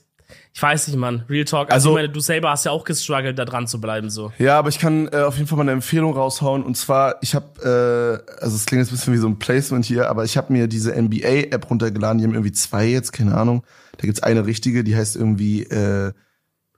ich 0.52 0.60
weiß 0.62 0.88
nicht, 0.88 0.96
Mann. 0.96 1.24
Real 1.30 1.44
Talk. 1.44 1.70
Also, 1.70 1.90
also 1.90 1.90
ich 1.90 1.94
meine, 2.02 2.08
du 2.08 2.18
selber 2.18 2.50
hast 2.50 2.64
ja 2.64 2.72
auch 2.72 2.84
gestruggelt, 2.84 3.38
da 3.38 3.44
dran 3.44 3.68
zu 3.68 3.80
bleiben, 3.80 4.10
so. 4.10 4.32
Ja, 4.38 4.58
aber 4.58 4.70
ich 4.70 4.80
kann 4.80 5.06
äh, 5.12 5.18
auf 5.18 5.36
jeden 5.36 5.46
Fall 5.46 5.58
mal 5.58 5.62
eine 5.62 5.72
Empfehlung 5.72 6.12
raushauen. 6.12 6.64
Und 6.64 6.76
zwar, 6.76 7.22
ich 7.22 7.36
habe, 7.36 8.24
äh, 8.34 8.42
also 8.42 8.56
es 8.56 8.66
klingt 8.66 8.82
jetzt 8.82 8.90
ein 8.90 8.96
bisschen 8.96 9.14
wie 9.14 9.18
so 9.18 9.28
ein 9.28 9.38
Placement 9.38 9.84
hier, 9.84 10.10
aber 10.10 10.24
ich 10.24 10.36
habe 10.36 10.52
mir 10.52 10.66
diese 10.66 11.00
NBA-App 11.00 11.70
runtergeladen. 11.70 12.18
Die 12.18 12.24
haben 12.24 12.34
irgendwie 12.34 12.52
zwei 12.52 12.86
jetzt, 12.86 13.12
keine 13.12 13.36
Ahnung. 13.36 13.62
Da 13.98 14.06
gibt's 14.06 14.22
eine 14.22 14.46
richtige, 14.46 14.84
die 14.84 14.96
heißt 14.96 15.16
irgendwie 15.16 15.62
äh, 15.64 16.12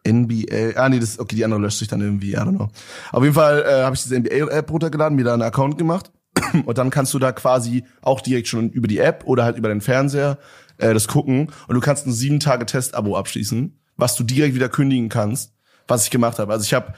NBA. 0.07 0.76
Ah, 0.76 0.88
nee, 0.88 1.00
das 1.00 1.18
okay, 1.18 1.37
die 1.37 1.44
andere 1.44 1.61
löscht 1.61 1.78
sich 1.78 1.88
dann 1.88 2.00
irgendwie, 2.00 2.33
I 2.33 2.37
don't 2.37 2.57
know. 2.57 2.68
Auf 3.12 3.22
jeden 3.22 3.35
Fall 3.35 3.62
äh, 3.62 3.83
habe 3.83 3.94
ich 3.94 4.02
diese 4.02 4.18
NBA-App 4.18 4.70
runtergeladen, 4.70 5.16
mir 5.16 5.24
da 5.24 5.35
einen 5.35 5.42
Account 5.42 5.78
gemacht. 5.78 6.11
Und 6.66 6.78
dann 6.78 6.90
kannst 6.90 7.14
du 7.14 7.18
da 7.18 7.33
quasi 7.33 7.85
auch 8.02 8.20
direkt 8.20 8.48
schon 8.48 8.70
über 8.70 8.87
die 8.87 8.98
App 8.98 9.24
oder 9.26 9.44
halt 9.44 9.57
über 9.57 9.68
den 9.68 9.81
Fernseher 9.81 10.38
äh, 10.78 10.94
das 10.94 11.09
gucken 11.09 11.50
und 11.66 11.74
du 11.74 11.81
kannst 11.81 12.07
ein 12.07 12.12
sieben 12.12 12.40
Tage 12.40 12.64
Test-Abo 12.64 13.16
abschließen, 13.16 13.78
was 13.96 14.16
du 14.16 14.24
direkt 14.24 14.54
wieder 14.54 14.68
kündigen 14.68 15.09
kannst, 15.09 15.52
was 15.87 16.04
ich 16.04 16.11
gemacht 16.11 16.38
habe. 16.38 16.52
Also 16.52 16.64
ich 16.64 16.74
habe 16.74 16.94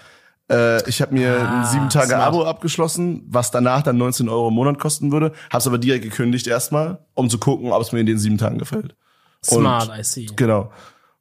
äh, 0.50 0.88
ich 0.88 1.00
habe 1.00 1.14
mir 1.14 1.40
ah, 1.40 1.60
ein 1.60 1.66
sieben 1.66 1.88
Tage 1.88 2.16
Abo 2.16 2.44
abgeschlossen, 2.44 3.22
was 3.26 3.50
danach 3.50 3.82
dann 3.82 3.96
19 3.96 4.28
Euro 4.28 4.48
im 4.48 4.54
Monat 4.54 4.78
kosten 4.78 5.12
würde, 5.12 5.32
habe 5.50 5.58
es 5.58 5.66
aber 5.66 5.78
direkt 5.78 6.04
gekündigt 6.04 6.46
erstmal, 6.46 6.98
um 7.14 7.30
zu 7.30 7.38
gucken, 7.38 7.72
ob 7.72 7.82
es 7.82 7.92
mir 7.92 8.00
in 8.00 8.06
den 8.06 8.18
sieben 8.18 8.38
Tagen 8.38 8.58
gefällt. 8.58 8.94
Smart, 9.44 9.90
I 9.98 10.02
see. 10.02 10.26
Genau. 10.36 10.70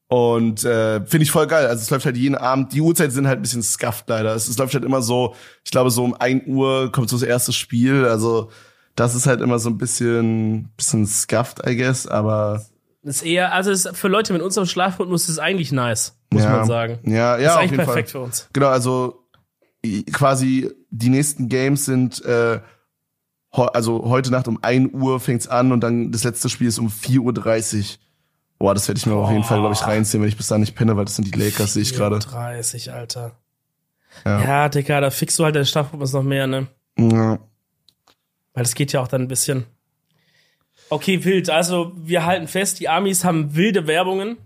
Und 0.08 0.64
äh, 0.64 1.06
finde 1.06 1.24
ich 1.24 1.32
voll 1.32 1.46
geil. 1.46 1.68
Also 1.68 1.84
es 1.84 1.90
läuft 1.92 2.06
halt 2.06 2.18
jeden 2.18 2.36
Abend, 2.36 2.74
die 2.74 2.82
Uhrzeiten 2.82 3.12
sind 3.12 3.28
halt 3.28 3.40
ein 3.40 3.42
bisschen 3.44 3.62
scuffed 3.62 4.10
leider. 4.10 4.34
Es, 4.34 4.48
es 4.48 4.58
läuft 4.58 4.74
halt 4.74 4.84
immer 4.84 5.04
so, 5.04 5.36
ich 5.64 5.70
glaube 5.70 5.92
so 5.92 6.04
um 6.04 6.16
ein 6.16 6.48
Uhr 6.48 6.92
kommt 6.92 7.10
so 7.10 7.18
das 7.18 7.28
erste 7.28 7.54
Spiel. 7.54 8.06
Also 8.06 8.50
das 8.96 9.14
ist 9.14 9.28
halt 9.28 9.40
immer 9.40 9.60
so 9.60 9.70
ein 9.70 9.78
bisschen, 9.78 10.70
bisschen 10.76 11.06
scuffed, 11.06 11.66
I 11.66 11.76
guess, 11.76 12.08
aber. 12.08 12.66
Das 13.04 13.18
ist 13.18 13.22
eher, 13.22 13.54
also 13.54 13.70
ist 13.70 13.96
für 13.96 14.08
Leute 14.08 14.34
mit 14.34 14.42
unserem 14.42 14.68
Schlafrhythmus 14.68 15.24
ist 15.24 15.30
es 15.30 15.40
eigentlich 15.40 15.72
nice, 15.72 16.18
muss 16.32 16.44
ja, 16.44 16.58
man 16.58 16.66
sagen. 16.66 17.00
Ja, 17.04 17.38
ja, 17.38 17.52
ist 17.52 17.58
eigentlich 17.58 17.86
perfekt 17.86 18.10
Fall. 18.10 18.22
für 18.22 18.26
uns. 18.26 18.50
Genau, 18.52 18.68
also 18.68 19.26
quasi 20.12 20.72
die 20.90 21.10
nächsten 21.10 21.50
Games 21.50 21.86
sind 21.86 22.26
äh, 22.26 22.60
also 23.52 24.06
heute 24.06 24.32
Nacht 24.32 24.48
um 24.48 24.60
1 24.62 24.94
Uhr 24.94 25.20
fängt's 25.20 25.48
an 25.48 25.72
und 25.72 25.82
dann 25.82 26.12
das 26.12 26.24
letzte 26.24 26.50
Spiel 26.50 26.68
ist 26.68 26.80
um 26.80 26.90
4.30 26.90 27.78
Uhr. 27.78 27.84
Boah, 28.60 28.74
das 28.74 28.90
werde 28.90 29.00
ich 29.00 29.06
mir 29.06 29.16
oh. 29.16 29.24
auf 29.24 29.32
jeden 29.32 29.46
Fall, 29.46 29.60
glaube 29.60 29.74
ich, 29.74 29.88
reinziehen, 29.88 30.22
wenn 30.22 30.28
ich 30.28 30.38
bis 30.38 30.48
da 30.48 30.58
nicht 30.58 30.76
penne, 30.76 30.98
weil 30.98 31.06
das 31.06 31.16
sind 31.16 31.34
die 31.34 31.40
Lakers, 31.40 31.74
sehe 31.74 31.82
ich 31.82 31.94
gerade. 31.94 32.20
30, 32.20 32.92
Alter. 32.92 33.32
Ja. 34.26 34.44
ja, 34.44 34.70
Digga, 34.70 35.00
da 35.00 35.12
fixst 35.12 35.40
du 35.40 35.46
halt 35.46 35.56
den 35.56 35.66
Schlafrhythmus 35.66 36.12
noch 36.12 36.24
mehr, 36.24 36.46
ne? 36.46 36.68
Ja. 36.98 37.40
Weil 38.54 38.64
das 38.64 38.76
geht 38.76 38.92
ja 38.92 39.02
auch 39.02 39.08
dann 39.08 39.22
ein 39.22 39.28
bisschen. 39.30 39.66
Okay, 40.90 41.24
wild. 41.24 41.50
Also, 41.50 41.94
wir 41.96 42.26
halten 42.26 42.48
fest, 42.48 42.80
die 42.82 42.90
Amis 42.90 43.24
haben 43.24 43.56
wilde 43.56 43.88
Werbungen. 43.88 44.38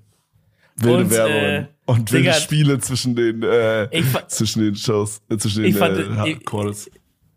Wilde 0.75 0.97
und, 0.97 1.09
Werbungen. 1.09 1.63
Äh, 1.63 1.67
und 1.85 2.11
wilde 2.11 2.29
Digga, 2.29 2.39
Spiele 2.39 2.79
zwischen 2.79 3.15
den, 3.15 3.41
äh, 3.41 3.89
zwischen 4.27 4.63
den 4.63 4.75
Shows, 4.75 5.21
äh, 5.29 5.37
zwischen 5.37 5.63
den 5.63 5.73
fand, 5.73 5.97
äh, 5.97 6.35
Calls. 6.35 6.87
Ich, 6.87 6.93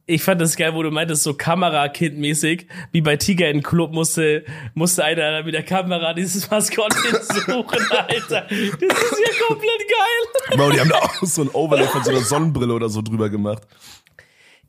ich 0.06 0.22
fand 0.22 0.40
das 0.40 0.56
geil, 0.56 0.74
wo 0.74 0.82
du 0.82 0.90
meintest, 0.90 1.24
so 1.24 1.32
Kamerakind-mäßig, 1.32 2.66
wie 2.92 3.00
bei 3.00 3.16
Tiger 3.16 3.50
in 3.50 3.62
Club 3.62 3.92
musste, 3.92 4.44
musste 4.74 5.04
einer 5.04 5.42
mit 5.42 5.54
der 5.54 5.64
Kamera 5.64 6.14
dieses 6.14 6.48
Maskottchen 6.50 7.16
suchen, 7.22 7.86
Alter. 7.90 8.46
Das 8.48 8.50
ist 8.50 8.80
ja 8.80 9.46
komplett 9.48 9.82
geil. 9.88 10.56
Bro, 10.56 10.70
die 10.70 10.80
haben 10.80 10.88
da 10.88 10.98
auch 10.98 11.22
so 11.22 11.42
ein 11.42 11.48
Overlay 11.48 11.86
von 11.88 12.04
so 12.04 12.10
einer 12.10 12.20
Sonnenbrille 12.20 12.72
oder 12.72 12.88
so 12.88 13.02
drüber 13.02 13.28
gemacht 13.28 13.62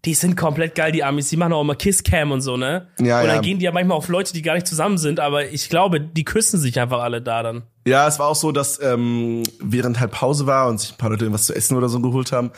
die 0.06 0.14
sind 0.14 0.38
komplett 0.38 0.76
geil, 0.76 0.92
die 0.92 1.04
Amis. 1.04 1.30
Die 1.30 1.38
machen 1.38 1.54
auch 1.54 1.62
immer 1.62 1.76
Kisscam 1.76 2.32
und 2.32 2.42
so, 2.42 2.56
ne? 2.56 2.88
Ja, 3.00 3.22
und 3.22 3.28
dann 3.28 3.36
ja. 3.36 3.42
gehen 3.42 3.60
die 3.60 3.66
ja 3.66 3.72
manchmal 3.72 3.98
auf 3.98 4.08
Leute, 4.08 4.32
die 4.32 4.42
gar 4.42 4.54
nicht 4.54 4.68
zusammen 4.68 4.98
sind, 4.98 5.20
aber 5.20 5.50
ich 5.50 5.70
glaube, 5.70 6.00
die 6.00 6.24
küssen 6.24 6.60
sich 6.60 6.80
einfach 6.80 7.02
alle 7.02 7.22
da 7.22 7.44
dann. 7.44 7.64
Ja, 7.86 8.08
es 8.08 8.18
war 8.18 8.28
auch 8.28 8.36
so, 8.36 8.52
dass 8.52 8.82
ähm, 8.82 9.44
während 9.60 10.00
halt 10.00 10.12
Pause 10.12 10.46
war 10.46 10.70
und 10.70 10.80
sich 10.80 10.92
ein 10.92 10.98
paar 10.98 11.10
Leute 11.10 11.32
was 11.34 11.48
zu 11.48 11.56
essen 11.56 11.76
oder 11.76 11.90
so 11.90 12.00
geholt 12.00 12.32
haben. 12.32 12.52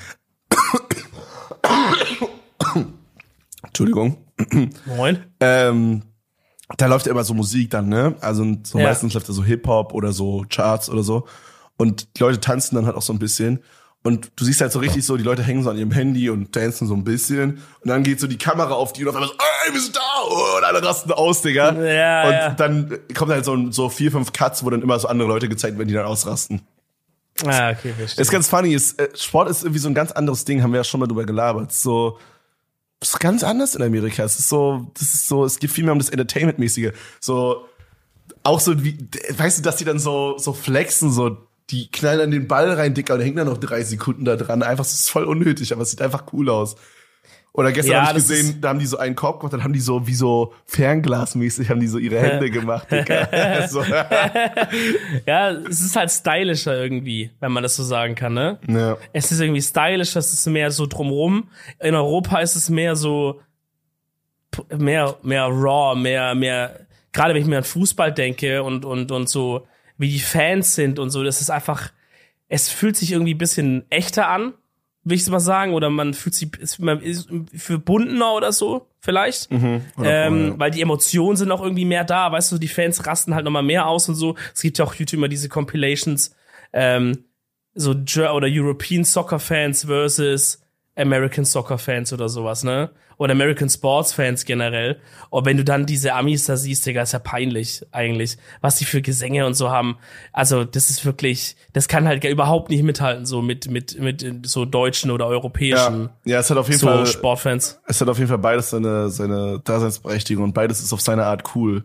Entschuldigung. 3.79 4.17
Moin. 4.85 5.23
Ähm, 5.39 6.03
da 6.77 6.87
läuft 6.87 7.05
ja 7.05 7.13
immer 7.13 7.23
so 7.23 7.33
Musik 7.33 7.69
dann, 7.71 7.87
ne? 7.87 8.15
Also 8.19 8.45
so 8.63 8.77
ja. 8.77 8.85
meistens 8.85 9.13
läuft 9.13 9.29
da 9.29 9.33
so 9.33 9.43
Hip-Hop 9.43 9.93
oder 9.93 10.11
so 10.11 10.45
Charts 10.49 10.89
oder 10.89 11.03
so. 11.03 11.27
Und 11.77 12.17
die 12.17 12.23
Leute 12.23 12.39
tanzen 12.39 12.75
dann 12.75 12.85
halt 12.85 12.95
auch 12.95 13.01
so 13.01 13.13
ein 13.13 13.19
bisschen. 13.19 13.63
Und 14.03 14.31
du 14.35 14.45
siehst 14.45 14.61
halt 14.61 14.71
so 14.71 14.79
richtig 14.79 15.05
so, 15.05 15.17
die 15.17 15.23
Leute 15.23 15.43
hängen 15.43 15.63
so 15.63 15.69
an 15.69 15.77
ihrem 15.77 15.91
Handy 15.91 16.29
und 16.29 16.53
tanzen 16.53 16.87
so 16.87 16.93
ein 16.93 17.03
bisschen. 17.03 17.61
Und 17.81 17.89
dann 17.89 18.03
geht 18.03 18.19
so 18.19 18.27
die 18.27 18.37
Kamera 18.37 18.73
auf 18.73 18.93
die 18.93 19.03
und 19.03 19.09
auf 19.09 19.15
einmal 19.15 19.29
so, 19.29 19.35
ey, 19.35 19.73
wir 19.73 19.81
sind 19.81 19.95
da! 19.95 20.57
Und 20.57 20.63
alle 20.63 20.83
rasten 20.83 21.11
aus, 21.11 21.41
Digga. 21.41 21.73
Ja, 21.73 22.27
und 22.27 22.33
ja. 22.33 22.49
dann 22.51 22.99
kommt 23.13 23.31
halt 23.31 23.45
so, 23.45 23.71
so 23.71 23.89
vier, 23.89 24.11
fünf 24.11 24.31
Cuts, 24.31 24.63
wo 24.63 24.69
dann 24.69 24.81
immer 24.81 24.99
so 24.99 25.07
andere 25.07 25.27
Leute 25.27 25.49
gezeigt 25.49 25.77
werden, 25.77 25.87
die 25.87 25.93
dann 25.93 26.05
ausrasten. 26.05 26.61
Ah, 27.45 27.71
okay, 27.71 27.93
verstehe. 27.97 28.21
Ist 28.21 28.31
ganz 28.31 28.47
funny. 28.47 28.73
Ist, 28.73 28.99
äh, 28.99 29.09
Sport 29.15 29.49
ist 29.49 29.63
irgendwie 29.63 29.79
so 29.79 29.87
ein 29.87 29.93
ganz 29.93 30.11
anderes 30.11 30.45
Ding, 30.45 30.61
haben 30.63 30.71
wir 30.71 30.77
ja 30.79 30.83
schon 30.83 30.99
mal 30.99 31.07
drüber 31.07 31.25
gelabert. 31.25 31.71
So, 31.71 32.17
ist 33.01 33.19
ganz 33.19 33.43
anders 33.43 33.75
in 33.75 33.81
Amerika. 33.81 34.23
Es 34.23 34.39
ist 34.39 34.49
so, 34.49 34.91
das 34.93 35.13
ist 35.13 35.27
so, 35.27 35.45
es 35.45 35.59
geht 35.59 35.71
viel 35.71 35.83
mehr 35.83 35.93
um 35.93 35.99
das 35.99 36.09
Entertainment-mäßige. 36.09 36.91
So, 37.19 37.65
auch 38.43 38.59
so 38.59 38.83
wie, 38.83 38.97
weißt 39.37 39.59
du, 39.59 39.61
dass 39.63 39.77
die 39.77 39.85
dann 39.85 39.99
so, 39.99 40.37
so 40.37 40.53
flexen, 40.53 41.11
so, 41.11 41.37
die 41.69 41.89
knallen 41.91 42.21
an 42.21 42.31
den 42.31 42.47
Ball 42.47 42.71
rein, 42.71 42.93
Dicker, 42.93 43.13
und 43.13 43.21
hängen 43.21 43.37
dann 43.37 43.47
noch 43.47 43.57
drei 43.57 43.83
Sekunden 43.83 44.25
da 44.25 44.35
dran. 44.35 44.63
Einfach, 44.63 44.83
das 44.83 44.93
ist 44.93 45.09
voll 45.09 45.25
unnötig, 45.25 45.71
aber 45.71 45.83
es 45.83 45.91
sieht 45.91 46.01
einfach 46.01 46.25
cool 46.33 46.49
aus. 46.49 46.75
Oder 47.53 47.71
gestern 47.71 47.93
ja, 47.93 48.07
habe 48.07 48.19
ich 48.19 48.27
gesehen, 48.27 48.61
da 48.61 48.69
haben 48.69 48.79
die 48.79 48.85
so 48.85 48.97
einen 48.97 49.15
Korb 49.15 49.39
gemacht, 49.39 49.53
dann 49.53 49.63
haben 49.63 49.73
die 49.73 49.79
so 49.79 50.05
wie 50.07 50.13
so 50.13 50.53
Fernglasmäßig 50.65 51.69
haben 51.69 51.79
die 51.79 51.87
so 51.87 51.97
ihre 51.97 52.19
Hände 52.19 52.49
gemacht. 52.51 52.91
Dicker. 52.91 53.67
so. 53.69 53.83
ja, 55.25 55.51
es 55.51 55.81
ist 55.81 55.95
halt 55.95 56.11
stylischer 56.11 56.77
irgendwie, 56.81 57.31
wenn 57.39 57.51
man 57.51 57.63
das 57.63 57.75
so 57.75 57.83
sagen 57.83 58.15
kann, 58.15 58.33
ne? 58.33 58.59
Ja. 58.67 58.97
Es 59.13 59.31
ist 59.31 59.39
irgendwie 59.39 59.61
stylischer, 59.61 60.19
es 60.19 60.31
ist 60.31 60.45
mehr 60.47 60.71
so 60.71 60.85
drumrum. 60.85 61.49
In 61.79 61.95
Europa 61.95 62.39
ist 62.39 62.55
es 62.55 62.69
mehr 62.69 62.95
so 62.95 63.41
mehr 64.77 65.15
mehr 65.21 65.45
raw, 65.45 65.99
mehr 65.99 66.35
mehr 66.35 66.87
gerade 67.11 67.33
wenn 67.33 67.41
ich 67.41 67.47
mir 67.47 67.57
an 67.57 67.63
Fußball 67.63 68.13
denke 68.13 68.63
und 68.63 68.85
und 68.85 69.11
und 69.11 69.27
so 69.27 69.67
wie 69.97 70.09
die 70.09 70.19
Fans 70.19 70.75
sind 70.75 70.97
und 70.97 71.09
so. 71.09 71.23
Das 71.23 71.41
ist 71.41 71.49
einfach, 71.49 71.91
es 72.47 72.69
fühlt 72.69 72.95
sich 72.95 73.11
irgendwie 73.11 73.33
ein 73.33 73.39
bisschen 73.39 73.85
echter 73.89 74.29
an, 74.29 74.53
will 75.09 75.17
ich 75.17 75.27
mal 75.27 75.39
sagen, 75.39 75.73
oder 75.73 75.89
man 75.89 76.13
fühlt 76.13 76.35
sich 76.35 76.55
ist, 76.57 76.79
man 76.79 77.01
ist 77.01 77.29
verbundener 77.53 78.33
oder 78.33 78.51
so, 78.51 78.87
vielleicht. 78.99 79.51
Mhm, 79.51 79.81
ähm, 80.01 80.33
cool, 80.33 80.47
ja. 80.47 80.59
Weil 80.59 80.71
die 80.71 80.81
Emotionen 80.81 81.37
sind 81.37 81.51
auch 81.51 81.61
irgendwie 81.61 81.85
mehr 81.85 82.03
da, 82.03 82.31
weißt 82.31 82.51
du, 82.51 82.57
die 82.57 82.67
Fans 82.67 83.05
rasten 83.05 83.35
halt 83.35 83.45
nochmal 83.45 83.63
mehr 83.63 83.87
aus 83.87 84.09
und 84.09 84.15
so. 84.15 84.35
Es 84.53 84.61
gibt 84.61 84.77
ja 84.77 84.85
auch 84.85 84.93
YouTube 84.93 85.17
immer 85.19 85.27
diese 85.27 85.49
Compilations, 85.49 86.35
ähm, 86.73 87.25
so 87.75 87.91
oder 87.91 88.47
European 88.49 89.03
Soccer 89.03 89.39
Fans 89.39 89.85
versus 89.85 90.61
American 90.99 91.45
Soccer 91.45 91.77
Fans 91.77 92.11
oder 92.13 92.29
sowas, 92.29 92.63
ne? 92.63 92.89
Oder 93.17 93.33
American 93.33 93.69
Sports 93.69 94.13
Fans 94.13 94.45
generell. 94.45 94.99
Und 95.29 95.45
wenn 95.45 95.57
du 95.57 95.63
dann 95.63 95.85
diese 95.85 96.13
Amis 96.13 96.45
da 96.45 96.55
siehst, 96.55 96.85
Digga, 96.85 97.01
ist 97.01 97.11
ja 97.11 97.19
peinlich 97.19 97.85
eigentlich, 97.91 98.37
was 98.61 98.77
die 98.77 98.85
für 98.85 99.01
Gesänge 99.01 99.45
und 99.45 99.55
so 99.55 99.69
haben. 99.69 99.97
Also, 100.31 100.63
das 100.63 100.89
ist 100.89 101.05
wirklich, 101.05 101.57
das 101.73 101.87
kann 101.87 102.07
halt 102.07 102.23
überhaupt 102.23 102.69
nicht 102.69 102.83
mithalten, 102.83 103.25
so 103.25 103.41
mit, 103.41 103.69
mit, 103.69 103.99
mit 103.99 104.45
so 104.45 104.65
deutschen 104.65 105.11
oder 105.11 105.27
europäischen. 105.27 106.09
Ja, 106.23 106.33
ja 106.33 106.39
es 106.39 106.49
hat 106.49 106.57
auf 106.57 106.67
jeden 106.67 106.79
so 106.79 106.87
Fall. 106.87 107.05
Sportfans. 107.05 107.79
Es 107.87 107.99
hat 107.99 108.07
auf 108.07 108.17
jeden 108.17 108.29
Fall 108.29 108.37
beides 108.37 108.69
seine, 108.69 109.09
seine 109.09 109.59
Daseinsberechtigung 109.59 110.45
und 110.45 110.53
beides 110.53 110.81
ist 110.81 110.93
auf 110.93 111.01
seine 111.01 111.25
Art 111.25 111.55
cool. 111.55 111.83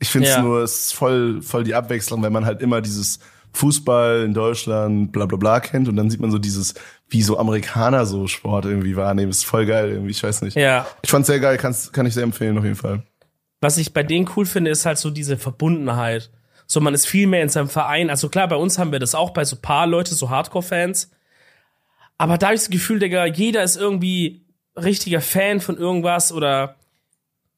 Ich 0.00 0.08
finde 0.08 0.28
es 0.28 0.34
ja. 0.34 0.42
nur, 0.42 0.62
es 0.62 0.86
ist 0.86 0.94
voll, 0.94 1.40
voll 1.40 1.64
die 1.64 1.74
Abwechslung, 1.74 2.22
wenn 2.22 2.32
man 2.32 2.44
halt 2.44 2.60
immer 2.60 2.82
dieses 2.82 3.20
Fußball 3.54 4.24
in 4.24 4.34
Deutschland, 4.34 5.12
bla 5.12 5.26
bla 5.26 5.38
bla 5.38 5.60
kennt 5.60 5.88
und 5.88 5.96
dann 5.96 6.10
sieht 6.10 6.20
man 6.20 6.30
so 6.30 6.38
dieses, 6.38 6.74
wie 7.08 7.22
so 7.22 7.38
Amerikaner 7.38 8.04
so 8.04 8.26
Sport 8.26 8.64
irgendwie 8.64 8.96
wahrnehmen. 8.96 9.30
ist 9.30 9.46
voll 9.46 9.64
geil 9.64 9.90
irgendwie, 9.90 10.10
ich 10.10 10.22
weiß 10.22 10.42
nicht. 10.42 10.56
Ja. 10.56 10.86
Ich 11.02 11.10
fand's 11.10 11.28
sehr 11.28 11.40
geil, 11.40 11.56
kann's, 11.56 11.92
kann 11.92 12.04
ich 12.04 12.14
sehr 12.14 12.24
empfehlen 12.24 12.58
auf 12.58 12.64
jeden 12.64 12.76
Fall. 12.76 13.02
Was 13.60 13.78
ich 13.78 13.94
bei 13.94 14.02
denen 14.02 14.28
cool 14.36 14.44
finde, 14.44 14.70
ist 14.70 14.84
halt 14.84 14.98
so 14.98 15.08
diese 15.10 15.38
Verbundenheit. 15.38 16.30
So, 16.66 16.80
man 16.80 16.94
ist 16.94 17.06
viel 17.06 17.26
mehr 17.26 17.42
in 17.42 17.48
seinem 17.48 17.68
Verein. 17.68 18.10
Also 18.10 18.28
klar, 18.28 18.48
bei 18.48 18.56
uns 18.56 18.78
haben 18.78 18.92
wir 18.92 18.98
das 18.98 19.14
auch 19.14 19.30
bei 19.30 19.44
so 19.44 19.56
paar 19.56 19.86
Leute, 19.86 20.14
so 20.14 20.30
Hardcore-Fans. 20.30 21.10
Aber 22.18 22.36
da 22.36 22.46
habe 22.46 22.56
ich 22.56 22.62
das 22.62 22.70
Gefühl, 22.70 22.98
Digga, 22.98 23.26
jeder 23.26 23.62
ist 23.62 23.76
irgendwie 23.76 24.46
richtiger 24.76 25.20
Fan 25.20 25.60
von 25.60 25.76
irgendwas 25.76 26.32
oder 26.32 26.76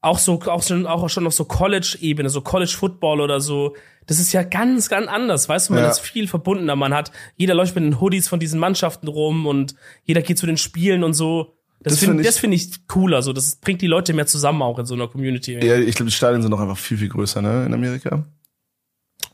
auch 0.01 0.19
so, 0.19 0.41
auch 0.43 0.63
schon, 0.63 0.87
auch 0.87 1.09
schon 1.09 1.27
auf 1.27 1.35
so 1.35 1.45
College-Ebene, 1.45 2.31
so 2.31 2.41
College 2.41 2.75
Football 2.77 3.21
oder 3.21 3.41
so. 3.41 3.75
Das 4.07 4.21
ist 4.21 4.33
ja 4.33 4.43
ganz, 4.45 4.89
ganz 4.89 5.09
anders. 5.09 5.49
Weißt 5.49 5.69
du, 5.69 5.75
man 5.75 5.83
ja. 5.83 5.91
ist 5.91 6.01
viel 6.01 6.29
verbundener. 6.29 6.77
Man 6.77 6.95
hat, 6.95 7.11
jeder 7.37 7.55
läuft 7.55 7.75
mit 7.75 7.85
den 7.85 8.01
Hoodies 8.01 8.29
von 8.29 8.39
diesen 8.39 8.61
Mannschaften 8.61 9.09
rum 9.09 9.47
und 9.47 9.75
jeder 10.05 10.23
geht 10.23 10.39
zu 10.39 10.47
den 10.47 10.57
Spielen 10.57 11.03
und 11.03 11.15
so. 11.15 11.57
Das, 11.81 11.95
das 11.95 12.01
finde 12.01 12.23
find 12.23 12.35
ich, 12.35 12.41
find 12.41 12.55
ich 12.55 12.87
cooler. 12.89 13.23
So, 13.23 13.33
das 13.33 13.57
bringt 13.57 13.83
die 13.83 13.87
Leute 13.87 14.13
mehr 14.13 14.27
zusammen 14.27 14.63
auch 14.63 14.79
in 14.79 14.87
so 14.87 14.95
einer 14.95 15.09
Community. 15.09 15.55
Ja, 15.55 15.77
ich 15.77 15.97
glaube, 15.97 16.11
die 16.11 16.17
Stadien 16.17 16.43
sind 16.43 16.53
auch 16.53 16.61
einfach 16.61 16.79
viel, 16.79 16.99
viel 16.99 17.09
größer, 17.09 17.43
ne, 17.43 17.67
in 17.67 17.75
Amerika. 17.75 18.25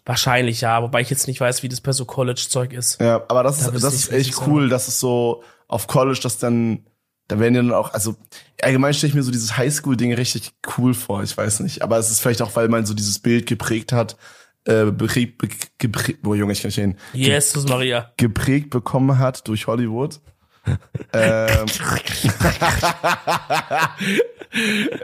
Wahrscheinlich, 0.04 0.62
ja, 0.62 0.82
wobei 0.82 1.00
ich 1.00 1.10
jetzt 1.10 1.28
nicht 1.28 1.40
weiß, 1.40 1.62
wie 1.62 1.68
das 1.68 1.80
bei 1.80 1.92
so 1.92 2.04
College-Zeug 2.04 2.72
ist. 2.72 3.00
Ja, 3.00 3.22
aber 3.28 3.42
das 3.44 3.60
da 3.60 3.72
ist, 3.72 3.84
das 3.84 3.94
ist 3.94 4.12
echt 4.12 4.46
cool, 4.46 4.68
dass 4.68 4.88
es 4.88 4.98
so 4.98 5.44
auf 5.68 5.86
College, 5.86 6.18
dass 6.22 6.38
dann 6.38 6.84
da 7.28 7.38
werden 7.38 7.54
ja 7.54 7.62
dann 7.62 7.72
auch, 7.72 7.94
also 7.94 8.16
allgemein 8.60 8.94
stelle 8.94 9.10
ich 9.10 9.14
mir 9.14 9.22
so 9.22 9.30
dieses 9.30 9.56
Highschool-Ding 9.56 10.12
richtig 10.14 10.52
cool 10.76 10.94
vor, 10.94 11.22
ich 11.22 11.36
weiß 11.36 11.60
nicht. 11.60 11.82
Aber 11.82 11.98
es 11.98 12.10
ist 12.10 12.20
vielleicht 12.20 12.42
auch, 12.42 12.56
weil 12.56 12.68
man 12.68 12.86
so 12.86 12.94
dieses 12.94 13.18
Bild 13.18 13.46
geprägt 13.46 13.92
hat, 13.92 14.16
äh, 14.64 14.86
geprägt, 14.86 15.78
geprägt, 15.78 16.20
boah 16.22 16.36
Junge, 16.36 16.52
ich 16.52 16.62
kann 16.62 16.68
nicht 16.68 16.76
hin. 16.76 16.96
Jesus 17.12 17.68
Maria. 17.68 18.12
Geprägt 18.16 18.70
bekommen 18.70 19.18
hat 19.18 19.46
durch 19.48 19.66
Hollywood. 19.66 20.20
ähm, 21.12 21.66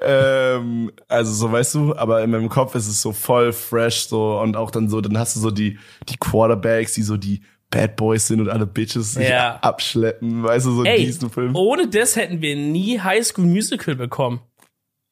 ähm, 0.03 0.93
also 1.09 1.33
so 1.33 1.51
weißt 1.51 1.75
du, 1.75 1.97
aber 1.97 2.23
in 2.23 2.31
meinem 2.31 2.49
Kopf 2.49 2.77
ist 2.77 2.87
es 2.87 3.03
so 3.03 3.13
voll 3.13 3.53
fresh 3.53 4.07
so 4.07 4.41
und 4.41 4.57
auch 4.57 4.71
dann 4.71 4.89
so, 4.89 5.01
dann 5.01 5.19
hast 5.19 5.35
du 5.35 5.41
so 5.41 5.51
die 5.51 5.81
die 6.09 6.17
Quarterbacks, 6.17 6.93
die 6.93 7.03
so 7.03 7.17
die 7.17 7.43
Bad 7.71 7.97
Boys 7.97 8.27
sind 8.27 8.41
und 8.41 8.49
alle 8.49 8.67
Bitches 8.67 9.15
sich 9.15 9.29
ja. 9.29 9.57
abschleppen, 9.57 10.43
weißt 10.43 10.67
du, 10.67 10.73
so 10.73 10.85
Ey, 10.85 11.05
diesen 11.05 11.31
Film. 11.31 11.55
Ohne 11.55 11.89
das 11.89 12.17
hätten 12.17 12.41
wir 12.41 12.57
nie 12.57 13.01
High 13.01 13.27
School 13.27 13.47
Musical 13.47 13.95
bekommen. 13.95 14.41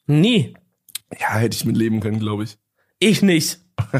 Nie. 0.06 0.54
Ja, 1.18 1.34
hätte 1.34 1.56
ich 1.56 1.64
mit 1.64 1.76
leben 1.76 2.00
können, 2.00 2.18
glaube 2.18 2.44
ich. 2.44 2.56
Ich 2.98 3.22
nicht. 3.22 3.60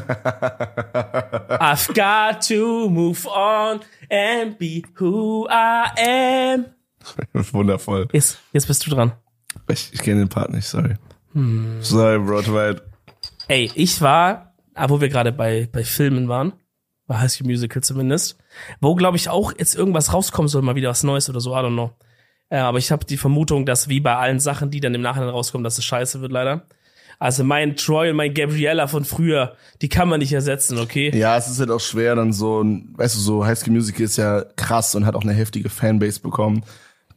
I've 1.61 1.93
got 1.93 2.41
to 2.49 2.89
move 2.89 3.29
on 3.29 3.81
and 4.11 4.59
be 4.59 4.83
who 4.99 5.47
I 5.51 6.55
am. 6.55 6.67
Wundervoll. 7.53 8.09
Jetzt, 8.13 8.39
jetzt 8.53 8.67
bist 8.67 8.87
du 8.87 8.91
dran. 8.91 9.13
Ich, 9.69 9.91
ich 9.93 10.01
kenne 10.01 10.21
den 10.21 10.29
Part 10.29 10.51
nicht, 10.51 10.67
sorry. 10.67 10.95
Hm. 11.35 11.83
Sorry, 11.83 12.19
Broadway. 12.19 12.77
Ey, 13.49 13.71
ich 13.75 14.01
war, 14.01 14.55
ah, 14.75 14.89
wo 14.89 15.01
wir 15.01 15.09
gerade 15.09 15.33
bei, 15.33 15.69
bei 15.71 15.85
Filmen 15.85 16.29
waren, 16.29 16.55
bei 17.07 17.19
High 17.19 17.31
School 17.31 17.47
Musical 17.47 17.83
zumindest, 17.83 18.37
wo, 18.81 18.95
glaube 18.95 19.17
ich, 19.17 19.29
auch 19.29 19.53
jetzt 19.57 19.75
irgendwas 19.75 20.13
rauskommen 20.13 20.49
soll, 20.49 20.63
mal 20.63 20.75
wieder 20.75 20.91
was 20.91 21.03
Neues 21.03 21.31
oder 21.31 21.41
so, 21.41 21.53
I 21.53 21.59
don't 21.59 21.73
know. 21.73 21.93
Ja, 22.51 22.69
aber 22.69 22.79
ich 22.79 22.93
habe 22.93 23.05
die 23.05 23.17
Vermutung, 23.17 23.67
dass 23.67 23.89
wie 23.89 24.01
bei 24.01 24.17
allen 24.17 24.41
Sachen, 24.41 24.71
die 24.71 24.81
dann 24.81 24.95
im 24.95 25.03
Nachhinein 25.03 25.29
rauskommen, 25.29 25.65
dass 25.65 25.79
es 25.79 25.85
scheiße 25.85 26.21
wird, 26.21 26.33
leider. 26.33 26.67
Also 27.19 27.45
mein 27.45 27.77
Troy 27.77 28.11
und 28.11 28.17
mein 28.17 28.35
Gabriella 28.35 28.89
von 28.89 29.05
früher, 29.05 29.57
die 29.81 29.89
kann 29.89 30.09
man 30.09 30.21
nicht 30.21 30.33
ersetzen, 30.33 30.79
okay? 30.79 31.11
Ja, 31.17 31.37
es 31.37 31.49
ist 31.49 31.59
halt 31.59 31.71
auch 31.71 31.81
schwer, 31.81 32.15
dann 32.15 32.33
so 32.33 32.63
weißt 32.63 33.17
du, 33.17 33.21
so 33.21 33.47
High 33.47 33.59
School 33.59 33.73
Musical 33.73 34.03
ist 34.03 34.19
ja 34.19 34.45
krass 34.57 34.95
und 34.95 35.07
hat 35.07 35.15
auch 35.15 35.23
eine 35.23 35.33
heftige 35.33 35.71
Fanbase 35.71 36.21
bekommen. 36.21 36.63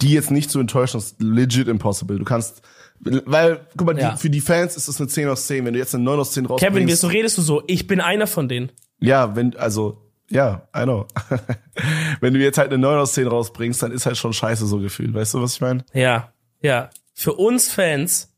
Die 0.02 0.13
jetzt 0.13 0.32
nicht 0.32 0.49
zu 0.49 0.62
enttäuschen, 0.62 0.97
ist 0.97 1.21
legit 1.21 1.67
impossible. 1.67 2.17
Du 2.17 2.23
kannst, 2.23 2.62
weil, 3.00 3.66
guck 3.78 3.88
mal, 3.88 3.98
ja. 3.98 4.12
die, 4.12 4.18
für 4.18 4.30
die 4.30 4.42
Fans 4.42 4.76
ist 4.76 4.88
das 4.88 5.00
eine 5.00 5.08
10 5.08 5.30
aus 5.30 5.48
10. 5.48 5.66
Wenn 5.66 5.74
du 5.74 5.80
jetzt 5.80 5.96
eine 5.96 6.04
9 6.04 6.20
aus 6.20 6.32
10 6.32 6.46
rausbringst. 6.46 6.74
Kevin, 6.76 6.88
wieso 6.88 7.08
redest 7.08 7.38
du 7.38 7.42
so? 7.42 7.64
Ich 7.68 7.88
bin 7.88 8.02
einer 8.02 8.28
von 8.28 8.50
denen. 8.50 8.72
Ja, 9.00 9.36
wenn, 9.36 9.56
also, 9.56 10.10
ja, 10.30 10.68
I 10.76 10.84
know. 10.84 11.08
Wenn 12.22 12.34
du 12.34 12.40
jetzt 12.40 12.58
halt 12.58 12.72
eine 12.72 12.78
9 12.78 13.00
aus 13.00 13.14
10 13.14 13.28
rausbringst, 13.28 13.82
dann 13.82 13.92
ist 13.92 14.06
halt 14.06 14.18
schon 14.18 14.34
scheiße 14.34 14.66
so 14.66 14.80
gefühlt. 14.80 15.14
Weißt 15.14 15.34
du, 15.34 15.42
was 15.42 15.56
ich 15.56 15.62
meine? 15.62 15.84
Ja, 15.94 16.34
ja. 16.62 16.90
Für 17.14 17.34
uns 17.34 17.72
Fans, 17.72 18.32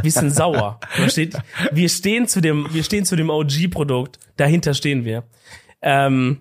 wir 0.00 0.10
sind 0.10 0.34
sauer. 0.34 0.80
Steht, 1.08 1.36
wir 1.72 1.88
stehen 1.88 2.26
zu 2.26 2.40
dem, 2.40 2.66
wir 2.72 2.82
stehen 2.84 3.04
zu 3.04 3.16
dem 3.16 3.28
OG-Produkt. 3.28 4.18
Dahinter 4.36 4.74
stehen 4.74 5.04
wir. 5.04 5.24
Ähm, 5.82 6.40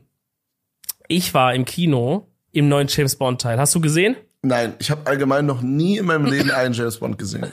ich 1.07 1.33
war 1.33 1.53
im 1.53 1.65
Kino 1.65 2.27
im 2.51 2.69
neuen 2.69 2.87
James 2.87 3.15
Bond 3.15 3.41
Teil. 3.41 3.59
Hast 3.59 3.75
du 3.75 3.81
gesehen? 3.81 4.15
Nein, 4.41 4.73
ich 4.79 4.89
habe 4.89 5.05
allgemein 5.05 5.45
noch 5.45 5.61
nie 5.61 5.97
in 5.97 6.05
meinem 6.05 6.25
Leben 6.25 6.51
einen 6.51 6.73
James 6.73 6.97
Bond 6.97 7.17
gesehen. 7.17 7.51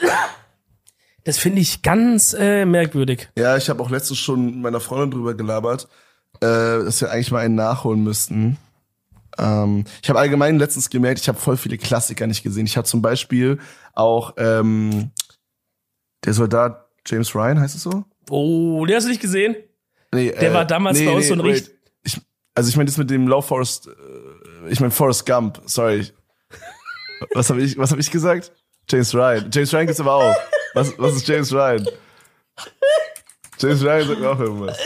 Das 1.24 1.38
finde 1.38 1.60
ich 1.60 1.82
ganz 1.82 2.34
äh, 2.34 2.64
merkwürdig. 2.64 3.28
Ja, 3.36 3.56
ich 3.56 3.68
habe 3.68 3.82
auch 3.82 3.90
letztens 3.90 4.18
schon 4.18 4.46
mit 4.46 4.56
meiner 4.56 4.80
Freundin 4.80 5.10
drüber 5.10 5.34
gelabert 5.34 5.88
äh, 6.40 6.84
dass 6.84 7.00
wir 7.00 7.10
eigentlich 7.10 7.30
mal 7.30 7.40
einen 7.40 7.54
nachholen 7.54 8.02
müssten. 8.02 8.58
Ähm, 9.38 9.84
ich 10.02 10.08
habe 10.08 10.18
allgemein 10.18 10.58
letztens 10.58 10.90
gemerkt, 10.90 11.20
ich 11.20 11.28
habe 11.28 11.38
voll 11.38 11.56
viele 11.56 11.78
Klassiker 11.78 12.26
nicht 12.26 12.42
gesehen. 12.42 12.66
Ich 12.66 12.76
habe 12.76 12.86
zum 12.86 13.02
Beispiel 13.02 13.58
auch 13.92 14.34
ähm, 14.36 15.10
der 16.24 16.32
Soldat 16.32 16.86
James 17.06 17.34
Ryan, 17.34 17.60
heißt 17.60 17.76
es 17.76 17.82
so? 17.82 18.04
Oh, 18.30 18.84
den 18.86 18.96
hast 18.96 19.04
du 19.04 19.10
nicht 19.10 19.20
gesehen? 19.20 19.56
Nee, 20.12 20.30
der 20.30 20.50
äh, 20.50 20.54
war 20.54 20.64
damals 20.64 20.98
nee, 20.98 21.06
bei 21.06 21.12
uns 21.12 21.24
nee, 21.24 21.28
so 21.28 21.34
ein 21.34 21.40
richtig. 21.40 21.74
Also 22.54 22.70
ich 22.70 22.76
meine 22.76 22.86
das 22.86 22.96
mit 22.96 23.10
dem 23.10 23.28
Low 23.28 23.42
Forest, 23.42 23.88
äh, 23.88 24.70
ich 24.70 24.80
meine 24.80 24.90
Forrest 24.90 25.26
Gump, 25.26 25.60
sorry. 25.66 26.06
Was 27.34 27.50
habe 27.50 27.62
ich, 27.62 27.76
was 27.78 27.90
hab 27.90 27.98
ich 27.98 28.10
gesagt? 28.10 28.52
James 28.88 29.14
Ryan. 29.14 29.50
James 29.52 29.72
Ryan 29.72 29.86
gibt's 29.86 30.00
aber 30.00 30.14
auch. 30.14 30.36
Was, 30.74 30.98
was 30.98 31.16
ist 31.16 31.26
James 31.26 31.52
Ryan? 31.52 31.88
James 33.58 33.82
Ryan 33.82 34.08
sagt 34.08 34.22
auch 34.22 34.38
irgendwas 34.38 34.78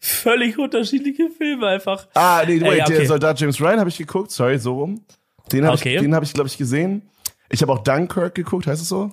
völlig 0.00 0.58
unterschiedliche 0.58 1.30
Filme 1.30 1.66
einfach. 1.66 2.06
Ah, 2.14 2.42
nee, 2.46 2.60
wait, 2.60 2.80
äh, 2.80 2.82
okay. 2.82 2.96
der 2.96 3.06
Soldat 3.06 3.40
James 3.40 3.60
Ryan 3.60 3.80
habe 3.80 3.90
ich 3.90 3.98
geguckt, 3.98 4.30
sorry, 4.30 4.58
so 4.58 4.74
rum. 4.74 5.04
Den 5.52 5.64
habe 5.64 5.76
okay. 5.76 5.96
ich, 5.96 6.00
den 6.02 6.14
hab 6.14 6.22
ich 6.22 6.32
glaube 6.32 6.48
ich 6.48 6.58
gesehen. 6.58 7.08
Ich 7.50 7.62
habe 7.62 7.72
auch 7.72 7.82
Dunkirk 7.82 8.34
geguckt, 8.34 8.66
heißt 8.66 8.82
es 8.82 8.88
so? 8.88 9.10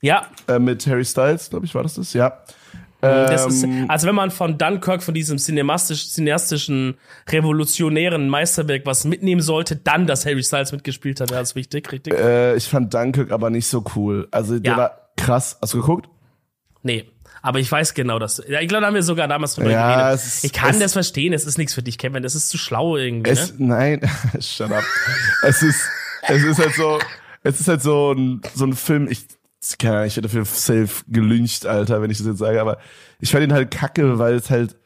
Ja. 0.00 0.26
Äh, 0.46 0.58
mit 0.58 0.86
Harry 0.86 1.04
Styles, 1.04 1.50
glaube 1.50 1.66
ich, 1.66 1.74
war 1.74 1.82
das 1.82 1.94
das? 1.94 2.12
Ja. 2.12 2.42
Das 3.00 3.46
ist, 3.46 3.62
ähm, 3.62 3.86
also 3.88 4.06
wenn 4.06 4.14
man 4.14 4.30
von 4.30 4.58
Dunkirk, 4.58 5.02
von 5.02 5.14
diesem 5.14 5.38
cinemastisch, 5.38 6.10
cineastischen, 6.10 6.96
revolutionären 7.28 8.28
Meisterwerk 8.28 8.84
was 8.84 9.04
mitnehmen 9.04 9.40
sollte, 9.40 9.76
dann, 9.76 10.06
dass 10.06 10.26
Harry 10.26 10.42
Styles 10.42 10.72
mitgespielt 10.72 11.20
hat, 11.20 11.30
wäre 11.30 11.40
das 11.40 11.54
wichtig, 11.54 11.90
richtig? 11.92 12.14
Äh, 12.14 12.56
ich 12.56 12.64
fand 12.64 12.92
Dunkirk 12.92 13.30
aber 13.30 13.50
nicht 13.50 13.66
so 13.66 13.84
cool. 13.96 14.28
Also 14.30 14.58
der 14.58 14.72
ja. 14.72 14.78
war 14.78 15.10
krass. 15.16 15.58
Hast 15.62 15.74
du 15.74 15.80
geguckt? 15.80 16.08
Nee. 16.82 17.06
Aber 17.42 17.58
ich 17.58 17.72
weiß 17.72 17.94
genau, 17.94 18.18
dass. 18.18 18.42
Ja, 18.48 18.60
ich 18.60 18.68
glaube, 18.68 18.82
da 18.82 18.88
haben 18.88 18.94
wir 18.94 19.02
sogar 19.02 19.26
damals 19.26 19.54
drüber 19.54 19.70
ja, 19.70 19.96
geredet. 19.96 20.26
Ist, 20.26 20.44
ich 20.44 20.52
kann 20.52 20.78
das 20.78 20.92
verstehen, 20.92 21.32
es 21.32 21.46
ist 21.46 21.56
nichts 21.56 21.72
für 21.72 21.82
dich, 21.82 21.96
Kevin. 21.96 22.22
Das 22.22 22.34
ist 22.34 22.50
zu 22.50 22.58
schlau 22.58 22.96
irgendwie. 22.98 23.30
Es, 23.30 23.58
ne? 23.58 23.68
Nein, 23.68 24.10
shut 24.40 24.70
up. 24.70 24.84
es 25.42 25.62
ist, 25.62 25.88
es 26.28 26.42
ist 26.42 26.58
halt 26.58 26.74
so, 26.74 26.98
es 27.42 27.60
ist 27.60 27.68
halt 27.68 27.82
so 27.82 28.12
ein, 28.12 28.42
so 28.54 28.66
ein 28.66 28.74
Film, 28.74 29.08
ich, 29.10 29.26
keine 29.78 30.06
ich 30.06 30.16
werde 30.16 30.28
dafür 30.28 30.44
safe 30.44 31.04
gelüncht, 31.08 31.66
Alter, 31.66 32.02
wenn 32.02 32.10
ich 32.10 32.18
das 32.18 32.26
jetzt 32.26 32.38
sage, 32.38 32.60
aber 32.60 32.78
ich 33.20 33.30
fand 33.30 33.44
ihn 33.44 33.52
halt 33.52 33.70
kacke, 33.70 34.18
weil 34.18 34.34
es 34.34 34.50
halt 34.50 34.76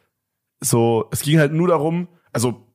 so, 0.61 1.09
es 1.13 1.23
ging 1.23 1.39
halt 1.39 1.53
nur 1.53 1.69
darum, 1.69 2.09
also, 2.33 2.67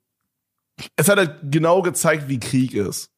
es 0.95 1.09
hat 1.09 1.17
halt 1.17 1.37
genau 1.43 1.81
gezeigt, 1.81 2.29
wie 2.29 2.39
Krieg 2.39 2.73
ist. 2.73 3.11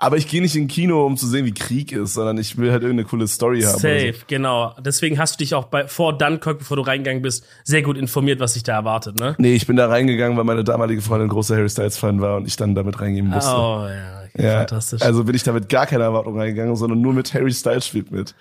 Aber 0.00 0.16
ich 0.16 0.28
gehe 0.28 0.40
nicht 0.40 0.54
in 0.54 0.68
Kino, 0.68 1.04
um 1.04 1.16
zu 1.16 1.26
sehen, 1.26 1.44
wie 1.44 1.54
Krieg 1.54 1.90
ist, 1.90 2.14
sondern 2.14 2.38
ich 2.38 2.56
will 2.56 2.70
halt 2.70 2.82
irgendeine 2.82 3.08
coole 3.08 3.26
Story 3.26 3.62
haben. 3.62 3.80
Safe, 3.80 4.12
so. 4.12 4.24
genau. 4.28 4.76
Deswegen 4.78 5.18
hast 5.18 5.34
du 5.34 5.38
dich 5.38 5.54
auch 5.54 5.64
bei, 5.64 5.88
vor 5.88 6.16
Dunkirk, 6.16 6.60
bevor 6.60 6.76
du 6.76 6.84
reingegangen 6.84 7.20
bist, 7.20 7.44
sehr 7.64 7.82
gut 7.82 7.96
informiert, 7.98 8.38
was 8.38 8.54
sich 8.54 8.62
da 8.62 8.74
erwartet, 8.74 9.18
ne? 9.18 9.34
Nee, 9.38 9.54
ich 9.54 9.66
bin 9.66 9.76
da 9.76 9.88
reingegangen, 9.88 10.38
weil 10.38 10.44
meine 10.44 10.62
damalige 10.62 11.02
Freundin 11.02 11.28
großer 11.28 11.56
Harry 11.56 11.68
Styles-Fan 11.68 12.20
war 12.20 12.36
und 12.36 12.46
ich 12.46 12.56
dann 12.56 12.76
damit 12.76 13.00
reingehen 13.00 13.26
musste. 13.26 13.50
Oh, 13.50 13.88
ja, 13.88 14.17
ja. 14.42 14.58
fantastisch. 14.58 15.02
Also 15.02 15.24
bin 15.24 15.34
ich 15.34 15.42
da 15.42 15.52
mit 15.52 15.68
gar 15.68 15.86
keiner 15.86 16.04
Erwartung 16.04 16.38
reingegangen, 16.38 16.76
sondern 16.76 17.00
nur 17.00 17.12
mit 17.12 17.32
Harry 17.34 17.52
Styles 17.52 17.86
spielt 17.86 18.10
mit. 18.10 18.34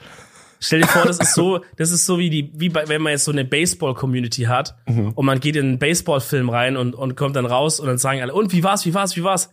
Stell 0.59 0.81
dir 0.81 0.87
vor, 0.87 1.05
das 1.05 1.19
ist 1.19 1.35
so, 1.35 1.61
das 1.75 1.91
ist 1.91 2.05
so 2.05 2.17
wie 2.17 2.29
die, 2.29 2.51
wie 2.55 2.69
bei, 2.69 2.87
wenn 2.87 3.01
man 3.01 3.11
jetzt 3.11 3.25
so 3.25 3.31
eine 3.31 3.45
Baseball-Community 3.45 4.43
hat 4.43 4.75
mhm. 4.87 5.11
und 5.11 5.25
man 5.25 5.39
geht 5.39 5.55
in 5.55 5.65
einen 5.65 5.79
Baseball-Film 5.79 6.49
rein 6.49 6.77
und, 6.77 6.95
und 6.95 7.15
kommt 7.15 7.35
dann 7.35 7.45
raus 7.45 7.79
und 7.79 7.87
dann 7.87 7.97
sagen 7.97 8.21
alle, 8.21 8.33
und 8.33 8.53
wie 8.53 8.63
war's, 8.63 8.85
wie 8.85 8.93
war's, 8.93 9.15
wie 9.15 9.23
war's? 9.23 9.51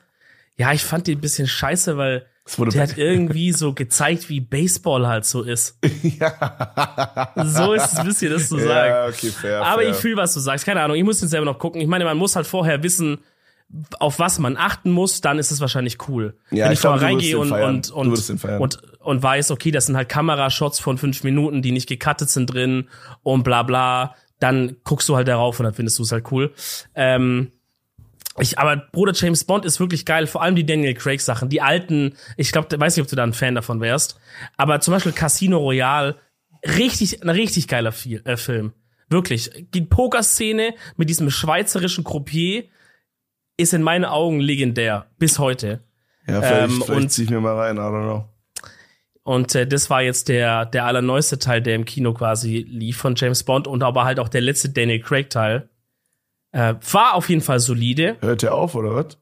Ja, 0.57 0.73
ich 0.73 0.83
fand 0.83 1.07
den 1.07 1.19
ein 1.19 1.21
bisschen 1.21 1.47
scheiße, 1.47 1.97
weil 1.97 2.27
der 2.59 2.83
hat 2.83 2.99
irgendwie 2.99 3.53
so 3.53 3.73
gezeigt, 3.73 4.29
wie 4.29 4.41
Baseball 4.41 5.07
halt 5.07 5.25
so 5.25 5.43
ist. 5.43 5.79
ja. 6.03 7.33
So 7.45 7.73
ist 7.73 7.93
es 7.93 7.99
ein 7.99 8.07
bisschen, 8.07 8.33
das 8.33 8.49
zu 8.49 8.59
sagen. 8.59 8.91
Ja, 8.91 9.07
okay, 9.07 9.31
fair, 9.31 9.63
Aber 9.63 9.81
fair. 9.81 9.91
ich 9.91 9.97
fühle, 9.97 10.17
was 10.19 10.35
du 10.35 10.41
sagst. 10.41 10.67
Keine 10.67 10.83
Ahnung, 10.83 10.97
ich 10.97 11.05
muss 11.05 11.21
den 11.21 11.29
selber 11.29 11.47
noch 11.47 11.59
gucken. 11.59 11.81
Ich 11.81 11.89
meine, 11.89 12.05
man 12.05 12.19
muss 12.19 12.37
halt 12.37 12.47
vorher 12.47 12.83
wissen, 12.83 13.19
auf 13.99 14.19
was 14.19 14.39
man 14.39 14.57
achten 14.57 14.91
muss, 14.91 15.21
dann 15.21 15.39
ist 15.39 15.51
es 15.51 15.61
wahrscheinlich 15.61 16.09
cool. 16.09 16.37
Ja, 16.51 16.67
Wenn 16.67 16.73
ich, 16.73 16.79
ich 16.79 16.83
vorher 16.83 17.03
reingehe 17.03 17.39
und, 17.39 17.53
und, 17.53 17.91
und, 17.91 18.45
und, 18.61 18.83
und 19.01 19.23
weiß, 19.23 19.51
okay, 19.51 19.71
das 19.71 19.87
sind 19.87 19.97
halt 19.97 20.09
Kamerashots 20.09 20.81
von 20.81 20.99
fünf 20.99 21.25
Minuten, 21.25 21.63
die 21.63 21.73
nicht 21.73 21.89
gecuttet 21.89 22.31
sind 22.31 22.53
drin 22.53 22.89
und 23.23 23.43
bla 23.43 23.63
bla, 23.63 24.15
dann 24.39 24.77
guckst 24.85 25.09
du 25.09 25.17
halt 25.17 25.29
darauf 25.29 25.59
und 25.59 25.65
dann 25.65 25.75
findest 25.75 25.99
du 25.99 26.03
es 26.03 26.13
halt 26.13 26.31
cool. 26.31 26.53
Ähm, 26.95 27.53
ich, 28.39 28.59
aber 28.59 28.77
Bruder 28.77 29.13
James 29.15 29.45
Bond 29.45 29.65
ist 29.65 29.79
wirklich 29.79 30.05
geil, 30.05 30.27
vor 30.27 30.43
allem 30.43 30.57
die 30.57 30.67
Daniel 30.67 30.95
Craig 30.95 31.21
Sachen, 31.21 31.49
die 31.49 31.63
alten, 31.63 32.15
ich 32.37 32.51
glaube, 32.51 32.69
weiß 32.79 32.97
nicht, 32.97 33.05
ob 33.05 33.09
du 33.09 33.17
da 33.17 33.23
ein 33.23 33.33
Fan 33.33 33.55
davon 33.55 33.81
wärst, 33.81 34.19
aber 34.57 34.81
zum 34.81 34.93
Beispiel 34.93 35.13
Casino 35.13 35.59
Royale, 35.59 36.17
richtig, 36.65 37.23
ein 37.23 37.29
richtig 37.29 37.69
geiler 37.69 37.93
äh, 38.25 38.37
Film. 38.37 38.73
Wirklich. 39.09 39.51
Die 39.75 39.83
Pokerszene 39.83 40.75
mit 40.97 41.09
diesem 41.11 41.31
schweizerischen 41.31 42.05
Croupier 42.05 42.65
ist 43.57 43.75
in 43.75 43.83
meinen 43.83 44.05
Augen 44.05 44.41
legendär. 44.41 45.07
Bis 45.19 45.39
heute. 45.39 45.81
Ja, 46.27 46.41
vielleicht, 46.41 46.73
ähm, 46.73 46.83
vielleicht 46.85 47.11
zieh 47.13 47.25
ich 47.25 47.31
mir 47.31 47.41
mal 47.41 47.57
rein, 47.57 47.77
I 47.77 47.81
don't 47.81 48.03
know. 48.03 48.29
Und 49.23 49.55
äh, 49.55 49.67
das 49.67 49.89
war 49.89 50.03
jetzt 50.03 50.29
der, 50.29 50.67
der 50.67 50.85
allerneueste 50.85 51.39
Teil, 51.39 51.63
der 51.63 51.75
im 51.77 51.87
Kino 51.87 52.13
quasi 52.13 52.59
lief 52.69 52.99
von 52.99 53.15
James 53.17 53.43
Bond 53.43 53.67
und 53.67 53.83
aber 53.83 54.05
halt 54.05 54.21
auch 54.21 54.29
der 54.29 54.43
letzte 54.43 54.69
Daniel 54.69 55.01
Craig-Teil. 55.01 55.69
Äh, 56.53 56.75
war 56.93 57.15
auf 57.15 57.29
jeden 57.31 57.41
Fall 57.41 57.59
solide. 57.59 58.17
Hört 58.21 58.43
der 58.43 58.55
auf, 58.55 58.75
oder 58.75 58.95
was? 58.95 59.19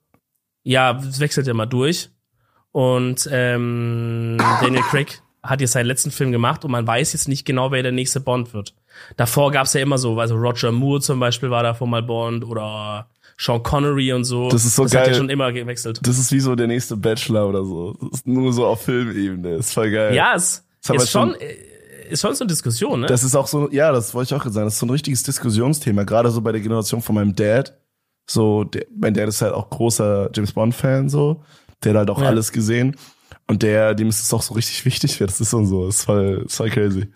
Ja, 0.65 0.99
es 0.99 1.21
wechselt 1.21 1.47
ja 1.47 1.55
mal 1.55 1.67
durch. 1.67 2.11
Und 2.73 3.29
ähm, 3.31 4.39
Daniel 4.61 4.83
Craig 4.83 5.23
hat 5.43 5.61
jetzt 5.61 5.73
seinen 5.73 5.87
letzten 5.87 6.11
Film 6.11 6.33
gemacht 6.33 6.65
und 6.65 6.71
man 6.71 6.87
weiß 6.87 7.13
jetzt 7.13 7.29
nicht 7.29 7.45
genau, 7.45 7.71
wer 7.71 7.83
der 7.83 7.93
nächste 7.93 8.21
Bond 8.21 8.55
wird. 8.55 8.75
Davor 9.17 9.51
gab's 9.51 9.75
ja 9.75 9.81
immer 9.81 9.99
so, 9.99 10.19
also 10.19 10.37
Roger 10.37 10.73
Moore 10.73 11.01
zum 11.01 11.21
Beispiel 11.21 11.51
war 11.51 11.63
davor 11.63 11.87
mal 11.87 12.03
Bond 12.03 12.45
oder 12.45 13.09
Sean 13.39 13.63
Connery 13.63 14.13
und 14.13 14.25
so. 14.25 14.49
Das 14.49 14.65
ist 14.65 14.77
so 14.77 14.85
das 14.85 14.93
geil. 14.93 15.03
hat 15.03 15.09
ja 15.09 15.15
schon 15.15 15.31
immer 15.31 15.53
gewechselt. 15.53 16.01
Das 16.03 16.19
ist 16.19 16.33
wie 16.33 16.41
so 16.41 16.55
der 16.55 16.67
nächste 16.67 16.97
Bachelor 16.97 17.49
oder 17.49 17.65
so. 17.65 17.95
Das 18.01 18.21
ist 18.21 18.27
nur 18.27 18.53
so 18.53 18.67
auf 18.67 18.83
Filmebene. 18.83 19.57
Ist 19.57 19.73
voll 19.73 19.91
geil. 19.91 20.15
Ja, 20.15 20.35
es 20.35 20.65
ist 20.89 21.11
schon, 21.11 21.35
äh, 21.35 21.57
ist 22.11 22.21
schon 22.21 22.35
so 22.35 22.45
eine 22.45 22.49
Diskussion, 22.49 23.01
ne? 23.01 23.07
Das 23.07 23.25
ist 23.25 23.35
auch 23.35 23.47
so, 23.47 23.71
ja, 23.71 23.93
das 23.93 24.15
wollte 24.15 24.35
ich 24.35 24.41
auch 24.41 24.45
sagen. 24.45 24.67
Das 24.67 24.75
ist 24.75 24.81
so 24.81 24.87
ein 24.87 24.91
richtiges 24.91 25.23
Diskussionsthema, 25.23 26.05
gerade 26.05 26.31
so 26.31 26.41
bei 26.41 26.53
der 26.53 26.61
Generation 26.61 27.03
von 27.03 27.15
meinem 27.15 27.35
Dad. 27.35 27.79
So, 28.29 28.65
der, 28.65 28.87
mein 28.97 29.15
Dad 29.15 29.29
ist 29.29 29.43
halt 29.43 29.55
auch 29.55 29.71
großer 29.71 30.31
James 30.35 30.53
Bond 30.53 30.75
Fan, 30.75 31.09
so. 31.09 31.43
Der 31.83 31.93
hat 31.93 31.99
halt 31.99 32.11
auch 32.11 32.21
ja. 32.21 32.29
alles 32.29 32.53
gesehen. 32.53 32.97
Und 33.49 33.63
der, 33.63 33.95
dem 33.95 34.09
ist 34.09 34.23
es 34.23 34.33
auch 34.33 34.43
so 34.43 34.55
richtig 34.55 34.85
wichtig, 34.85 35.19
das 35.19 35.41
ist 35.41 35.53
und 35.53 35.67
so. 35.67 35.87
Das 35.87 35.97
ist 35.97 36.05
voll, 36.05 36.45
ist 36.47 36.57
voll 36.57 36.71
crazy. 36.71 37.09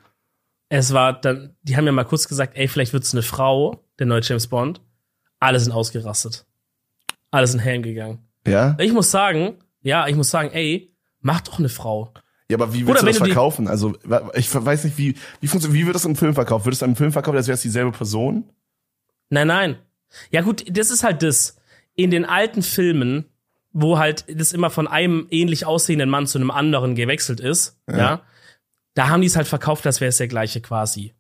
Es 0.69 0.93
war 0.93 1.13
dann, 1.13 1.55
die 1.63 1.77
haben 1.77 1.87
ja 1.87 1.93
mal 1.93 2.05
kurz 2.05 2.27
gesagt, 2.27 2.57
ey, 2.57 2.67
vielleicht 2.67 2.93
wird's 2.93 3.15
eine 3.15 3.23
Frau, 3.23 3.85
der 3.99 4.07
neue 4.07 4.21
James 4.23 4.49
Bond. 4.49 4.81
Alle 5.47 5.61
sind 5.61 5.73
ausgerastet. 5.73 6.45
Alle 7.31 7.47
sind 7.47 7.61
helm 7.61 7.83
gegangen. 7.83 8.19
Ja? 8.47 8.77
Ich 8.79 8.93
muss 8.93 9.11
sagen, 9.11 9.55
ja, 9.83 10.07
ich 10.07 10.15
muss 10.17 10.31
sagen, 10.31 10.51
ey, 10.53 10.93
mach 11.21 11.41
doch 11.41 11.59
eine 11.59 11.69
Frau. 11.69 12.13
Ja, 12.49 12.57
aber 12.57 12.73
wie 12.73 12.87
willst 12.87 13.03
Oder 13.03 13.13
du 13.13 13.19
das 13.19 13.19
verkaufen? 13.19 13.67
Also, 13.67 13.97
ich 14.35 14.55
weiß 14.55 14.85
nicht, 14.85 14.99
wie, 14.99 15.17
wie 15.41 15.49
funktioniert, 15.49 15.81
wie 15.81 15.87
wird 15.87 15.97
das 15.97 16.05
im 16.05 16.17
Film 16.17 16.35
verkauft? 16.35 16.65
Wird 16.65 16.75
es 16.75 16.83
im 16.83 16.95
Film 16.95 17.13
verkauft, 17.13 17.37
als 17.37 17.49
wäre 17.49 17.55
es 17.55 17.63
dieselbe 17.63 17.93
Person? 17.93 18.45
Nein, 19.31 19.49
nein. 19.49 19.79
Ja, 20.31 20.43
gut, 20.43 20.65
das 20.71 20.91
ist 20.91 21.03
halt 21.03 21.23
das. 21.23 21.57
In 21.95 22.11
den 22.11 22.25
alten 22.25 22.63
Filmen 22.63 23.25
wo 23.79 23.99
halt 23.99 24.25
das 24.29 24.55
immer 24.55 24.71
von 24.71 24.89
einem 24.89 25.27
ähnlich 25.31 25.67
aussehenden 25.67 26.09
Mann 26.09 26.27
zu 26.27 26.39
einem 26.39 26.51
anderen 26.51 26.95
gewechselt 26.95 27.41
ist, 27.41 27.79
ja, 27.87 27.97
ja 27.97 28.23
da 28.95 29.09
haben 29.09 29.21
die 29.21 29.27
es 29.27 29.37
halt 29.37 29.47
verkauft, 29.47 29.85
als 29.87 30.01
wäre 30.01 30.09
es 30.09 30.17
der 30.17 30.29
gleiche 30.29 30.63
quasi. 30.63 31.13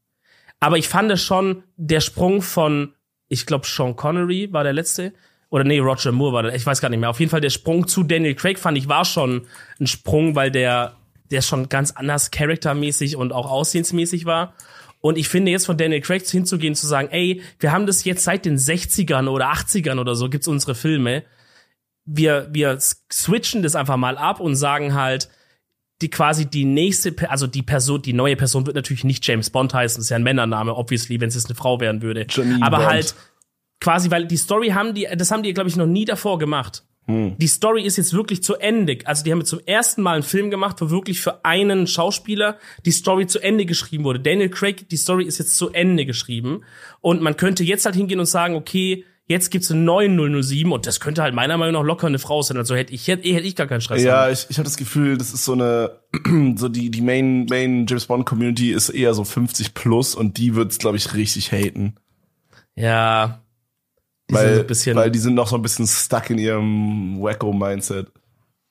Aber 0.58 0.78
ich 0.78 0.88
fand 0.88 1.10
es 1.10 1.20
schon, 1.20 1.64
der 1.76 2.00
Sprung 2.00 2.40
von, 2.40 2.94
ich 3.28 3.46
glaube, 3.46 3.66
Sean 3.66 3.96
Connery 3.96 4.52
war 4.52 4.64
der 4.64 4.72
letzte, 4.72 5.12
oder 5.50 5.64
nee, 5.64 5.78
Roger 5.78 6.12
Moore 6.12 6.32
war 6.32 6.42
der, 6.44 6.54
ich 6.54 6.66
weiß 6.66 6.80
gar 6.80 6.88
nicht 6.88 7.00
mehr. 7.00 7.10
Auf 7.10 7.20
jeden 7.20 7.30
Fall 7.30 7.40
der 7.40 7.50
Sprung 7.50 7.86
zu 7.86 8.02
Daniel 8.02 8.34
Craig 8.34 8.58
fand 8.58 8.76
ich 8.76 8.88
war 8.88 9.04
schon 9.04 9.46
ein 9.80 9.86
Sprung, 9.86 10.34
weil 10.34 10.50
der, 10.50 10.96
der 11.30 11.42
schon 11.42 11.68
ganz 11.68 11.92
anders 11.92 12.30
charaktermäßig 12.30 13.16
und 13.16 13.32
auch 13.32 13.50
aussehensmäßig 13.50 14.26
war. 14.26 14.54
Und 15.00 15.18
ich 15.18 15.28
finde 15.28 15.52
jetzt 15.52 15.66
von 15.66 15.76
Daniel 15.76 16.00
Craig 16.00 16.26
hinzugehen, 16.26 16.74
zu 16.74 16.86
sagen, 16.86 17.08
ey, 17.10 17.42
wir 17.60 17.70
haben 17.72 17.86
das 17.86 18.04
jetzt 18.04 18.24
seit 18.24 18.44
den 18.44 18.56
60ern 18.56 19.28
oder 19.28 19.52
80ern 19.52 20.00
oder 20.00 20.16
so, 20.16 20.28
gibt's 20.28 20.48
unsere 20.48 20.74
Filme 20.74 21.22
wir, 22.06 22.48
wir 22.52 22.78
switchen 22.80 23.62
das 23.62 23.74
einfach 23.74 23.96
mal 23.96 24.16
ab 24.16 24.40
und 24.40 24.54
sagen 24.54 24.94
halt, 24.94 25.28
die 26.02 26.10
quasi 26.10 26.46
die 26.46 26.64
nächste, 26.64 27.14
also 27.30 27.46
die 27.46 27.62
Person, 27.62 28.02
die 28.02 28.12
neue 28.12 28.36
Person 28.36 28.66
wird 28.66 28.76
natürlich 28.76 29.04
nicht 29.04 29.26
James 29.26 29.50
Bond 29.50 29.72
heißen, 29.72 29.98
das 29.98 30.06
ist 30.06 30.10
ja 30.10 30.16
ein 30.16 30.22
Männername, 30.22 30.74
obviously, 30.74 31.20
wenn 31.20 31.28
es 31.28 31.34
jetzt 31.34 31.46
eine 31.46 31.54
Frau 31.54 31.80
werden 31.80 32.02
würde. 32.02 32.26
Janine 32.28 32.64
Aber 32.64 32.78
Bond. 32.78 32.88
halt 32.88 33.14
quasi, 33.80 34.10
weil 34.10 34.26
die 34.26 34.36
Story 34.36 34.68
haben 34.68 34.94
die, 34.94 35.08
das 35.16 35.30
haben 35.30 35.42
die, 35.42 35.54
glaube 35.54 35.70
ich, 35.70 35.76
noch 35.76 35.86
nie 35.86 36.04
davor 36.04 36.38
gemacht. 36.38 36.84
Hm. 37.06 37.36
Die 37.38 37.46
Story 37.46 37.84
ist 37.84 37.96
jetzt 37.96 38.12
wirklich 38.12 38.42
zu 38.42 38.56
Ende. 38.56 38.98
Also 39.04 39.22
die 39.22 39.30
haben 39.30 39.38
jetzt 39.38 39.50
zum 39.50 39.60
ersten 39.64 40.02
Mal 40.02 40.14
einen 40.14 40.22
Film 40.22 40.50
gemacht, 40.50 40.80
wo 40.80 40.90
wirklich 40.90 41.20
für 41.20 41.44
einen 41.44 41.86
Schauspieler 41.86 42.58
die 42.84 42.90
Story 42.90 43.26
zu 43.26 43.38
Ende 43.38 43.64
geschrieben 43.64 44.04
wurde. 44.04 44.20
Daniel 44.20 44.50
Craig, 44.50 44.88
die 44.88 44.96
Story 44.96 45.24
ist 45.24 45.38
jetzt 45.38 45.56
zu 45.56 45.70
Ende 45.70 46.04
geschrieben. 46.04 46.64
Und 47.00 47.22
man 47.22 47.36
könnte 47.36 47.62
jetzt 47.62 47.86
halt 47.86 47.94
hingehen 47.94 48.18
und 48.18 48.26
sagen, 48.26 48.56
okay, 48.56 49.04
Jetzt 49.28 49.50
gibt's 49.50 49.72
einen 49.72 49.84
neuen 49.84 50.42
007 50.42 50.70
und 50.70 50.86
das 50.86 51.00
könnte 51.00 51.22
halt 51.22 51.34
meiner 51.34 51.56
Meinung 51.58 51.74
nach 51.74 51.82
locker 51.82 52.06
eine 52.06 52.20
Frau 52.20 52.42
sein. 52.42 52.56
Also 52.56 52.76
hätte 52.76 52.92
ich, 52.92 53.08
hätte, 53.08 53.28
hätte 53.28 53.46
ich 53.46 53.56
gar 53.56 53.66
keinen 53.66 53.80
Stress. 53.80 54.02
Ja, 54.02 54.22
haben. 54.22 54.32
ich, 54.32 54.46
ich 54.48 54.58
habe 54.58 54.64
das 54.64 54.76
Gefühl, 54.76 55.18
das 55.18 55.34
ist 55.34 55.44
so 55.44 55.54
eine, 55.54 55.98
so 56.56 56.68
die, 56.68 56.92
die 56.92 57.00
Main, 57.00 57.46
Main 57.46 57.86
James 57.88 58.06
Bond 58.06 58.24
Community 58.24 58.72
ist 58.72 58.88
eher 58.88 59.14
so 59.14 59.24
50 59.24 59.74
plus 59.74 60.14
und 60.14 60.38
die 60.38 60.54
wird's, 60.54 60.78
glaube 60.78 60.96
ich, 60.96 61.12
richtig 61.14 61.50
haten. 61.50 61.96
Ja. 62.76 63.42
Die 64.30 64.34
weil, 64.34 64.68
weil 64.94 65.10
die 65.10 65.18
sind 65.18 65.34
noch 65.34 65.48
so 65.48 65.56
ein 65.56 65.62
bisschen 65.62 65.88
stuck 65.88 66.30
in 66.30 66.38
ihrem 66.38 67.20
Wacko-Mindset. 67.20 68.12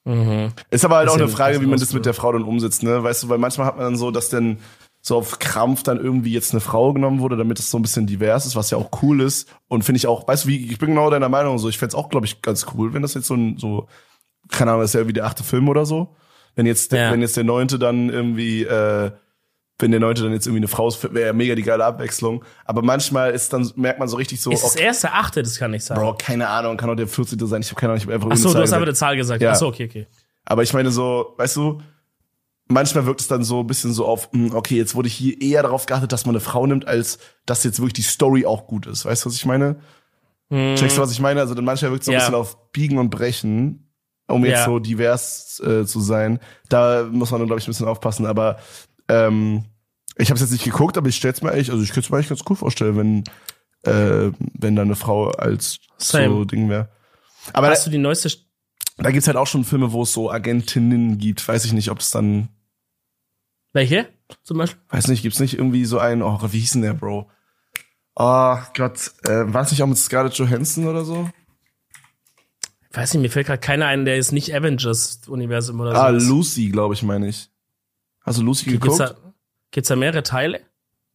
Mhm. 0.05 0.53
Ist 0.69 0.85
aber 0.85 0.97
halt 0.97 1.09
auch 1.09 1.15
eine 1.15 1.27
Frage, 1.27 1.59
wie 1.61 1.65
man 1.65 1.79
das 1.79 1.91
mit 1.91 2.05
der 2.05 2.13
Frau 2.13 2.31
dann 2.31 2.43
umsetzt, 2.43 2.83
ne? 2.83 3.03
Weißt 3.03 3.23
du, 3.23 3.29
weil 3.29 3.39
manchmal 3.39 3.67
hat 3.67 3.75
man 3.75 3.85
dann 3.85 3.97
so, 3.97 4.11
dass 4.11 4.29
denn 4.29 4.59
so 5.07 5.17
auf 5.17 5.37
Krampf 5.37 5.83
dann 5.83 5.99
irgendwie 5.99 6.33
jetzt 6.33 6.51
eine 6.51 6.61
Frau 6.61 6.91
genommen 6.91 7.19
wurde, 7.19 7.37
damit 7.37 7.59
es 7.59 7.69
so 7.69 7.77
ein 7.77 7.83
bisschen 7.83 8.07
divers 8.07 8.47
ist, 8.47 8.55
was 8.55 8.71
ja 8.71 8.79
auch 8.79 8.89
cool 9.03 9.21
ist. 9.21 9.47
Und 9.67 9.83
finde 9.83 9.97
ich 9.97 10.07
auch, 10.07 10.27
weißt 10.27 10.45
du, 10.45 10.49
wie, 10.49 10.71
ich 10.71 10.79
bin 10.79 10.89
genau 10.89 11.11
deiner 11.11 11.29
Meinung 11.29 11.59
so, 11.59 11.69
ich 11.69 11.77
fände 11.77 11.89
es 11.89 11.95
auch, 11.95 12.09
glaube 12.09 12.25
ich, 12.25 12.41
ganz 12.41 12.65
cool, 12.73 12.95
wenn 12.95 13.03
das 13.03 13.13
jetzt 13.13 13.27
so 13.27 13.35
ein, 13.35 13.59
so, 13.59 13.87
keine 14.49 14.71
Ahnung, 14.71 14.81
das 14.81 14.95
ist 14.95 14.99
ja 14.99 15.07
wie 15.07 15.13
der 15.13 15.25
achte 15.25 15.43
Film 15.43 15.69
oder 15.69 15.85
so. 15.85 16.15
Wenn 16.55 16.65
jetzt, 16.65 16.91
ja. 16.91 17.11
wenn 17.11 17.21
jetzt 17.21 17.37
der 17.37 17.43
neunte 17.43 17.77
dann 17.77 18.09
irgendwie, 18.09 18.63
äh, 18.63 19.11
wenn 19.77 19.91
der 19.91 19.99
neunte 19.99 20.23
dann 20.23 20.31
jetzt 20.31 20.47
irgendwie 20.47 20.61
eine 20.61 20.69
Frau 20.69 20.87
ist, 20.87 21.03
wäre 21.13 21.27
ja 21.27 21.33
mega 21.33 21.53
die 21.53 21.61
geile 21.61 21.85
Abwechslung. 21.85 22.43
Aber 22.63 22.81
manchmal 22.81 23.29
ist 23.29 23.53
dann, 23.53 23.69
merkt 23.75 23.99
man 23.99 24.07
so 24.07 24.17
richtig 24.17 24.41
so. 24.41 24.49
Ist 24.49 24.63
das 24.63 24.73
okay, 24.73 24.85
erste, 24.85 25.11
achte, 25.11 25.43
das 25.43 25.59
kann 25.59 25.69
nicht 25.69 25.85
sein. 25.85 25.99
Bro, 25.99 26.15
keine 26.17 26.47
Ahnung, 26.47 26.77
kann 26.77 26.89
auch 26.89 26.95
der 26.95 27.07
14. 27.07 27.37
sein, 27.45 27.61
ich 27.61 27.69
habe 27.69 27.79
keine 27.79 27.91
Ahnung, 27.91 27.97
ich 27.97 28.05
habe 28.05 28.15
einfach 28.15 28.29
Ach 28.31 28.37
so, 28.37 28.51
du 28.51 28.59
hast 28.59 28.73
aber 28.73 28.85
eine 28.85 28.95
Zahl 28.95 29.15
gesagt. 29.17 29.43
Ja. 29.43 29.51
Ach 29.51 29.55
so, 29.55 29.67
okay, 29.67 29.85
okay. 29.85 30.07
Aber 30.45 30.63
ich 30.63 30.73
meine 30.73 30.89
so, 30.89 31.35
weißt 31.37 31.57
du, 31.57 31.79
manchmal 32.67 33.05
wirkt 33.05 33.21
es 33.21 33.27
dann 33.27 33.43
so 33.43 33.61
ein 33.61 33.67
bisschen 33.67 33.93
so 33.93 34.05
auf, 34.05 34.29
hm, 34.31 34.53
okay, 34.53 34.77
jetzt 34.77 34.95
wurde 34.95 35.09
hier 35.09 35.39
eher 35.41 35.63
darauf 35.63 35.85
geachtet, 35.85 36.11
dass 36.11 36.25
man 36.25 36.35
eine 36.35 36.39
Frau 36.41 36.65
nimmt, 36.65 36.87
als 36.87 37.19
dass 37.45 37.63
jetzt 37.63 37.79
wirklich 37.79 37.93
die 37.93 38.01
Story 38.01 38.45
auch 38.45 38.67
gut 38.67 38.87
ist. 38.87 39.05
Weißt 39.05 39.23
du, 39.23 39.29
was 39.29 39.35
ich 39.35 39.45
meine? 39.45 39.77
Hm. 40.49 40.75
Checkst 40.75 40.97
du, 40.97 41.01
was 41.01 41.11
ich 41.11 41.19
meine? 41.19 41.39
Also 41.39 41.53
dann 41.53 41.65
manchmal 41.65 41.91
wirkt 41.91 42.01
es 42.01 42.05
so 42.05 42.11
ein 42.11 42.17
bisschen 42.17 42.35
auf 42.35 42.71
Biegen 42.71 42.97
und 42.97 43.09
Brechen, 43.09 43.91
um 44.27 44.45
jetzt 44.45 44.59
ja. 44.59 44.65
so 44.65 44.79
divers 44.79 45.61
äh, 45.65 45.85
zu 45.85 45.99
sein. 45.99 46.39
Da 46.69 47.07
muss 47.11 47.31
man 47.31 47.39
dann, 47.41 47.47
glaube 47.47 47.59
ich, 47.59 47.67
ein 47.67 47.71
bisschen 47.71 47.87
aufpassen. 47.87 48.25
Aber 48.25 48.57
ähm, 49.07 49.65
ich 50.17 50.29
habe 50.29 50.35
es 50.35 50.41
jetzt 50.41 50.51
nicht 50.51 50.63
geguckt, 50.63 50.97
aber 50.97 51.09
ich 51.09 51.15
stell's 51.15 51.41
mir 51.41 51.51
eigentlich, 51.51 51.71
also 51.71 51.83
ich 51.83 51.89
könnte 51.89 52.07
es 52.07 52.09
mir 52.09 52.17
eigentlich 52.17 52.29
ganz 52.29 52.41
cool 52.49 52.55
vorstellen, 52.55 52.97
wenn 52.97 53.23
äh, 53.83 54.31
wenn 54.53 54.75
da 54.75 54.81
eine 54.81 54.95
Frau 54.95 55.29
als 55.29 55.79
Same. 55.97 56.29
so 56.29 56.45
Ding 56.45 56.69
wäre. 56.69 56.89
Aber 57.53 57.69
hast 57.69 57.85
da, 57.85 57.85
du 57.85 57.91
die 57.91 58.01
neueste 58.01 58.29
da 58.97 59.11
gibt's 59.11 59.27
halt 59.27 59.37
auch 59.37 59.47
schon 59.47 59.65
Filme, 59.65 59.91
wo 59.91 60.03
es 60.03 60.13
so 60.13 60.31
Agentinnen 60.31 61.17
gibt. 61.17 61.45
Weiß 61.45 61.65
ich 61.65 61.73
nicht, 61.73 61.91
ob 61.91 61.99
es 61.99 62.11
dann 62.11 62.47
welche? 63.75 64.07
Zum 64.41 64.57
Beispiel? 64.57 64.81
Weiß 64.89 65.07
nicht, 65.07 65.21
gibt's 65.21 65.39
nicht 65.39 65.53
irgendwie 65.53 65.85
so 65.85 65.99
einen, 65.99 66.23
oh, 66.23 66.39
wie 66.51 66.59
hieß 66.59 66.71
denn 66.71 66.81
der, 66.81 66.93
Bro? 66.93 67.29
Oh 68.15 68.57
Gott, 68.75 69.11
äh, 69.25 69.53
war 69.53 69.63
es 69.63 69.71
nicht 69.71 69.83
auch 69.83 69.87
mit 69.87 69.97
Scarlett 69.97 70.33
Johansson 70.35 70.87
oder 70.87 71.03
so? 71.03 71.29
Ich 72.89 72.97
weiß 72.97 73.13
nicht, 73.13 73.21
mir 73.21 73.29
fällt 73.29 73.47
gerade 73.47 73.59
keiner 73.59 73.87
ein, 73.87 74.05
der 74.05 74.17
ist 74.17 74.31
nicht 74.31 74.55
Avengers-Universum 74.55 75.79
oder 75.81 75.91
so. 75.91 75.97
Ah, 75.97 76.09
Lucy, 76.09 76.69
glaube 76.69 76.93
ich, 76.93 77.03
meine 77.03 77.27
ich. 77.27 77.49
Hast 78.21 78.39
du 78.39 78.43
Lucy 78.43 78.69
okay, 78.69 78.71
geguckt? 78.77 78.97
Gibt's 78.97 79.13
da, 79.13 79.33
gibt's 79.71 79.87
da 79.89 79.95
mehrere 79.97 80.23
Teile? 80.23 80.61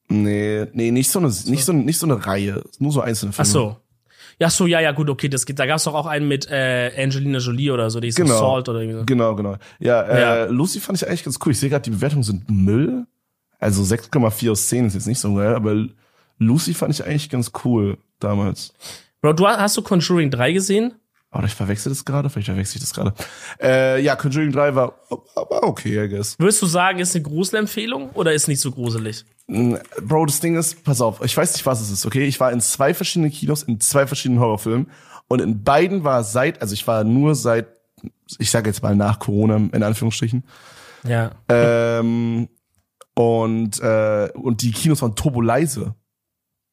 Nee, 0.09 0.67
nee, 0.75 0.91
nicht 0.91 1.11
so 1.11 1.21
eine, 1.21 1.31
so. 1.31 1.51
nicht 1.51 1.65
so, 1.65 1.73
nicht 1.73 1.99
so 1.99 2.07
eine 2.07 2.27
Reihe. 2.27 2.63
Nur 2.79 2.93
so 2.93 3.01
einzelne 3.01 3.33
Filme. 3.33 3.49
Ach 3.49 3.53
so. 3.53 3.77
Ja, 4.41 4.49
so, 4.49 4.67
ja, 4.67 4.81
ja, 4.81 4.93
gut, 4.93 5.11
okay, 5.11 5.29
das 5.29 5.45
geht. 5.45 5.59
Da 5.59 5.67
gab's 5.67 5.85
doch 5.85 5.93
auch 5.93 6.07
einen 6.07 6.27
mit 6.27 6.51
äh, 6.51 6.91
Angelina 6.97 7.39
Jolie 7.39 7.71
oder 7.71 7.91
so, 7.91 8.01
die 8.01 8.09
ist 8.09 8.17
genau. 8.17 8.39
Salt 8.39 8.71
oder 8.71 8.81
irgendwie 8.81 9.01
so. 9.01 9.05
Genau, 9.05 9.35
genau. 9.37 9.57
Ja, 9.79 10.01
äh, 10.03 10.21
ja. 10.21 10.45
Lucy 10.47 10.81
fand 10.81 10.97
ich 10.97 11.07
eigentlich 11.07 11.25
ganz 11.25 11.39
cool. 11.45 11.53
Ich 11.53 11.61
sehe 11.61 11.69
gerade, 11.69 11.83
die 11.83 11.91
Bewertungen 11.91 12.23
sind 12.23 12.51
Müll. 12.51 13.07
Also 13.59 13.83
6,4 13.83 14.51
aus 14.51 14.69
10 14.69 14.87
ist 14.87 14.95
jetzt 14.95 15.07
nicht 15.07 15.19
so 15.19 15.35
geil, 15.35 15.55
aber 15.55 15.87
Lucy 16.39 16.73
fand 16.73 16.95
ich 16.95 17.05
eigentlich 17.05 17.29
ganz 17.29 17.53
cool 17.65 17.99
damals. 18.19 18.73
Bro, 19.21 19.35
du 19.35 19.47
hast 19.47 19.77
du 19.77 19.83
Conjuring 19.83 20.31
3 20.31 20.53
gesehen? 20.53 20.95
Oder 21.33 21.45
ich 21.45 21.55
verwechsel 21.55 21.91
das 21.91 22.05
gerade, 22.05 22.29
vielleicht 22.29 22.49
verwechsel 22.49 22.79
ich 22.79 22.83
das 22.83 22.93
gerade. 22.93 23.15
Äh, 23.63 24.03
ja, 24.03 24.17
Conjuring 24.17 24.51
3 24.51 24.75
war, 24.75 24.95
war 25.09 25.63
okay, 25.63 26.05
I 26.05 26.09
guess. 26.09 26.37
Würdest 26.39 26.61
du 26.61 26.67
sagen, 26.67 26.99
ist 26.99 27.15
eine 27.15 27.23
Gruselempfehlung 27.23 28.11
oder 28.11 28.33
ist 28.33 28.49
nicht 28.49 28.61
so 28.61 28.73
gruselig? 28.73 29.25
Bro, 29.47 30.27
das 30.27 30.41
Ding 30.41 30.57
ist, 30.57 30.83
pass 30.83 31.01
auf, 31.01 31.25
ich 31.25 31.37
weiß 31.37 31.53
nicht, 31.53 31.65
was 31.67 31.81
es 31.81 31.91
ist, 31.91 32.05
okay? 32.05 32.25
Ich 32.25 32.41
war 32.41 32.51
in 32.51 32.61
zwei 32.61 32.95
verschiedenen 32.95 33.31
Kinos, 33.31 33.63
in 33.63 33.79
zwei 33.81 34.07
verschiedenen 34.09 34.41
Horrorfilmen 34.41 34.91
und 35.29 35.41
in 35.41 35.63
beiden 35.63 36.03
war 36.03 36.25
seit, 36.25 36.61
also 36.63 36.75
ich 36.75 36.87
war 36.89 37.05
nur 37.05 37.37
seit, 37.37 37.69
ich 38.39 38.51
sage 38.51 38.69
jetzt 38.69 38.83
mal 38.83 38.97
nach 38.97 39.21
Corona, 39.21 39.57
in 39.57 39.83
Anführungsstrichen. 39.83 40.45
Ja. 41.05 41.31
Ähm, 41.49 42.49
und, 43.15 43.81
äh, 43.81 44.31
und 44.35 44.63
die 44.63 44.73
Kinos 44.73 45.03
waren 45.03 45.15
turbo 45.15 45.41
leise 45.41 45.95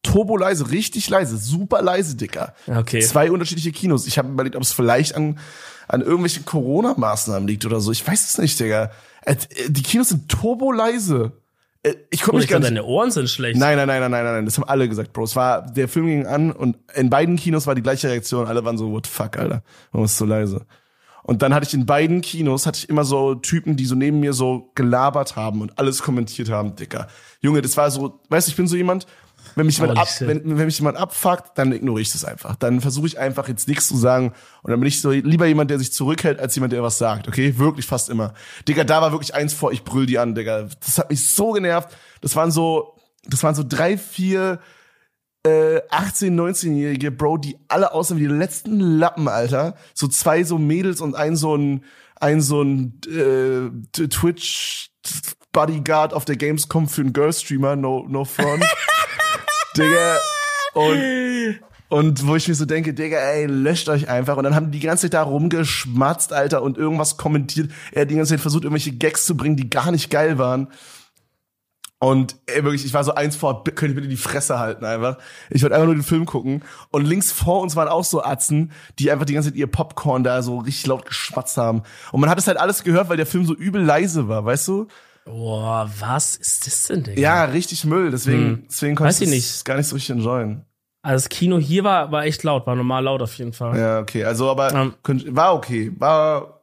turbo 0.08 0.38
leise, 0.38 0.72
richtig 0.72 1.10
leise, 1.10 1.38
super 1.38 1.82
leise, 1.82 2.16
Dicker. 2.16 2.53
Okay. 2.68 3.01
Zwei 3.01 3.32
unterschiedliche 3.32 3.72
Kinos. 3.72 4.08
Ich 4.08 4.18
habe 4.18 4.30
überlegt, 4.30 4.55
ob 4.55 4.64
es 4.64 4.72
vielleicht 4.72 5.16
an, 5.16 5.39
an 5.88 6.01
irgendwelchen 6.01 6.45
Corona-Maßnahmen 6.45 7.47
liegt 7.47 7.66
oder 7.66 7.80
so. 7.80 7.91
Ich 7.91 8.08
weiß 8.08 8.30
es 8.30 8.38
nicht, 8.38 8.60
Digga. 8.60 8.91
Äh, 9.26 9.36
die 9.68 9.84
Kinos 9.84 10.10
sind 10.10 10.30
turbo 10.30 10.72
leise. 10.72 11.34
Äh, 11.84 11.95
ich 12.10 12.22
komme 12.22 12.39
nicht 12.39 12.49
ganz. 12.49 12.66
Deine 12.66 12.86
Ohren 12.86 13.12
sind 13.12 13.30
schlecht. 13.30 13.60
Nein, 13.60 13.78
nein, 13.78 13.88
nein, 13.88 13.99
nein, 14.01 14.12
nein, 14.12 14.24
nein. 14.24 14.45
Das 14.45 14.58
haben 14.58 14.68
alle 14.68 14.88
gesagt, 14.88 15.12
Bro. 15.14 15.26
Es 15.26 15.36
war, 15.36 15.64
der 15.70 15.88
Film 15.88 16.08
ging 16.08 16.26
an 16.26 16.51
und 16.51 16.78
in 16.95 17.10
beiden 17.10 17.36
Kinos 17.36 17.68
war 17.68 17.76
die 17.76 17.84
gleiche 17.84 18.10
Reaktion. 18.10 18.47
Alle 18.47 18.64
waren 18.64 18.78
so, 18.78 18.91
what 18.91 19.05
the 19.05 19.12
fuck, 19.12 19.38
Alter. 19.38 19.64
Warum 19.91 20.05
ist 20.05 20.14
es 20.14 20.18
so 20.18 20.26
leise? 20.26 20.66
Und 21.24 21.41
dann 21.41 21.53
hatte 21.53 21.68
ich 21.68 21.74
in 21.74 21.86
beiden 21.86 22.22
Kinos, 22.22 22.66
hatte 22.66 22.80
ich 22.80 22.89
immer 22.89 23.03
so 23.03 23.36
Typen, 23.36 23.76
die 23.76 23.86
so 23.86 23.95
neben 23.95 24.22
mir 24.22 24.32
so 24.32 24.72
gelabert 24.76 25.36
haben 25.36 25.60
und 25.60 25.78
alles 25.78 26.01
kommentiert 26.01 26.49
haben, 26.49 26.78
Dicker. 26.78 27.08
Junge, 27.41 27.62
das 27.62 27.76
war 27.76 27.91
so, 27.91 28.22
weißt 28.30 28.47
du, 28.47 28.51
ich 28.51 28.55
bin 28.55 28.68
so 28.68 28.78
jemand, 28.78 29.08
wenn 29.55 29.65
mich 29.65 29.77
jemand, 29.77 29.97
ab, 29.97 30.07
wenn, 30.19 30.57
wenn 30.57 30.65
mich 30.65 30.77
jemand 30.79 30.97
abfuckt, 30.97 31.57
dann 31.57 31.71
ignoriere 31.71 32.01
ich 32.01 32.11
das 32.11 32.25
einfach. 32.25 32.55
Dann 32.55 32.81
versuche 32.81 33.07
ich 33.07 33.19
einfach 33.19 33.47
jetzt 33.47 33.67
nichts 33.67 33.87
zu 33.87 33.97
sagen. 33.97 34.33
Und 34.63 34.71
dann 34.71 34.79
bin 34.79 34.87
ich 34.87 35.01
so 35.01 35.11
lieber 35.11 35.45
jemand, 35.45 35.71
der 35.71 35.79
sich 35.79 35.93
zurückhält, 35.93 36.39
als 36.39 36.55
jemand, 36.55 36.73
der 36.73 36.83
was 36.83 36.97
sagt. 36.97 37.27
Okay? 37.27 37.57
Wirklich 37.57 37.85
fast 37.85 38.09
immer. 38.09 38.33
Digga, 38.67 38.83
da 38.83 39.01
war 39.01 39.11
wirklich 39.11 39.33
eins 39.35 39.53
vor, 39.53 39.71
ich 39.71 39.83
brüll 39.83 40.05
die 40.05 40.19
an, 40.19 40.35
Digga. 40.35 40.67
Das 40.85 40.97
hat 40.97 41.09
mich 41.09 41.27
so 41.27 41.51
genervt. 41.51 41.89
Das 42.21 42.35
waren 42.35 42.51
so, 42.51 42.97
das 43.25 43.43
waren 43.43 43.55
so 43.55 43.63
drei, 43.67 43.97
vier 43.97 44.59
äh, 45.45 45.81
18-, 45.89 46.35
19-Jährige, 46.35 47.11
Bro, 47.11 47.37
die 47.37 47.57
alle 47.67 47.93
aussehen 47.93 48.17
wie 48.17 48.27
die 48.27 48.33
letzten 48.33 48.79
Lappen, 48.79 49.27
Alter. 49.27 49.75
So 49.93 50.07
zwei 50.07 50.43
so 50.43 50.57
Mädels 50.57 51.01
und 51.01 51.15
ein 51.15 51.35
so 51.35 51.55
ein, 51.55 51.83
ein 52.19 52.41
so 52.41 52.61
ein 52.61 52.99
äh, 53.07 54.07
Twitch 54.07 54.89
Bodyguard 55.57 56.13
auf 56.13 56.25
der 56.25 56.35
Gamescom 56.35 56.87
für 56.87 57.01
einen 57.01 57.13
Girl-Streamer, 57.13 57.75
no, 57.75 58.05
no 58.07 58.25
front. 58.25 58.63
Digga. 59.78 60.17
Und, 60.73 61.59
und 61.89 62.28
wo 62.28 62.36
ich 62.36 62.47
mir 62.47 62.55
so 62.55 62.65
denke, 62.65 62.93
Digga, 62.93 63.17
ey, 63.17 63.45
löscht 63.45 63.89
euch 63.89 64.09
einfach. 64.09 64.38
Und 64.38 64.43
dann 64.43 64.55
haben 64.55 64.71
die 64.71 64.80
die 64.80 64.86
ganze 64.86 65.03
Zeit 65.03 65.13
da 65.13 65.23
rumgeschmatzt, 65.23 66.34
Alter, 66.34 66.61
und 66.61 66.78
irgendwas 66.78 67.17
kommentiert. 67.17 67.71
Er 67.91 68.01
hat 68.01 68.11
die 68.11 68.15
ganze 68.15 68.34
Zeit 68.34 68.41
versucht, 68.41 68.63
irgendwelche 68.63 68.91
Gags 68.91 69.25
zu 69.25 69.38
bringen, 69.38 69.55
die 69.55 69.69
gar 69.69 69.91
nicht 69.91 70.09
geil 70.09 70.38
waren. 70.38 70.67
Und 71.99 72.36
ey, 72.45 72.63
wirklich, 72.63 72.86
ich 72.86 72.93
war 72.93 73.03
so 73.03 73.15
eins 73.15 73.36
vor, 73.36 73.63
könnt 73.63 73.91
ihr 73.91 73.95
bitte 73.95 74.07
die 74.07 74.17
Fresse 74.17 74.59
halten 74.59 74.86
einfach. 74.86 75.17
Ich 75.49 75.63
wollte 75.63 75.75
einfach 75.75 75.88
nur 75.88 75.95
den 75.95 76.03
Film 76.03 76.25
gucken. 76.25 76.63
Und 76.91 77.05
links 77.05 77.32
vor 77.32 77.61
uns 77.61 77.75
waren 77.75 77.88
auch 77.88 78.03
so 78.03 78.23
Atzen, 78.23 78.71
die 78.99 79.09
einfach 79.09 79.25
die 79.25 79.34
ganze 79.34 79.49
Zeit 79.49 79.57
ihr 79.57 79.65
Popcorn 79.65 80.23
da 80.23 80.43
so 80.43 80.59
richtig 80.59 80.86
laut 80.86 81.07
geschmatzt 81.07 81.57
haben. 81.57 81.82
Und 82.11 82.21
man 82.21 82.30
hat 82.30 82.38
es 82.38 82.47
halt 82.47 82.59
alles 82.59 82.84
gehört, 82.84 83.09
weil 83.09 83.17
der 83.17 83.25
Film 83.25 83.45
so 83.45 83.55
übel 83.55 83.82
leise 83.82 84.28
war, 84.28 84.45
weißt 84.45 84.67
du? 84.67 84.88
Boah, 85.28 85.91
was 85.99 86.38
ist 86.38 86.65
das 86.65 86.84
denn, 86.84 87.03
Digga? 87.03 87.19
Ja, 87.19 87.43
richtig 87.45 87.84
Müll. 87.84 88.11
Deswegen, 88.11 88.45
hm. 88.45 88.63
deswegen 88.67 88.95
konnte 88.95 89.23
ich 89.25 89.32
es 89.32 89.63
gar 89.65 89.75
nicht 89.75 89.88
so 89.88 89.95
richtig 89.95 90.15
enjoyen. 90.15 90.63
Also 91.01 91.23
das 91.23 91.30
Kino 91.30 91.57
hier 91.57 91.84
war, 91.84 92.11
war 92.11 92.25
echt 92.25 92.43
laut, 92.43 92.65
war 92.65 92.75
normal 92.75 93.03
laut 93.03 93.21
auf 93.21 93.38
jeden 93.38 93.53
Fall. 93.53 93.78
Ja, 93.78 93.99
okay. 93.99 94.23
Also, 94.23 94.49
aber 94.49 94.73
um, 94.73 94.93
war 95.36 95.53
okay. 95.53 95.91
War 95.97 96.61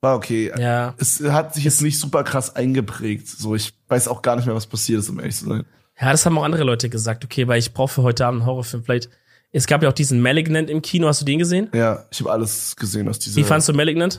war 0.00 0.16
okay. 0.16 0.50
Ja. 0.58 0.94
Es 0.98 1.22
hat 1.22 1.54
sich 1.54 1.64
jetzt 1.64 1.80
nicht 1.80 1.98
super 1.98 2.24
krass 2.24 2.56
eingeprägt. 2.56 3.28
So, 3.28 3.54
ich 3.54 3.72
weiß 3.88 4.08
auch 4.08 4.20
gar 4.20 4.36
nicht 4.36 4.46
mehr, 4.46 4.54
was 4.54 4.66
passiert 4.66 4.98
ist, 4.98 5.08
um 5.08 5.20
ehrlich 5.20 5.36
zu 5.36 5.46
sein. 5.46 5.64
Ja, 6.00 6.10
das 6.10 6.26
haben 6.26 6.36
auch 6.38 6.44
andere 6.44 6.64
Leute 6.64 6.88
gesagt. 6.88 7.24
Okay, 7.24 7.46
weil 7.46 7.58
ich 7.58 7.72
brauche 7.72 7.92
für 7.92 8.02
heute 8.02 8.26
Abend 8.26 8.40
einen 8.40 8.46
Horrorfilm. 8.46 8.82
Vielleicht. 8.84 9.10
Es 9.52 9.66
gab 9.66 9.82
ja 9.82 9.90
auch 9.90 9.94
diesen 9.94 10.20
Malignant 10.20 10.70
im 10.70 10.82
Kino. 10.82 11.06
Hast 11.06 11.20
du 11.20 11.24
den 11.24 11.38
gesehen? 11.38 11.68
Ja, 11.72 12.06
ich 12.10 12.20
habe 12.20 12.32
alles 12.32 12.74
gesehen 12.74 13.08
aus 13.08 13.18
dieser. 13.18 13.36
Wie 13.36 13.44
fandst 13.44 13.68
du 13.68 13.74
Malignant? 13.74 14.18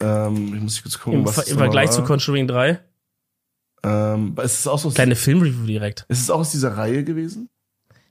Ähm, 0.00 0.54
ich 0.56 0.62
muss 0.62 0.82
kurz 0.82 0.98
gucken, 0.98 1.20
Im, 1.20 1.26
was 1.26 1.46
Im 1.48 1.58
Vergleich 1.58 1.88
war. 1.88 1.96
zu 1.96 2.02
Conjuring 2.02 2.48
3? 2.48 2.80
Ähm, 3.84 4.34
ist 4.42 4.60
es 4.60 4.66
auch 4.66 4.78
so. 4.78 4.90
Kleine 4.90 5.16
Filmreview 5.16 5.66
direkt. 5.66 6.06
Ist 6.08 6.20
es 6.20 6.30
auch 6.30 6.40
aus 6.40 6.52
dieser 6.52 6.76
Reihe 6.76 7.04
gewesen? 7.04 7.48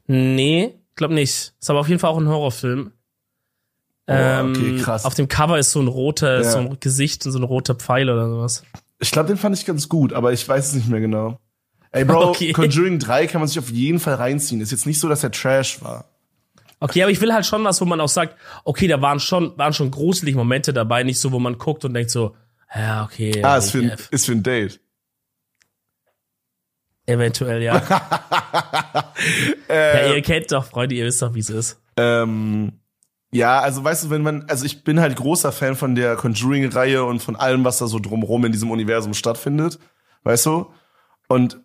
Nee, 0.08 0.76
glaub 0.96 1.12
nicht. 1.12 1.54
Ist 1.60 1.70
aber 1.70 1.80
auf 1.80 1.88
jeden 1.88 2.00
Fall 2.00 2.10
auch 2.10 2.18
ein 2.18 2.28
Horrorfilm. 2.28 2.92
Oh, 4.08 4.14
okay, 4.14 4.40
ähm, 4.40 4.82
krass. 4.82 5.06
Auf 5.06 5.14
dem 5.14 5.28
Cover 5.28 5.58
ist 5.58 5.72
so 5.72 5.80
ein 5.80 5.88
roter, 5.88 6.42
ja. 6.42 6.44
so 6.44 6.58
ein 6.58 6.78
Gesicht 6.80 7.26
und 7.26 7.32
so 7.32 7.40
ein 7.40 7.44
roter 7.44 7.76
Pfeil 7.76 8.10
oder 8.10 8.30
sowas. 8.30 8.64
Ich 9.00 9.12
glaube, 9.12 9.28
den 9.28 9.38
fand 9.38 9.58
ich 9.58 9.66
ganz 9.66 9.88
gut, 9.88 10.14
aber 10.14 10.34
ich 10.34 10.48
weiß 10.48 10.68
es 10.68 10.74
nicht 10.74 10.90
mehr 10.90 11.00
genau. 11.00 11.40
Ey, 11.92 12.04
Bro, 12.06 12.30
okay. 12.30 12.52
Conjuring 12.52 13.00
3 13.00 13.28
kann 13.28 13.42
man 13.42 13.48
sich 13.48 13.60
auf 13.60 13.70
jeden 13.70 14.00
Fall 14.00 14.16
reinziehen. 14.16 14.60
Ist 14.60 14.72
jetzt 14.72 14.86
nicht 14.86 15.00
so, 15.00 15.08
dass 15.08 15.24
er 15.24 15.32
Trash 15.32 15.82
war. 15.82 16.06
Okay, 16.80 17.04
aber 17.04 17.12
ich 17.12 17.22
will 17.22 17.32
halt 17.32 17.46
schon 17.46 17.64
was, 17.64 17.80
wo 17.80 17.86
man 17.86 18.02
auch 18.02 18.10
sagt, 18.10 18.36
okay, 18.64 18.88
da 18.88 19.02
waren 19.02 19.20
schon, 19.20 19.56
waren 19.58 19.72
schon 19.72 19.92
gruselige 19.92 20.38
Momente 20.38 20.74
dabei, 20.74 21.04
nicht 21.04 21.20
so, 21.20 21.32
wo 21.32 21.40
man 21.40 21.58
guckt 21.58 21.86
und 21.86 21.94
denkt 21.94 22.10
so, 22.10 22.36
ja, 22.76 23.04
okay. 23.06 23.44
Ah, 23.44 23.58
ist 23.58 23.72
für, 23.72 23.80
ein, 23.80 23.94
ist 24.10 24.26
für 24.26 24.32
ein 24.32 24.44
Date. 24.44 24.80
Eventuell, 27.12 27.62
ja. 27.62 27.78
äh, 29.70 30.08
ja, 30.08 30.16
ihr 30.16 30.22
kennt 30.22 30.52
doch, 30.52 30.66
Freunde, 30.66 30.96
ihr 30.96 31.06
wisst 31.06 31.22
doch, 31.22 31.34
wie 31.34 31.40
es 31.40 31.50
ist. 31.50 31.82
Ähm, 31.98 32.74
ja, 33.32 33.60
also 33.60 33.84
weißt 33.84 34.06
du, 34.06 34.10
wenn 34.10 34.22
man, 34.22 34.46
also 34.48 34.66
ich 34.66 34.84
bin 34.84 35.00
halt 35.00 35.16
großer 35.16 35.52
Fan 35.52 35.76
von 35.76 35.96
der 35.96 36.16
Conjuring-Reihe 36.16 37.04
und 37.04 37.22
von 37.22 37.36
allem, 37.36 37.64
was 37.64 37.78
da 37.78 37.88
so 37.88 38.00
drumherum 38.00 38.46
in 38.46 38.52
diesem 38.52 38.72
Universum 38.72 39.14
stattfindet, 39.14 39.80
weißt 40.24 40.46
du? 40.48 40.68
Und 41.28 41.62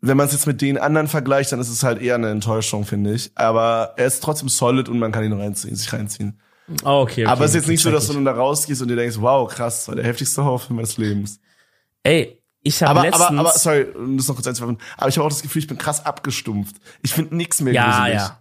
wenn 0.00 0.16
man 0.16 0.26
es 0.26 0.32
jetzt 0.32 0.46
mit 0.46 0.60
den 0.60 0.78
anderen 0.78 1.08
vergleicht, 1.08 1.52
dann 1.52 1.60
ist 1.60 1.68
es 1.68 1.82
halt 1.82 2.02
eher 2.02 2.16
eine 2.16 2.30
Enttäuschung, 2.30 2.84
finde 2.84 3.14
ich. 3.14 3.30
Aber 3.36 3.94
er 3.96 4.06
ist 4.06 4.22
trotzdem 4.22 4.48
solid 4.48 4.88
und 4.88 4.98
man 4.98 5.12
kann 5.12 5.24
ihn 5.24 5.32
reinziehen, 5.32 5.74
sich 5.74 5.92
reinziehen. 5.92 6.40
Oh, 6.84 7.02
okay, 7.02 7.24
okay. 7.24 7.26
Aber 7.26 7.44
es 7.44 7.52
ist 7.52 7.62
jetzt 7.62 7.68
nicht 7.68 7.82
so, 7.82 7.90
dass 7.90 8.08
du 8.08 8.14
dann 8.14 8.24
da 8.24 8.32
rausgehst 8.32 8.82
und 8.82 8.88
dir 8.88 8.96
denkst, 8.96 9.16
wow, 9.20 9.48
krass, 9.48 9.78
das 9.78 9.88
war 9.88 9.94
der 9.96 10.04
heftigste 10.04 10.44
Horrorfilm 10.44 10.76
meines 10.76 10.96
Lebens. 10.98 11.40
Ey, 12.02 12.41
ich 12.62 12.82
habe 12.82 13.02
letztens... 13.02 13.22
Aber, 13.26 13.38
aber, 13.40 13.52
sorry, 13.52 13.86
um 13.94 14.16
das 14.16 14.28
noch 14.28 14.34
kurz 14.34 14.46
einzuwerfen, 14.46 14.78
aber 14.96 15.08
ich 15.08 15.16
habe 15.16 15.26
auch 15.26 15.30
das 15.30 15.42
Gefühl, 15.42 15.60
ich 15.60 15.68
bin 15.68 15.78
krass 15.78 16.04
abgestumpft. 16.04 16.76
Ich 17.02 17.12
finde 17.12 17.36
nichts 17.36 17.60
mehr 17.60 17.72
ja, 17.72 17.98
gruselig. 17.98 18.14
Ja, 18.14 18.38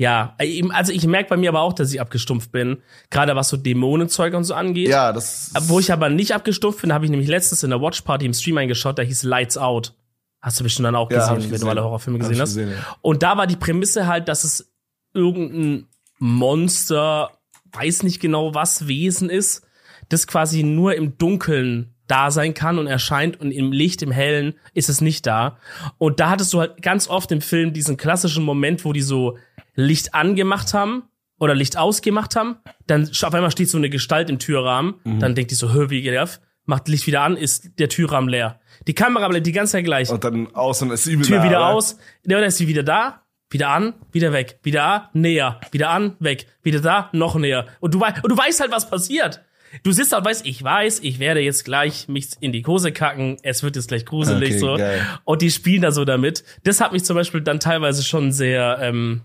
ja, 0.00 0.36
also 0.70 0.92
ich 0.92 1.04
merke 1.08 1.30
bei 1.30 1.36
mir 1.36 1.48
aber 1.48 1.60
auch, 1.60 1.72
dass 1.72 1.92
ich 1.92 2.00
abgestumpft 2.00 2.52
bin, 2.52 2.78
gerade 3.10 3.34
was 3.34 3.48
so 3.48 3.56
Dämonenzeug 3.56 4.34
und 4.34 4.44
so 4.44 4.54
angeht. 4.54 4.88
Ja, 4.88 5.12
das. 5.12 5.50
Wo 5.62 5.80
ich 5.80 5.92
aber 5.92 6.08
nicht 6.08 6.32
abgestumpft 6.32 6.82
bin, 6.82 6.92
habe 6.92 7.04
ich 7.04 7.10
nämlich 7.10 7.28
letztens 7.28 7.64
in 7.64 7.70
der 7.70 7.80
Watchparty 7.80 8.24
im 8.24 8.32
Stream 8.32 8.58
eingeschaut, 8.58 8.96
da 8.96 9.02
hieß 9.02 9.24
Lights 9.24 9.58
Out. 9.58 9.94
Hast 10.40 10.60
du 10.60 10.64
bestimmt 10.64 10.86
dann 10.86 10.94
auch 10.94 11.08
gesehen, 11.08 11.40
ja, 11.40 11.50
wenn 11.50 11.60
du 11.60 11.68
alle 11.68 11.82
Horrorfilme 11.82 12.20
gesehen 12.20 12.40
hast. 12.40 12.50
Gesehen, 12.50 12.70
ja. 12.70 12.96
Und 13.02 13.24
da 13.24 13.36
war 13.36 13.48
die 13.48 13.56
Prämisse 13.56 14.06
halt, 14.06 14.28
dass 14.28 14.44
es 14.44 14.72
irgendein 15.14 15.88
Monster, 16.20 17.32
weiß 17.72 18.04
nicht 18.04 18.20
genau 18.20 18.54
was 18.54 18.86
Wesen 18.86 19.30
ist, 19.30 19.66
das 20.10 20.28
quasi 20.28 20.62
nur 20.62 20.94
im 20.94 21.18
Dunkeln 21.18 21.92
da 22.08 22.30
sein 22.30 22.54
kann 22.54 22.78
und 22.78 22.86
erscheint 22.86 23.40
und 23.40 23.52
im 23.52 23.70
Licht, 23.70 24.02
im 24.02 24.10
Hellen 24.10 24.54
ist 24.74 24.88
es 24.88 25.00
nicht 25.00 25.26
da. 25.26 25.58
Und 25.98 26.20
da 26.20 26.30
hattest 26.30 26.52
du 26.52 26.60
halt 26.60 26.82
ganz 26.82 27.08
oft 27.08 27.30
im 27.30 27.40
Film 27.40 27.72
diesen 27.72 27.96
klassischen 27.96 28.44
Moment, 28.44 28.84
wo 28.84 28.92
die 28.92 29.02
so 29.02 29.38
Licht 29.74 30.14
angemacht 30.14 30.74
haben 30.74 31.04
oder 31.38 31.54
Licht 31.54 31.76
ausgemacht 31.76 32.34
haben, 32.34 32.56
dann 32.86 33.08
auf 33.08 33.34
einmal 33.34 33.50
steht 33.50 33.68
so 33.68 33.78
eine 33.78 33.90
Gestalt 33.90 34.28
im 34.30 34.38
Türrahmen, 34.38 34.94
mhm. 35.04 35.20
dann 35.20 35.34
denkt 35.34 35.50
die 35.50 35.54
so, 35.54 35.72
hör, 35.72 35.90
wie 35.90 36.02
geht 36.02 36.14
das? 36.14 36.40
Macht 36.64 36.88
Licht 36.88 37.06
wieder 37.06 37.22
an, 37.22 37.36
ist 37.36 37.78
der 37.78 37.88
Türrahmen 37.88 38.28
leer. 38.28 38.60
Die 38.86 38.94
Kamera 38.94 39.28
bleibt 39.28 39.46
die 39.46 39.52
ganze 39.52 39.72
Zeit 39.72 39.84
gleich. 39.84 40.10
Und 40.10 40.24
dann 40.24 40.54
aus 40.54 40.82
und 40.82 40.90
ist 40.90 41.04
sie 41.04 41.18
wieder 41.18 41.28
Tür 41.28 41.44
wieder 41.44 41.58
oder? 41.58 41.68
aus, 41.68 41.98
ja, 42.26 42.38
dann 42.38 42.48
ist 42.48 42.58
sie 42.58 42.68
wieder 42.68 42.82
da, 42.82 43.22
wieder 43.50 43.70
an, 43.70 43.94
wieder 44.12 44.32
weg, 44.32 44.58
wieder 44.62 45.10
näher, 45.14 45.60
wieder 45.70 45.90
an, 45.90 46.16
weg, 46.18 46.46
wieder 46.62 46.80
da, 46.80 47.08
noch 47.12 47.36
näher. 47.36 47.66
Und 47.80 47.94
du, 47.94 48.04
und 48.04 48.28
du 48.28 48.36
weißt 48.36 48.60
halt, 48.60 48.70
was 48.70 48.90
passiert. 48.90 49.42
Du 49.82 49.92
sitzt 49.92 50.12
da 50.12 50.18
und 50.18 50.24
weißt, 50.24 50.46
ich 50.46 50.62
weiß, 50.62 51.00
ich 51.00 51.18
werde 51.18 51.40
jetzt 51.40 51.64
gleich 51.64 52.08
mich 52.08 52.30
in 52.40 52.52
die 52.52 52.64
Hose 52.64 52.92
kacken, 52.92 53.36
es 53.42 53.62
wird 53.62 53.76
jetzt 53.76 53.88
gleich 53.88 54.04
gruselig 54.04 54.50
okay, 54.50 54.58
so. 54.58 54.76
Geil. 54.76 55.06
Und 55.24 55.42
die 55.42 55.50
spielen 55.50 55.82
da 55.82 55.92
so 55.92 56.04
damit. 56.04 56.44
Das 56.64 56.80
hat 56.80 56.92
mich 56.92 57.04
zum 57.04 57.16
Beispiel 57.16 57.40
dann 57.40 57.60
teilweise 57.60 58.02
schon 58.02 58.32
sehr, 58.32 58.78
ähm, 58.80 59.22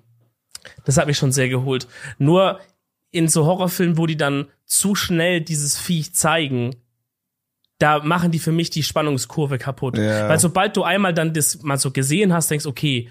das 0.85 0.97
hat 0.97 1.07
mich 1.07 1.17
schon 1.17 1.31
sehr 1.31 1.49
geholt. 1.49 1.87
Nur 2.17 2.59
in 3.11 3.27
so 3.27 3.45
Horrorfilmen, 3.45 3.97
wo 3.97 4.07
die 4.07 4.17
dann 4.17 4.47
zu 4.65 4.95
schnell 4.95 5.41
dieses 5.41 5.77
Viech 5.77 6.13
zeigen, 6.13 6.75
da 7.79 7.99
machen 7.99 8.31
die 8.31 8.39
für 8.39 8.51
mich 8.51 8.69
die 8.69 8.83
Spannungskurve 8.83 9.57
kaputt. 9.57 9.97
Ja. 9.97 10.29
Weil 10.29 10.39
sobald 10.39 10.75
du 10.77 10.83
einmal 10.83 11.13
dann 11.13 11.33
das 11.33 11.61
mal 11.63 11.77
so 11.77 11.91
gesehen 11.91 12.33
hast, 12.33 12.49
denkst, 12.49 12.65
okay, 12.65 13.09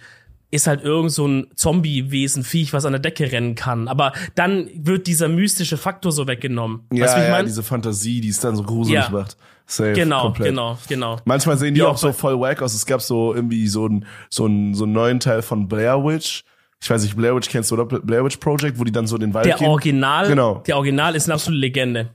ist 0.53 0.68
halt 0.68 0.84
irgend 0.84 1.11
so 1.11 1.26
ein 1.26 1.48
Zombie-Wesen, 1.57 2.44
Viech, 2.44 2.72
was 2.72 2.84
an 2.84 2.92
der 2.92 3.00
Decke 3.00 3.32
rennen 3.32 3.57
kann. 3.57 3.88
Aber 3.88 4.12
dann 4.36 4.68
wird 4.74 5.09
dieser 5.09 5.28
mystische 5.28 5.76
Faktor 5.76 6.12
so 6.12 6.28
weggenommen. 6.28 6.82
Ja, 6.92 7.05
weißt, 7.05 7.16
wie 7.16 7.20
ich 7.20 7.26
ja, 7.26 7.32
mein? 7.32 7.46
diese 7.46 7.62
Fantasie, 7.64 8.20
die 8.20 8.28
es 8.28 8.38
dann 8.38 8.55
so 8.55 8.62
gruselig 8.62 9.03
ja. 9.03 9.11
macht. 9.11 9.36
Safe, 9.66 9.94
genau, 9.94 10.24
komplett. 10.24 10.48
genau, 10.50 10.78
genau. 10.86 11.16
Manchmal 11.24 11.57
sehen 11.57 11.74
die 11.74 11.80
Wie 11.80 11.84
auch 11.84 11.96
so 11.96 12.12
voll 12.12 12.38
wack 12.38 12.62
aus. 12.62 12.74
Es 12.74 12.84
gab 12.84 13.00
so 13.00 13.34
irgendwie 13.34 13.66
so 13.66 13.86
einen 13.86 14.05
so 14.28 14.44
einen, 14.44 14.74
so 14.74 14.84
einen 14.84 14.92
neuen 14.92 15.18
Teil 15.18 15.40
von 15.40 15.66
Blair 15.66 16.05
Witch 16.05 16.44
ich 16.82 16.90
weiß 16.90 17.05
nicht, 17.05 17.16
Blair 17.16 17.36
Witch 17.36 17.48
kennst 17.48 17.70
du, 17.70 17.76
oder? 17.76 17.84
Blair 17.84 18.24
Witch 18.24 18.38
Project, 18.38 18.78
wo 18.78 18.82
die 18.82 18.90
dann 18.90 19.07
so 19.07 19.14
in 19.14 19.20
den 19.20 19.34
Wald 19.34 19.46
der 19.46 19.57
gehen. 19.57 19.68
Original, 19.68 20.26
genau. 20.26 20.64
Der 20.66 20.76
Original 20.76 21.14
ist 21.14 21.26
eine 21.26 21.34
absolute 21.34 21.61
Legende. 21.61 22.11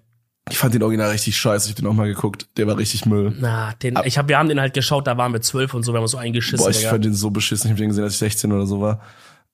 Ich 0.50 0.58
fand 0.58 0.74
den 0.74 0.84
Original 0.84 1.10
richtig 1.10 1.38
scheiße, 1.38 1.68
ich 1.68 1.72
hab 1.72 1.78
den 1.78 1.88
auch 1.88 1.94
mal 1.94 2.08
geguckt. 2.08 2.48
Der 2.58 2.68
war 2.68 2.78
richtig 2.78 3.06
Müll. 3.06 3.34
Na, 3.40 3.74
den, 3.82 3.98
Ab 3.98 4.06
ich 4.06 4.18
hab, 4.18 4.28
wir 4.28 4.38
haben 4.38 4.50
den 4.50 4.60
halt 4.60 4.74
geschaut, 4.74 5.08
da 5.08 5.18
waren 5.18 5.34
wir 5.34 5.42
zwölf 5.42 5.74
und 5.74 5.84
so, 5.84 5.94
wir 5.94 5.98
haben 5.98 6.04
uns 6.04 6.12
so 6.12 6.18
eingeschissen. 6.18 6.64
Boah, 6.64 6.70
ich 6.70 6.78
Digga. 6.78 6.90
fand 6.92 7.06
den 7.06 7.14
so 7.14 7.30
beschissen, 7.30 7.68
ich 7.68 7.72
hab 7.72 7.78
den 7.78 7.90
gesehen, 7.90 8.04
als 8.04 8.14
ich 8.14 8.20
16 8.20 8.52
oder 8.52 8.66
so 8.66 8.82
war. 8.82 9.02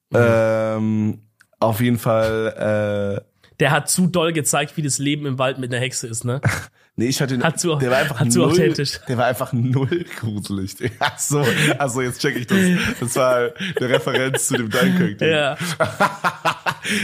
Mhm. 0.09 0.17
Ähm, 0.19 1.21
auf 1.59 1.81
jeden 1.81 1.97
Fall, 1.97 3.21
äh, 3.21 3.55
Der 3.59 3.71
hat 3.71 3.89
zu 3.89 4.07
doll 4.07 4.33
gezeigt, 4.33 4.75
wie 4.77 4.81
das 4.81 4.97
Leben 4.99 5.25
im 5.25 5.39
Wald 5.39 5.57
mit 5.57 5.71
einer 5.73 5.81
Hexe 5.81 6.07
ist, 6.07 6.25
ne? 6.25 6.41
Nee, 6.95 7.07
ich 7.07 7.19
hatte 7.21 7.39
hat 7.39 7.59
zu, 7.59 7.75
der 7.77 7.89
war 7.89 7.97
einfach 7.97 8.23
null, 8.23 8.51
authentisch. 8.51 8.99
Der 9.07 9.17
war 9.17 9.25
einfach 9.25 9.51
null 9.51 10.05
gruselig. 10.19 10.75
Ach 10.99 11.17
so, 11.17 11.43
also 11.79 12.01
jetzt 12.01 12.21
check 12.21 12.35
ich 12.35 12.45
das. 12.45 12.59
Das 12.99 13.15
war 13.15 13.37
eine 13.37 13.89
Referenz 13.89 14.47
zu 14.47 14.57
dem 14.57 14.69
Dunkirk. 14.69 15.19
Ja. 15.21 15.57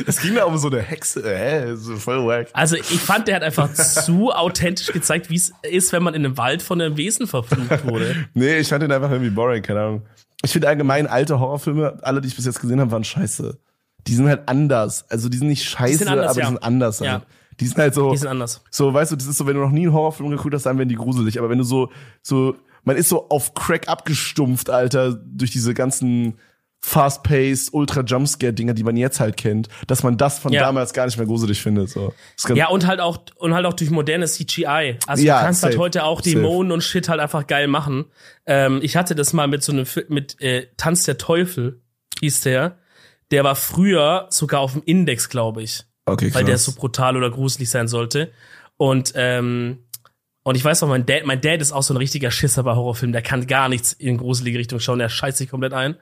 Es 0.05 0.19
ging 0.19 0.35
da 0.35 0.43
um 0.43 0.57
so 0.57 0.67
eine 0.67 0.81
Hexe, 0.81 1.23
äh, 1.23 1.77
so 1.77 1.95
voll 1.95 2.27
wack. 2.27 2.49
Also 2.51 2.75
ich 2.75 2.99
fand, 2.99 3.29
der 3.29 3.37
hat 3.37 3.43
einfach 3.43 3.73
zu 3.73 4.29
authentisch 4.29 4.87
gezeigt, 4.87 5.29
wie 5.29 5.37
es 5.37 5.53
ist, 5.61 5.93
wenn 5.93 6.03
man 6.03 6.13
in 6.15 6.25
einem 6.25 6.35
Wald 6.35 6.61
von 6.61 6.81
einem 6.81 6.97
Wesen 6.97 7.27
verflucht 7.27 7.87
wurde. 7.87 8.13
nee, 8.33 8.57
ich 8.57 8.67
fand 8.67 8.83
den 8.83 8.91
einfach 8.91 9.09
irgendwie 9.09 9.29
boring, 9.29 9.63
keine 9.63 9.79
Ahnung. 9.79 10.01
Ich 10.43 10.51
finde 10.51 10.67
allgemein 10.67 11.07
alte 11.07 11.39
Horrorfilme, 11.39 11.97
alle, 12.01 12.19
die 12.19 12.27
ich 12.27 12.35
bis 12.35 12.45
jetzt 12.45 12.59
gesehen 12.59 12.81
habe, 12.81 12.91
waren 12.91 13.05
scheiße. 13.05 13.57
Die 14.05 14.15
sind 14.15 14.27
halt 14.27 14.49
anders. 14.49 15.05
Also 15.09 15.29
die 15.29 15.37
sind 15.37 15.47
nicht 15.47 15.63
scheiße, 15.63 15.99
sind 15.99 16.09
anders, 16.09 16.31
aber 16.31 16.39
ja. 16.39 16.45
die 16.45 16.51
sind 16.51 16.63
anders. 16.63 16.99
Halt. 16.99 17.09
Ja 17.09 17.21
Die 17.59 17.67
sind 17.67 17.77
halt 17.77 17.93
so. 17.93 18.11
Die 18.11 18.17
sind 18.17 18.27
anders. 18.27 18.63
So, 18.71 18.93
weißt 18.93 19.11
du, 19.11 19.15
das 19.15 19.27
ist 19.27 19.37
so, 19.37 19.47
wenn 19.47 19.55
du 19.55 19.61
noch 19.61 19.71
nie 19.71 19.81
einen 19.81 19.93
Horrorfilm 19.93 20.29
geguckt 20.29 20.53
hast, 20.53 20.65
dann 20.65 20.77
werden 20.77 20.89
die 20.89 20.95
gruselig. 20.95 21.39
Aber 21.39 21.49
wenn 21.49 21.57
du 21.57 21.63
so, 21.63 21.89
so, 22.21 22.55
man 22.83 22.95
ist 22.95 23.09
so 23.09 23.29
auf 23.29 23.53
Crack 23.53 23.87
abgestumpft, 23.87 24.69
Alter, 24.69 25.13
durch 25.13 25.51
diese 25.51 25.73
ganzen 25.73 26.37
fast-paced, 26.81 27.73
ultra 27.73 28.01
Jumpscare 28.01 28.53
Dinger, 28.53 28.73
die 28.73 28.83
man 28.83 28.95
jetzt 28.95 29.19
halt 29.19 29.35
kennt, 29.37 29.67
dass 29.87 30.03
man 30.03 30.17
das 30.17 30.39
von 30.39 30.53
ja. 30.53 30.61
damals 30.61 30.93
gar 30.93 31.05
nicht 31.05 31.17
mehr 31.17 31.27
gruselig 31.27 31.61
findet, 31.61 31.89
so. 31.89 32.13
Ja, 32.53 32.69
und 32.69 32.87
halt 32.87 33.01
auch, 33.01 33.19
und 33.35 33.53
halt 33.53 33.65
auch 33.65 33.73
durch 33.73 33.89
moderne 33.89 34.25
CGI. 34.27 34.97
Also 35.05 35.23
ja, 35.23 35.39
du 35.39 35.45
kannst 35.45 35.63
halt 35.63 35.73
safe, 35.73 35.77
halt 35.77 35.77
heute 35.77 36.03
auch 36.05 36.21
Dämonen 36.21 36.71
und 36.71 36.81
Shit 36.81 37.09
halt 37.09 37.19
einfach 37.19 37.47
geil 37.47 37.67
machen. 37.67 38.05
Ähm, 38.45 38.79
ich 38.81 38.95
hatte 38.95 39.13
das 39.13 39.33
mal 39.33 39.47
mit 39.47 39.61
so 39.61 39.73
einem, 39.73 39.85
mit, 40.07 40.39
äh, 40.41 40.67
Tanz 40.77 41.03
der 41.03 41.17
Teufel, 41.17 41.81
hieß 42.21 42.41
der. 42.41 42.77
Der 43.31 43.43
war 43.43 43.55
früher 43.55 44.27
sogar 44.29 44.61
auf 44.61 44.73
dem 44.73 44.81
Index, 44.83 45.29
glaube 45.29 45.61
ich. 45.61 45.83
Okay. 46.11 46.33
Weil 46.33 46.45
der 46.45 46.57
so 46.57 46.73
brutal 46.73 47.17
oder 47.17 47.29
gruselig 47.29 47.69
sein 47.69 47.87
sollte. 47.87 48.31
Und, 48.77 49.13
ähm, 49.15 49.79
und 50.43 50.55
ich 50.55 50.63
weiß 50.63 50.81
noch, 50.81 50.89
mein 50.89 51.05
Dad, 51.05 51.25
mein 51.25 51.41
Dad 51.41 51.61
ist 51.61 51.71
auch 51.71 51.83
so 51.83 51.93
ein 51.93 51.97
richtiger 51.97 52.31
Schisser 52.31 52.63
bei 52.63 52.75
Horrorfilmen. 52.75 53.13
Der 53.13 53.21
kann 53.21 53.45
gar 53.45 53.69
nichts 53.69 53.93
in 53.93 54.17
gruselige 54.17 54.57
Richtung 54.57 54.79
schauen. 54.79 54.99
Der 54.99 55.09
scheißt 55.09 55.37
sich 55.37 55.49
komplett 55.49 55.73
ein. 55.73 55.95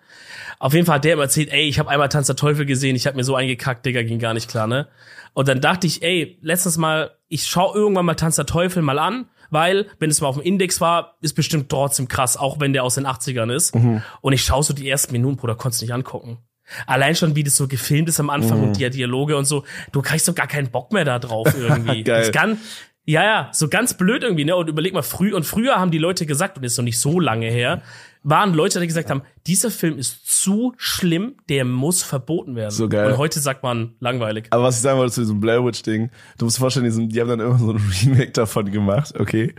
Auf 0.60 0.74
jeden 0.74 0.86
Fall 0.86 0.95
hat 0.95 1.05
der 1.05 1.14
immer 1.14 1.24
erzählt, 1.24 1.51
ey, 1.51 1.68
ich 1.68 1.80
habe 1.80 1.89
einmal 1.89 2.10
Tanz 2.10 2.28
der 2.28 2.36
Teufel 2.36 2.66
gesehen. 2.66 2.95
Ich 2.95 3.08
habe 3.08 3.18
mir 3.18 3.24
so 3.24 3.36
eingekackt, 3.36 3.86
Digga, 3.86 4.03
ging 4.03 4.20
gar 4.20 4.34
nicht 4.34 4.49
klar, 4.49 4.68
ne? 4.68 4.88
Und 5.34 5.47
dann 5.47 5.62
dachte 5.62 5.86
ich, 5.86 6.01
ey, 6.01 6.38
letztens 6.41 6.78
mal, 6.78 7.12
ich 7.28 7.45
schau 7.45 7.74
irgendwann 7.76 8.05
mal 8.05 8.16
Tanz 8.16 8.38
der 8.38 8.45
Teufel 8.45 8.82
mal 8.82 8.97
an, 8.97 9.28
weil, 9.49 9.88
wenn 9.99 10.10
es 10.10 10.22
mal 10.22 10.28
auf 10.28 10.36
dem 10.36 10.43
Index 10.43 10.82
war, 10.82 11.18
ist 11.22 11.34
bestimmt 11.34 11.70
trotzdem 11.70 12.08
krass, 12.08 12.38
auch 12.38 12.60
wenn 12.60 12.74
der 12.74 12.84
aus 12.84 12.95
den 12.95 13.05
80ern 13.05 13.53
ist. 13.53 13.76
Mhm. 13.76 14.01
Und 14.22 14.34
ich 14.34 14.41
schaue 14.41 14.64
so 14.64 14.74
die 14.74 14.89
ersten 14.89 15.12
Minuten, 15.12 15.38
Bruder, 15.38 15.55
konntest 15.55 15.82
nicht 15.82 15.93
angucken. 15.93 16.39
Allein 16.86 17.15
schon, 17.15 17.36
wie 17.36 17.43
das 17.43 17.55
so 17.55 17.68
gefilmt 17.68 18.09
ist 18.09 18.20
am 18.20 18.30
Anfang 18.30 18.59
mhm. 18.59 18.63
und 18.65 18.80
die 18.80 18.89
Dialoge 18.89 19.38
und 19.38 19.45
so, 19.45 19.63
du 19.91 20.01
kriegst 20.01 20.26
so 20.26 20.34
gar 20.34 20.47
keinen 20.47 20.70
Bock 20.70 20.91
mehr 20.91 21.05
da 21.05 21.20
drauf 21.20 21.47
irgendwie. 21.57 22.03
Geil. 22.03 22.22
Das 22.22 22.32
kann, 22.32 22.57
ja, 23.05 23.24
ja, 23.24 23.49
so 23.53 23.70
ganz 23.70 23.93
blöd 23.93 24.24
irgendwie, 24.24 24.43
ne? 24.43 24.55
Und 24.55 24.68
überleg 24.68 24.93
mal, 24.93 25.01
früh 25.01 25.34
und 25.34 25.45
früher 25.45 25.76
haben 25.76 25.91
die 25.91 25.97
Leute 25.97 26.26
gesagt, 26.26 26.57
und 26.57 26.63
ist 26.65 26.78
noch 26.78 26.84
nicht 26.84 26.99
so 26.99 27.22
lange 27.22 27.47
her, 27.47 27.82
waren 28.22 28.53
Leute, 28.53 28.82
die 28.82 28.88
gesagt 28.88 29.09
haben, 29.09 29.22
dieser 29.45 29.72
Film 29.72 29.97
ist 29.97 30.43
zu 30.43 30.74
schlimm, 30.76 31.36
der 31.47 31.63
muss 31.63 32.03
verboten 32.03 32.57
werden. 32.57 32.72
So 32.72 32.89
geil. 32.89 33.11
Und 33.11 33.18
heute 33.18 33.39
sagt 33.39 33.63
man 33.63 33.95
langweilig. 34.01 34.47
Aber 34.49 34.63
was 34.63 34.76
ich 34.76 34.82
sagen 34.82 34.99
wollte 34.99 35.13
zu 35.13 35.22
diesem 35.22 35.39
Blair 35.39 35.63
Witch 35.63 35.84
Ding, 35.84 36.11
du 36.38 36.45
musst 36.45 36.57
dir 36.57 36.59
vorstellen, 36.59 37.09
die 37.09 37.22
haben 37.22 37.30
dann 37.30 37.39
immer 37.39 37.57
so 37.57 37.72
ein 37.72 37.82
Remake 38.03 38.32
davon 38.32 38.70
gemacht, 38.70 39.18
okay? 39.18 39.55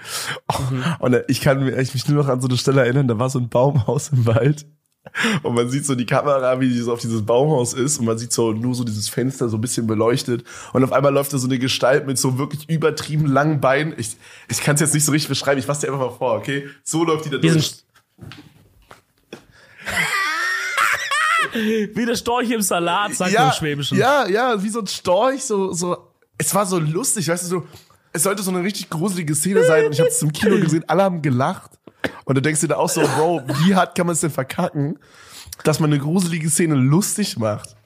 Mhm. 0.70 0.84
Und 0.98 1.16
ich 1.28 1.40
kann 1.40 1.64
mich 1.64 2.09
nur 2.09 2.22
noch 2.22 2.28
an 2.28 2.42
so 2.42 2.48
eine 2.48 2.59
Stelle 2.59 2.82
erinnern, 2.82 3.09
da 3.09 3.18
war 3.18 3.30
so 3.30 3.38
ein 3.38 3.48
Baumhaus 3.48 4.11
im 4.11 4.26
Wald 4.26 4.66
und 5.42 5.54
man 5.54 5.68
sieht 5.68 5.86
so 5.86 5.94
die 5.94 6.06
Kamera, 6.06 6.61
wie 6.61 6.68
die 6.68 6.78
so 6.78 6.92
auf 6.92 7.00
dieses 7.00 7.24
Baumhaus 7.24 7.74
ist 7.74 7.98
und 7.98 8.06
man 8.06 8.18
sieht 8.18 8.32
so 8.32 8.52
nur 8.52 8.74
so 8.74 8.84
dieses 8.84 9.09
Fenster 9.09 9.48
so 9.48 9.56
ein 9.56 9.61
bisschen 9.61 9.86
beleuchtet 9.86 10.44
und 10.72 10.84
auf 10.84 10.92
einmal 10.92 11.12
läuft 11.12 11.32
da 11.32 11.38
so 11.38 11.46
eine 11.46 11.59
Gestalt 11.59 12.06
mit 12.06 12.18
so 12.18 12.38
wirklich 12.38 12.68
übertrieben 12.68 13.26
langen 13.26 13.61
Beinen. 13.61 13.94
Ich, 13.96 14.16
ich 14.48 14.61
kann 14.61 14.74
es 14.74 14.80
jetzt 14.80 14.94
nicht 14.94 15.04
so 15.04 15.12
richtig 15.12 15.28
beschreiben, 15.28 15.59
ich 15.59 15.66
fasse 15.66 15.86
dir 15.86 15.92
einfach 15.92 16.11
mal 16.11 16.16
vor, 16.16 16.34
okay? 16.34 16.68
So 16.84 17.04
läuft 17.04 17.24
die 17.24 17.30
da 17.30 17.38
durch. 17.38 17.84
wie 21.94 22.04
der 22.06 22.16
Storch 22.16 22.50
im 22.50 22.62
Salat, 22.62 23.14
sagt 23.14 23.32
ja, 23.32 23.40
man 23.40 23.48
im 23.50 23.54
Schwäbischen. 23.54 23.98
Ja, 23.98 24.28
ja, 24.28 24.62
wie 24.62 24.68
so 24.68 24.80
ein 24.80 24.86
Storch, 24.86 25.44
so, 25.44 25.72
so, 25.72 26.12
es 26.36 26.54
war 26.54 26.66
so 26.66 26.78
lustig, 26.78 27.28
weißt 27.28 27.44
du, 27.44 27.48
so, 27.48 27.66
es 28.12 28.22
sollte 28.22 28.42
so 28.42 28.50
eine 28.50 28.62
richtig 28.62 28.90
gruselige 28.90 29.34
Szene 29.34 29.64
sein 29.64 29.86
und 29.86 29.92
ich 29.92 30.00
habe 30.00 30.11
es 30.11 30.22
im 30.22 30.32
Kino 30.32 30.59
gesehen, 30.59 30.84
alle 30.86 31.02
haben 31.02 31.22
gelacht 31.22 31.77
und 32.24 32.36
du 32.36 32.42
denkst 32.42 32.61
dir 32.61 32.68
da 32.68 32.76
auch 32.76 32.88
so, 32.88 33.01
Bro, 33.01 33.42
wie 33.64 33.74
hart 33.74 33.94
kann 33.96 34.07
man 34.07 34.14
es 34.14 34.20
denn 34.20 34.30
verkacken, 34.30 34.99
dass 35.64 35.80
man 35.80 35.92
eine 35.92 36.01
gruselige 36.01 36.51
Szene 36.51 36.74
lustig 36.74 37.38
macht? 37.38 37.76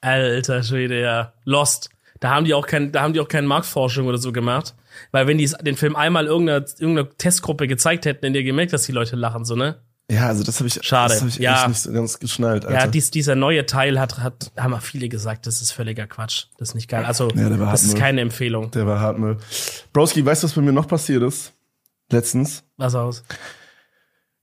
Alter 0.00 0.62
Schwede, 0.62 1.00
ja. 1.00 1.32
Lost. 1.44 1.90
Da 2.20 2.30
haben 2.30 2.44
die 2.44 2.54
auch 2.54 2.66
kein, 2.66 2.92
da 2.92 3.02
haben 3.02 3.12
die 3.12 3.20
auch 3.20 3.28
keine 3.28 3.46
Marktforschung 3.46 4.06
oder 4.06 4.18
so 4.18 4.32
gemacht. 4.32 4.74
Weil 5.12 5.26
wenn 5.26 5.38
die 5.38 5.48
den 5.62 5.76
Film 5.76 5.94
einmal 5.94 6.26
irgendeiner, 6.26 6.64
irgendeiner 6.78 7.08
Testgruppe 7.16 7.68
gezeigt 7.68 8.06
hätten, 8.06 8.26
in 8.26 8.32
der 8.32 8.42
gemerkt, 8.42 8.72
dass 8.72 8.84
die 8.84 8.92
Leute 8.92 9.16
lachen, 9.16 9.44
so, 9.44 9.54
ne? 9.54 9.80
Ja, 10.10 10.26
also 10.26 10.42
das 10.42 10.58
habe 10.58 10.68
ich, 10.68 10.80
Schade. 10.82 11.12
Das 11.12 11.20
hab 11.20 11.28
ich 11.28 11.36
ja. 11.36 11.68
nicht 11.68 11.80
so 11.80 11.92
ganz 11.92 12.18
geschnallt. 12.18 12.64
Alter. 12.64 12.78
Ja, 12.78 12.86
dies, 12.86 13.10
dieser 13.10 13.34
neue 13.34 13.66
Teil 13.66 14.00
hat, 14.00 14.18
hat, 14.18 14.50
haben 14.56 14.72
auch 14.72 14.80
viele 14.80 15.08
gesagt, 15.08 15.46
das 15.46 15.60
ist 15.60 15.72
völliger 15.72 16.06
Quatsch. 16.06 16.46
Das 16.56 16.70
ist 16.70 16.74
nicht 16.74 16.88
geil. 16.88 17.04
Also, 17.04 17.28
ja, 17.34 17.50
das 17.50 17.82
ist 17.82 17.96
keine 17.96 18.22
Empfehlung. 18.22 18.70
Der 18.70 18.86
war 18.86 19.00
Hartmüll. 19.00 19.36
Broski, 19.92 20.24
weißt 20.24 20.42
du, 20.42 20.46
was 20.46 20.54
bei 20.54 20.62
mir 20.62 20.72
noch 20.72 20.88
passiert 20.88 21.22
ist? 21.22 21.52
Letztens. 22.10 22.64
Was 22.78 22.94
aus? 22.94 23.24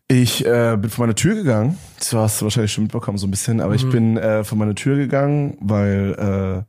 Ich 0.08 0.46
äh, 0.46 0.78
bin 0.80 0.92
vor 0.92 1.06
meine 1.06 1.16
Tür 1.16 1.34
gegangen. 1.34 1.80
Das 1.98 2.14
hast 2.14 2.42
du 2.42 2.46
wahrscheinlich 2.46 2.72
schon 2.72 2.84
mitbekommen, 2.84 3.18
so 3.18 3.26
ein 3.26 3.32
bisschen. 3.32 3.60
Aber 3.60 3.72
mhm. 3.72 3.76
ich 3.76 3.90
bin 3.90 4.18
äh, 4.18 4.44
vor 4.44 4.58
meine 4.58 4.76
Tür 4.76 4.98
gegangen, 4.98 5.58
weil 5.62 6.66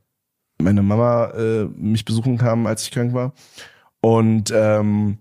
äh, 0.59 0.63
meine 0.63 0.81
Mama 0.81 1.31
äh, 1.31 1.65
mich 1.65 2.03
besuchen 2.03 2.37
kam, 2.37 2.65
als 2.65 2.83
ich 2.83 2.91
krank 2.91 3.13
war. 3.13 3.33
Und 4.01 4.51
ähm, 4.55 5.19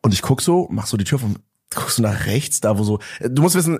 und 0.00 0.14
ich 0.14 0.22
guck 0.22 0.40
so, 0.40 0.66
mach 0.70 0.86
so 0.86 0.96
die 0.96 1.04
Tür 1.04 1.18
von, 1.18 1.36
guckst 1.74 1.98
du 1.98 2.02
nach 2.02 2.26
rechts, 2.26 2.60
da 2.60 2.78
wo 2.78 2.82
so. 2.82 2.98
Du 3.20 3.42
musst 3.42 3.54
wissen, 3.54 3.78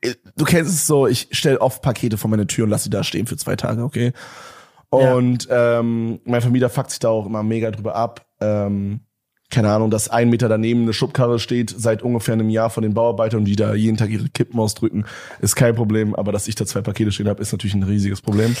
äh, 0.00 0.14
du 0.36 0.44
kennst 0.44 0.72
es 0.72 0.86
so. 0.86 1.06
Ich 1.06 1.28
stell 1.32 1.56
oft 1.56 1.82
Pakete 1.82 2.16
vor 2.16 2.30
meine 2.30 2.46
Tür 2.46 2.64
und 2.64 2.70
lass 2.70 2.84
sie 2.84 2.90
da 2.90 3.04
stehen 3.04 3.26
für 3.26 3.36
zwei 3.36 3.56
Tage, 3.56 3.82
okay. 3.82 4.12
Und 4.88 5.46
ja. 5.46 5.80
ähm, 5.80 6.20
mein 6.24 6.40
Vermieter 6.40 6.70
fuckt 6.70 6.90
sich 6.90 7.00
da 7.00 7.08
auch 7.08 7.26
immer 7.26 7.42
mega 7.42 7.70
drüber 7.70 7.94
ab. 7.94 8.26
Ähm, 8.40 9.00
keine 9.50 9.70
Ahnung, 9.70 9.90
dass 9.90 10.08
ein 10.08 10.30
Meter 10.30 10.48
daneben 10.48 10.82
eine 10.82 10.92
Schubkarre 10.92 11.38
steht 11.38 11.74
seit 11.76 12.02
ungefähr 12.02 12.34
einem 12.34 12.48
Jahr 12.48 12.70
von 12.70 12.82
den 12.82 12.94
Bauarbeitern, 12.94 13.44
die 13.44 13.56
da 13.56 13.74
jeden 13.74 13.96
Tag 13.96 14.10
ihre 14.10 14.28
Kippen 14.28 14.58
ausdrücken, 14.58 15.04
ist 15.40 15.56
kein 15.56 15.74
Problem. 15.74 16.14
Aber 16.14 16.32
dass 16.32 16.48
ich 16.48 16.54
da 16.54 16.66
zwei 16.66 16.80
Pakete 16.80 17.12
stehen 17.12 17.28
habe, 17.28 17.42
ist 17.42 17.52
natürlich 17.52 17.74
ein 17.74 17.82
riesiges 17.82 18.20
Problem. 18.20 18.56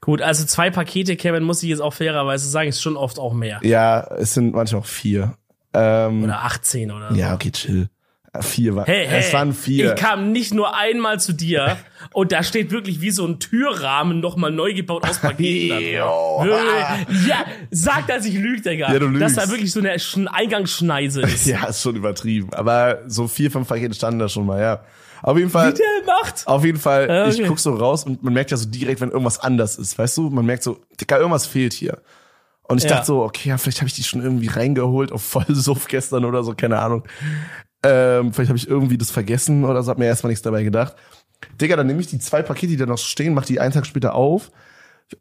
Gut, 0.00 0.22
also 0.22 0.44
zwei 0.44 0.70
Pakete, 0.70 1.16
Kevin, 1.16 1.42
muss 1.42 1.62
ich 1.62 1.68
jetzt 1.70 1.80
auch 1.80 1.92
fairerweise 1.92 2.48
sagen, 2.48 2.68
ist 2.68 2.82
schon 2.82 2.96
oft 2.96 3.18
auch 3.18 3.32
mehr. 3.32 3.60
Ja, 3.62 4.00
es 4.18 4.34
sind 4.34 4.54
manchmal 4.54 4.82
auch 4.82 4.86
vier. 4.86 5.34
Ähm, 5.74 6.24
oder 6.24 6.44
18 6.44 6.90
oder 6.90 7.10
so. 7.10 7.16
Ja, 7.16 7.34
okay, 7.34 7.50
chill. 7.50 7.88
Vier 8.40 8.76
war. 8.76 8.86
Hey, 8.86 9.06
hey, 9.06 9.20
es 9.20 9.32
waren 9.32 9.54
vier. 9.54 9.94
Ich 9.94 10.00
kam 10.00 10.32
nicht 10.32 10.52
nur 10.52 10.76
einmal 10.76 11.18
zu 11.18 11.32
dir 11.32 11.78
und 12.12 12.30
da 12.30 12.42
steht 12.42 12.70
wirklich 12.70 13.00
wie 13.00 13.10
so 13.10 13.26
ein 13.26 13.40
Türrahmen 13.40 14.20
nochmal 14.20 14.50
neu 14.50 14.74
gebaut 14.74 15.08
aus 15.08 15.18
Paketen. 15.18 15.80
ja, 15.92 17.44
sag, 17.70 18.06
dass 18.06 18.26
ich 18.26 18.34
lüge, 18.34 18.60
Digga. 18.60 18.92
Ja, 18.92 18.98
du 18.98 19.06
lügst. 19.06 19.38
Dass 19.38 19.46
da 19.46 19.50
wirklich 19.50 19.72
so 19.72 19.80
eine 19.80 20.32
Eingangsschneise 20.32 21.22
ist. 21.22 21.46
ja, 21.46 21.64
ist 21.66 21.82
schon 21.82 21.96
übertrieben. 21.96 22.52
Aber 22.52 23.02
so 23.06 23.28
vier, 23.28 23.50
fünf 23.50 23.66
Pakete 23.66 23.94
standen 23.94 24.20
da 24.20 24.28
schon 24.28 24.46
mal, 24.46 24.60
ja. 24.60 24.84
Auf 25.22 25.36
jeden 25.36 25.50
Fall. 25.50 25.72
Wie 25.72 25.78
der 25.78 26.14
macht. 26.14 26.46
Auf 26.46 26.64
jeden 26.64 26.78
Fall, 26.78 27.04
okay. 27.04 27.42
ich 27.42 27.48
guck 27.48 27.58
so 27.58 27.74
raus 27.74 28.04
und 28.04 28.22
man 28.22 28.34
merkt 28.34 28.50
ja 28.50 28.56
so 28.56 28.68
direkt, 28.68 29.00
wenn 29.00 29.10
irgendwas 29.10 29.40
anders 29.40 29.76
ist, 29.76 29.98
weißt 29.98 30.16
du? 30.18 30.30
Man 30.30 30.46
merkt 30.46 30.62
so, 30.62 30.78
Digga, 31.00 31.16
irgendwas 31.16 31.46
fehlt 31.46 31.72
hier. 31.72 31.98
Und 32.62 32.78
ich 32.78 32.84
ja. 32.84 32.90
dachte 32.90 33.06
so, 33.06 33.22
okay, 33.22 33.48
ja, 33.48 33.58
vielleicht 33.58 33.78
habe 33.78 33.88
ich 33.88 33.94
die 33.94 34.02
schon 34.02 34.22
irgendwie 34.22 34.48
reingeholt 34.48 35.10
auf 35.10 35.22
Vollsuff 35.22 35.88
gestern 35.88 36.26
oder 36.26 36.44
so, 36.44 36.52
keine 36.54 36.78
Ahnung. 36.78 37.02
Ähm, 37.82 38.32
vielleicht 38.32 38.48
habe 38.48 38.58
ich 38.58 38.68
irgendwie 38.68 38.98
das 38.98 39.10
vergessen 39.10 39.64
oder 39.64 39.82
so, 39.82 39.90
hab 39.90 39.98
mir 39.98 40.06
erstmal 40.06 40.30
nichts 40.30 40.42
dabei 40.42 40.64
gedacht. 40.64 40.96
Digga, 41.60 41.76
dann 41.76 41.86
nehme 41.86 42.00
ich 42.00 42.08
die 42.08 42.18
zwei 42.18 42.42
Pakete, 42.42 42.72
die 42.72 42.76
da 42.76 42.86
noch 42.86 42.98
stehen, 42.98 43.34
mach 43.34 43.44
die 43.44 43.60
einen 43.60 43.72
Tag 43.72 43.86
später 43.86 44.14
auf. 44.14 44.50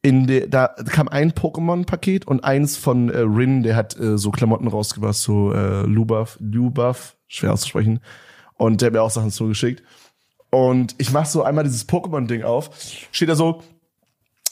In 0.01 0.27
der, 0.27 0.47
da 0.47 0.67
kam 0.67 1.07
ein 1.07 1.31
Pokémon-Paket 1.31 2.25
und 2.27 2.43
eins 2.43 2.75
von 2.75 3.09
äh, 3.09 3.19
Rin, 3.19 3.63
der 3.63 3.75
hat 3.75 3.97
äh, 3.97 4.17
so 4.17 4.31
Klamotten 4.31 4.67
rausgebracht, 4.67 5.15
so 5.15 5.53
äh, 5.53 5.83
Lubuff, 5.83 6.37
Lubuff, 6.41 7.15
schwer 7.27 7.53
auszusprechen. 7.53 8.01
Und 8.55 8.81
der 8.81 8.87
hat 8.87 8.93
mir 8.93 9.01
auch 9.01 9.11
Sachen 9.11 9.31
zugeschickt. 9.31 9.83
Und 10.49 10.95
ich 10.97 11.11
mach 11.11 11.25
so 11.25 11.43
einmal 11.43 11.63
dieses 11.63 11.87
Pokémon-Ding 11.87 12.43
auf. 12.43 12.71
Steht 13.11 13.29
da 13.29 13.35
so, 13.35 13.63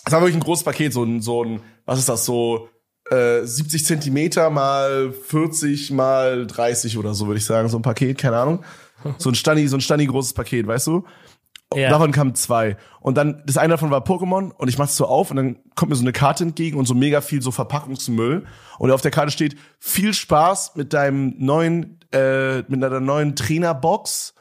das 0.06 0.14
war 0.14 0.22
wirklich 0.22 0.36
ein 0.36 0.44
großes 0.44 0.64
Paket, 0.64 0.94
so 0.94 1.04
ein, 1.04 1.22
so 1.22 1.44
ein, 1.44 1.62
was 1.86 2.00
ist 2.00 2.08
das, 2.08 2.26
so 2.26 2.70
äh, 3.10 3.44
70 3.44 3.86
Zentimeter 3.86 4.50
mal 4.50 5.12
40 5.12 5.92
mal 5.92 6.48
30 6.48 6.98
oder 6.98 7.14
so, 7.14 7.28
würde 7.28 7.40
ich 7.40 7.46
sagen, 7.46 7.70
so 7.70 7.78
ein 7.78 7.84
Paket, 7.84 8.18
keine 8.18 8.38
Ahnung. 8.38 8.64
So 9.18 9.30
ein 9.30 9.36
Stani, 9.36 9.68
so 9.68 9.78
ein 9.78 9.82
Stani 9.82 10.06
großes 10.06 10.34
Paket, 10.34 10.66
weißt 10.66 10.88
du? 10.88 11.06
Ja. 11.74 11.90
Davon 11.90 12.12
kamen 12.12 12.36
zwei. 12.36 12.78
Und 13.02 13.16
dann, 13.18 13.44
das 13.46 13.58
eine 13.58 13.74
davon 13.74 13.92
war 13.92 14.04
Pokémon 14.04 14.52
und 14.52 14.68
ich 14.68 14.78
mach's 14.78 14.96
so 14.96 15.06
auf 15.06 15.32
und 15.32 15.38
dann 15.38 15.58
kommt 15.76 15.90
mir 15.90 15.96
so 15.96 16.04
eine 16.04 16.14
Karte 16.14 16.44
entgegen 16.44 16.78
und 16.78 16.86
so 16.86 16.94
mega 16.94 17.22
viel 17.22 17.42
so 17.42 17.52
Verpackungsmüll. 17.52 18.46
Und 18.80 18.92
auf 18.92 19.02
der 19.02 19.12
Karte 19.12 19.32
steht, 19.32 19.56
viel 19.80 20.14
Spaß 20.14 20.76
mit 20.76 20.94
deinem 20.94 21.36
neuen, 21.38 22.00
äh, 22.12 22.60
mit 22.68 22.82
deiner 22.82 23.00
neuen 23.00 23.36
Trainerbox, 23.36 24.36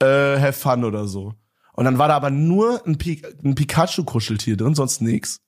äh, 0.00 0.06
have 0.40 0.54
fun 0.54 0.84
oder 0.84 1.06
so. 1.06 1.34
Und 1.74 1.84
dann 1.84 1.98
war 1.98 2.08
da 2.08 2.16
aber 2.16 2.30
nur 2.30 2.84
ein, 2.86 2.98
Pi 2.98 3.22
ein 3.44 3.54
Pikachu-Kuscheltier 3.54 4.56
drin, 4.56 4.74
sonst 4.74 5.00
nix. 5.00 5.38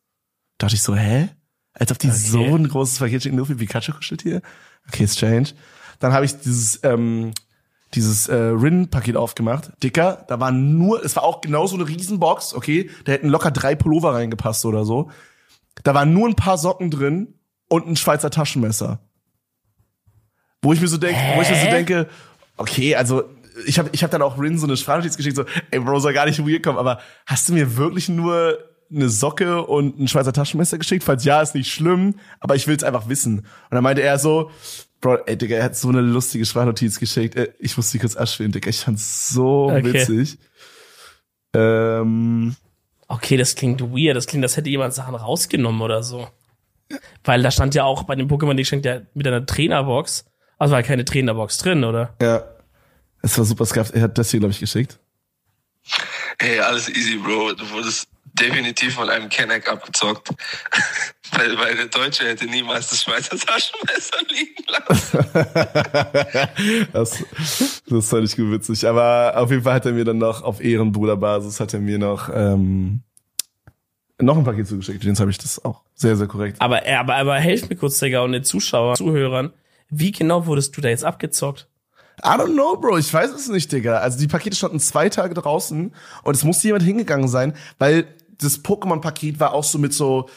Da 0.58 0.66
dachte 0.66 0.76
ich 0.76 0.82
so, 0.82 0.94
hä? 0.94 1.30
Als 1.75 1.91
ob 1.91 1.99
die 1.99 2.09
okay. 2.09 2.16
so 2.16 2.43
ein 2.43 2.68
großes 2.68 2.99
Paket 2.99 3.22
schicken, 3.22 3.37
nur 3.37 3.47
für 3.47 3.57
Pikachu 3.57 3.93
kuschelt 3.93 4.22
hier. 4.22 4.43
Okay, 4.89 5.07
strange. 5.07 5.49
Dann 5.99 6.12
habe 6.12 6.25
ich 6.25 6.37
dieses 6.39 6.81
ähm, 6.83 7.33
dieses 7.95 8.29
äh, 8.29 8.35
Rin-Paket 8.35 9.16
aufgemacht. 9.16 9.70
Dicker, 9.83 10.25
da 10.29 10.41
war 10.41 10.51
nur, 10.51 11.05
es 11.05 11.16
war 11.16 11.22
auch 11.22 11.41
genau 11.41 11.66
so 11.66 11.77
eine 11.77 11.87
Riesenbox, 11.87 12.55
okay, 12.55 12.91
da 13.05 13.12
hätten 13.12 13.29
locker 13.29 13.51
drei 13.51 13.75
Pullover 13.75 14.14
reingepasst 14.14 14.64
oder 14.64 14.85
so. 14.85 15.11
Da 15.83 15.95
waren 15.95 16.12
nur 16.12 16.29
ein 16.29 16.37
paar 16.37 16.59
Socken 16.59 16.91
drin 16.91 17.35
und 17.68 17.87
ein 17.87 17.97
Schweizer 17.97 18.31
Taschenmesser. 18.31 19.01
Wo 20.62 20.72
ich 20.72 20.81
mir 20.81 20.89
so 20.89 20.97
denke, 20.97 21.20
wo 21.37 21.43
ich 21.43 21.51
mir 21.51 21.57
so 21.57 21.66
denke, 21.66 22.09
okay, 22.57 22.97
also 22.97 23.25
ich 23.66 23.79
habe 23.79 23.91
ich 23.93 24.03
hab 24.03 24.11
dann 24.11 24.22
auch 24.22 24.39
Rin 24.39 24.59
so 24.59 24.66
eine 24.66 24.77
Sprachnotiz 24.77 25.16
geschickt, 25.16 25.37
so, 25.37 25.45
ey 25.70 25.79
Bro, 25.79 26.01
soll 26.01 26.12
gar 26.12 26.27
nicht 26.27 26.45
weird 26.47 26.62
kommen, 26.62 26.79
aber 26.79 27.01
hast 27.27 27.49
du 27.49 27.53
mir 27.53 27.77
wirklich 27.77 28.09
nur 28.09 28.59
eine 28.91 29.09
Socke 29.09 29.64
und 29.64 29.99
ein 29.99 30.09
Schweizer 30.09 30.32
Taschenmesser 30.32 30.78
geschickt? 30.78 31.05
Falls 31.05 31.24
ja, 31.24 31.41
ist 31.43 31.55
nicht 31.55 31.72
schlimm, 31.72 32.14
aber 32.41 32.55
ich 32.55 32.66
will 32.66 32.76
es 32.76 32.85
einfach 32.85 33.09
wissen. 33.09 33.41
Und 33.41 33.47
dann 33.70 33.82
meinte 33.82 34.03
er 34.03 34.18
so, 34.18 34.51
Bro, 35.01 35.18
ey, 35.26 35.37
Digga, 35.37 35.57
er 35.57 35.64
hat 35.64 35.76
so 35.76 35.89
eine 35.89 36.01
lustige 36.01 36.47
Sprachnotiz 36.47 36.99
geschickt. 36.99 37.37
Äh, 37.37 37.53
ich 37.59 37.76
musste 37.76 37.93
die 37.93 37.99
kurz 37.99 38.16
abspielen, 38.16 38.53
Digga. 38.53 38.70
Ich 38.70 38.80
fand's 38.80 39.28
so 39.28 39.66
okay. 39.66 39.93
witzig. 39.93 40.39
Ähm, 41.55 42.57
okay, 43.09 43.37
das 43.37 43.55
klingt 43.55 43.82
weird. 43.82 44.16
Das 44.16 44.26
klingt, 44.26 44.45
als 44.45 44.57
hätte 44.57 44.70
jemand 44.70 44.95
Sachen 44.95 45.14
rausgenommen 45.14 45.82
oder 45.82 46.03
so. 46.03 46.26
Weil 47.22 47.43
da 47.43 47.51
stand 47.51 47.74
ja 47.74 47.85
auch 47.85 48.05
bei 48.05 48.14
dem 48.14 48.28
Pokémon, 48.28 48.55
die 48.55 48.64
schenkt 48.64 48.87
ja 48.87 49.03
mit 49.14 49.26
einer 49.26 49.45
Trainerbox. 49.45 50.24
Also 50.59 50.74
war 50.74 50.82
keine 50.82 51.05
Trainerbox 51.05 51.59
drin, 51.59 51.85
oder? 51.85 52.14
Ja. 52.20 52.45
Es 53.20 53.37
war 53.39 53.45
super 53.45 53.64
scuffed. 53.64 53.95
Er 53.95 54.03
hat 54.03 54.18
das 54.18 54.30
hier, 54.30 54.41
glaube 54.41 54.53
ich, 54.53 54.61
geschickt. 54.61 54.99
Hey, 56.39 56.61
alles 56.61 56.89
easy, 56.89 57.16
Bro. 57.16 57.55
Du 57.55 57.70
wurdest 57.70 58.09
definitiv 58.35 58.95
von 58.95 59.09
einem 59.09 59.28
Kenneck 59.28 59.70
abgezockt. 59.70 60.28
weil, 61.32 61.59
weil 61.59 61.76
der 61.76 61.87
Deutsche 61.87 62.24
hätte 62.24 62.47
niemals 62.47 62.91
das 62.91 63.03
Schweizer 63.03 63.37
Taschenmesser 63.39 64.18
liegen 64.28 64.64
lassen. 64.68 65.18
das, 66.93 67.24
das 67.89 68.09
fand 68.09 68.24
ich 68.24 68.37
gut 68.37 68.51
witzig. 68.51 68.87
Aber 68.87 69.35
auf 69.37 69.51
jeden 69.51 69.62
Fall 69.62 69.74
hat 69.74 69.87
er 69.87 69.93
mir 69.93 70.05
dann 70.05 70.18
noch 70.18 70.43
auf 70.43 70.61
Ehrenbruderbasis 70.62 71.61
hat 71.61 71.72
er 71.74 71.80
mir 71.80 71.99
noch 71.99 72.28
ähm, 72.32 73.03
noch 74.20 74.37
ein 74.37 74.45
Paket 74.45 74.68
zugeschickt. 74.68 74.99
Übrigens 75.03 75.20
habe 75.20 75.30
ich 75.30 75.39
das 75.39 75.64
auch 75.64 75.82
sehr, 75.95 76.16
sehr 76.16 76.26
korrekt. 76.26 76.61
Aber, 76.61 76.87
aber, 76.87 77.16
aber 77.16 77.35
helf 77.37 77.68
mir 77.68 77.76
kurz, 77.76 77.99
Digga, 77.99 78.20
und 78.20 78.32
den 78.32 78.45
Zuschauern, 78.45 78.97
Zuhörern. 78.97 79.53
Wie 79.91 80.12
genau 80.12 80.47
wurdest 80.47 80.76
du 80.76 80.80
da 80.80 80.89
jetzt 80.89 81.05
abgezockt? 81.05 81.68
I 82.22 82.28
don't 82.28 82.53
know, 82.53 82.76
Bro. 82.76 82.99
Ich 82.99 83.12
weiß 83.12 83.32
es 83.32 83.49
nicht, 83.49 83.72
Digga. 83.72 83.99
Also 83.99 84.18
die 84.18 84.28
Pakete 84.28 84.55
standen 84.57 84.78
zwei 84.78 85.09
Tage 85.09 85.35
draußen 85.35 85.93
und 86.22 86.37
es 86.37 86.45
musste 86.45 86.68
jemand 86.68 86.85
hingegangen 86.85 87.28
sein, 87.28 87.55
weil 87.78 88.07
das 88.39 88.64
Pokémon-Paket 88.64 89.41
war 89.41 89.53
auch 89.53 89.64
so 89.64 89.78
mit 89.78 89.93
so 89.93 90.28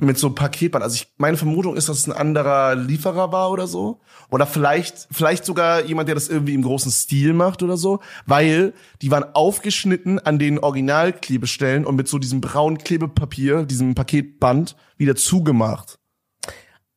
mit 0.00 0.18
so 0.18 0.30
Paketband. 0.30 0.82
Also 0.82 0.94
ich, 0.94 1.08
meine 1.18 1.36
Vermutung 1.36 1.76
ist, 1.76 1.88
dass 1.88 1.98
es 1.98 2.06
ein 2.06 2.12
anderer 2.12 2.74
Lieferer 2.74 3.32
war 3.32 3.50
oder 3.50 3.66
so. 3.66 4.00
Oder 4.30 4.46
vielleicht, 4.46 5.08
vielleicht 5.10 5.44
sogar 5.44 5.84
jemand, 5.84 6.08
der 6.08 6.14
das 6.14 6.28
irgendwie 6.28 6.54
im 6.54 6.62
großen 6.62 6.90
Stil 6.90 7.34
macht 7.34 7.62
oder 7.62 7.76
so. 7.76 8.00
Weil 8.24 8.72
die 9.02 9.10
waren 9.10 9.24
aufgeschnitten 9.34 10.18
an 10.18 10.38
den 10.38 10.58
Originalklebestellen 10.58 11.84
und 11.84 11.96
mit 11.96 12.08
so 12.08 12.18
diesem 12.18 12.40
braunen 12.40 12.78
Klebepapier, 12.78 13.64
diesem 13.64 13.94
Paketband, 13.94 14.74
wieder 14.96 15.16
zugemacht. 15.16 15.98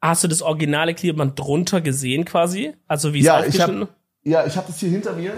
Hast 0.01 0.23
du 0.23 0.27
das 0.29 0.41
originale 0.41 0.93
Klebeband 0.93 1.37
drunter 1.37 1.81
gesehen 1.81 2.23
quasi? 2.25 2.73
Also 2.87 3.13
wie 3.13 3.19
es 3.19 3.25
ja, 3.25 3.37
aufgeschnitten? 3.37 3.81
Ich 4.23 4.33
hab, 4.33 4.43
ja, 4.43 4.45
ich 4.47 4.55
habe 4.55 4.67
das 4.67 4.79
hier 4.79 4.89
hinter 4.89 5.13
mir. 5.13 5.33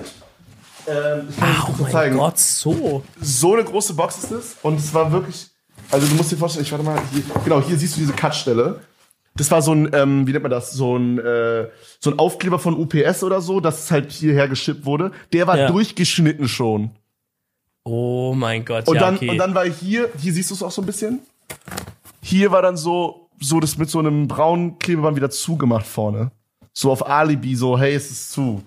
Ähm, 0.87 1.27
ich 1.29 1.35
Ach, 1.39 1.69
oh 1.69 1.81
mein 1.81 1.91
zeigen. 1.91 2.17
Gott, 2.17 2.39
so. 2.39 3.03
So 3.21 3.53
eine 3.53 3.63
große 3.63 3.93
Box 3.93 4.17
ist 4.23 4.31
das. 4.31 4.55
Und 4.61 4.79
es 4.79 4.93
war 4.93 5.11
wirklich 5.11 5.49
also 5.91 6.07
du 6.07 6.15
musst 6.15 6.31
dir 6.31 6.37
vorstellen, 6.37 6.65
ich 6.65 6.71
warte 6.71 6.85
mal, 6.85 6.99
hier, 7.11 7.23
genau, 7.43 7.61
hier 7.61 7.77
siehst 7.77 7.95
du 7.95 8.01
diese 8.01 8.13
Cut-Stelle. 8.13 8.81
Das 9.35 9.51
war 9.51 9.61
so 9.61 9.73
ein, 9.73 9.89
ähm, 9.93 10.25
wie 10.25 10.31
nennt 10.31 10.43
man 10.43 10.51
das, 10.51 10.71
so 10.71 10.97
ein, 10.97 11.19
äh, 11.19 11.67
so 11.99 12.09
ein 12.09 12.19
Aufkleber 12.19 12.57
von 12.57 12.75
UPS 12.75 13.23
oder 13.23 13.41
so, 13.41 13.59
dass 13.59 13.85
es 13.85 13.91
halt 13.91 14.11
hierher 14.11 14.47
geschippt 14.47 14.85
wurde. 14.85 15.11
Der 15.33 15.45
war 15.45 15.57
ja. 15.57 15.67
durchgeschnitten 15.67 16.47
schon. 16.47 16.91
Oh 17.83 18.33
mein 18.35 18.65
Gott, 18.65 18.87
und 18.87 18.95
ja, 18.95 19.01
dann, 19.01 19.15
okay. 19.15 19.29
Und 19.29 19.37
dann 19.37 19.53
war 19.53 19.65
hier, 19.65 20.09
hier 20.19 20.33
siehst 20.33 20.49
du 20.49 20.55
es 20.55 20.63
auch 20.63 20.71
so 20.71 20.81
ein 20.81 20.85
bisschen. 20.85 21.19
Hier 22.21 22.51
war 22.51 22.61
dann 22.61 22.77
so, 22.77 23.29
so 23.39 23.59
das 23.59 23.77
mit 23.77 23.89
so 23.89 23.99
einem 23.99 24.27
braunen 24.27 24.79
Klebeband 24.79 25.17
wieder 25.17 25.29
zugemacht 25.29 25.85
vorne. 25.85 26.31
So 26.73 26.91
auf 26.91 27.07
Alibi, 27.07 27.55
so, 27.55 27.77
hey, 27.77 27.93
es 27.93 28.09
ist 28.09 28.31
zu. 28.31 28.63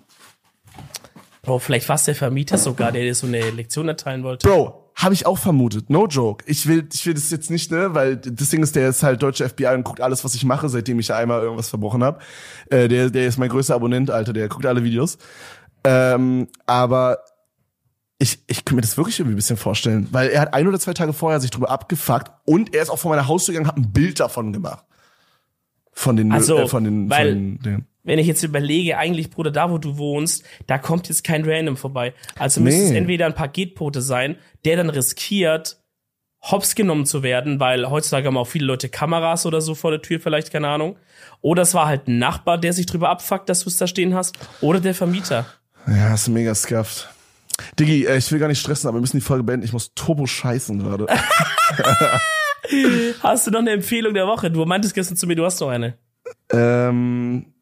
Bro, 1.48 1.60
vielleicht 1.60 1.88
war 1.88 1.96
es 1.96 2.04
der 2.04 2.14
Vermieter 2.14 2.58
sogar, 2.58 2.92
der 2.92 3.02
dir 3.02 3.14
so 3.14 3.26
eine 3.26 3.48
Lektion 3.50 3.88
erteilen 3.88 4.22
wollte. 4.22 4.46
Bro, 4.46 4.92
habe 4.94 5.14
ich 5.14 5.24
auch 5.24 5.38
vermutet. 5.38 5.88
No 5.88 6.06
joke. 6.06 6.44
Ich 6.46 6.66
will, 6.66 6.86
ich 6.92 7.06
will 7.06 7.14
das 7.14 7.30
jetzt 7.30 7.50
nicht, 7.50 7.70
ne, 7.70 7.94
weil 7.94 8.18
das 8.18 8.50
Ding 8.50 8.62
ist, 8.62 8.76
der 8.76 8.90
ist 8.90 9.02
halt 9.02 9.22
deutsche 9.22 9.48
FBI 9.48 9.68
und 9.68 9.82
guckt 9.82 10.02
alles, 10.02 10.24
was 10.24 10.34
ich 10.34 10.44
mache, 10.44 10.68
seitdem 10.68 10.98
ich 10.98 11.10
einmal 11.10 11.40
irgendwas 11.40 11.70
verbrochen 11.70 12.04
habe. 12.04 12.18
Äh, 12.68 12.88
der, 12.88 13.08
der 13.08 13.26
ist 13.26 13.38
mein 13.38 13.48
größter 13.48 13.74
Abonnent, 13.74 14.10
Alter, 14.10 14.34
der 14.34 14.48
guckt 14.48 14.66
alle 14.66 14.84
Videos. 14.84 15.16
Ähm, 15.84 16.48
aber 16.66 17.20
ich, 18.18 18.40
ich 18.46 18.66
kann 18.66 18.76
mir 18.76 18.82
das 18.82 18.98
wirklich 18.98 19.18
irgendwie 19.18 19.34
ein 19.34 19.36
bisschen 19.36 19.56
vorstellen, 19.56 20.06
weil 20.10 20.28
er 20.28 20.42
hat 20.42 20.52
ein 20.52 20.68
oder 20.68 20.78
zwei 20.78 20.92
Tage 20.92 21.14
vorher 21.14 21.40
sich 21.40 21.50
drüber 21.50 21.70
abgefuckt 21.70 22.30
und 22.44 22.74
er 22.74 22.82
ist 22.82 22.90
auch 22.90 22.98
vor 22.98 23.10
meiner 23.10 23.26
Haustür 23.26 23.54
gegangen, 23.54 23.68
hat 23.68 23.78
ein 23.78 23.90
Bild 23.90 24.20
davon 24.20 24.52
gemacht. 24.52 24.84
Von 25.94 26.16
den, 26.16 26.30
also, 26.30 26.58
äh, 26.58 26.68
von 26.68 26.84
den, 26.84 27.08
weil, 27.08 27.32
von 27.32 27.58
den, 27.62 27.86
wenn 28.02 28.18
ich 28.18 28.26
jetzt 28.26 28.42
überlege, 28.42 28.96
eigentlich, 28.96 29.30
Bruder, 29.30 29.50
da 29.50 29.70
wo 29.70 29.78
du 29.78 29.98
wohnst, 29.98 30.44
da 30.66 30.78
kommt 30.78 31.08
jetzt 31.08 31.24
kein 31.24 31.44
Random 31.44 31.76
vorbei. 31.76 32.14
Also 32.38 32.60
müsste 32.60 32.80
nee. 32.80 32.88
es 32.88 32.92
entweder 32.92 33.26
ein 33.26 33.34
Paketbote 33.34 34.00
sein, 34.00 34.36
der 34.64 34.76
dann 34.76 34.90
riskiert, 34.90 35.78
hops 36.42 36.74
genommen 36.74 37.06
zu 37.06 37.22
werden, 37.22 37.60
weil 37.60 37.90
heutzutage 37.90 38.26
haben 38.28 38.36
auch 38.36 38.46
viele 38.46 38.66
Leute 38.66 38.88
Kameras 38.88 39.44
oder 39.46 39.60
so 39.60 39.74
vor 39.74 39.90
der 39.90 40.02
Tür, 40.02 40.20
vielleicht, 40.20 40.52
keine 40.52 40.68
Ahnung. 40.68 40.96
Oder 41.40 41.62
es 41.62 41.74
war 41.74 41.86
halt 41.86 42.08
ein 42.08 42.18
Nachbar, 42.18 42.58
der 42.58 42.72
sich 42.72 42.86
drüber 42.86 43.10
abfuckt, 43.10 43.48
dass 43.48 43.60
du 43.60 43.68
es 43.68 43.76
da 43.76 43.86
stehen 43.86 44.14
hast. 44.14 44.38
Oder 44.60 44.80
der 44.80 44.94
Vermieter. 44.94 45.46
Ja, 45.86 46.14
ist 46.14 46.28
mega 46.28 46.54
scuffed. 46.54 47.08
Diggi, 47.78 48.06
äh, 48.06 48.16
ich 48.18 48.30
will 48.30 48.38
gar 48.38 48.48
nicht 48.48 48.60
stressen, 48.60 48.88
aber 48.88 48.96
wir 48.98 49.00
müssen 49.00 49.18
die 49.18 49.22
Folge 49.22 49.44
beenden. 49.44 49.64
Ich 49.64 49.72
muss 49.72 49.92
turbo 49.94 50.26
scheißen 50.26 50.78
gerade. 50.78 51.06
hast 53.22 53.46
du 53.46 53.50
noch 53.50 53.60
eine 53.60 53.70
Empfehlung 53.70 54.14
der 54.14 54.26
Woche? 54.26 54.50
Du 54.50 54.64
meintest 54.64 54.94
gestern 54.94 55.16
zu 55.16 55.26
mir, 55.26 55.36
du 55.36 55.44
hast 55.44 55.60
noch 55.60 55.68
eine. 55.68 55.98
Ähm, 56.52 57.54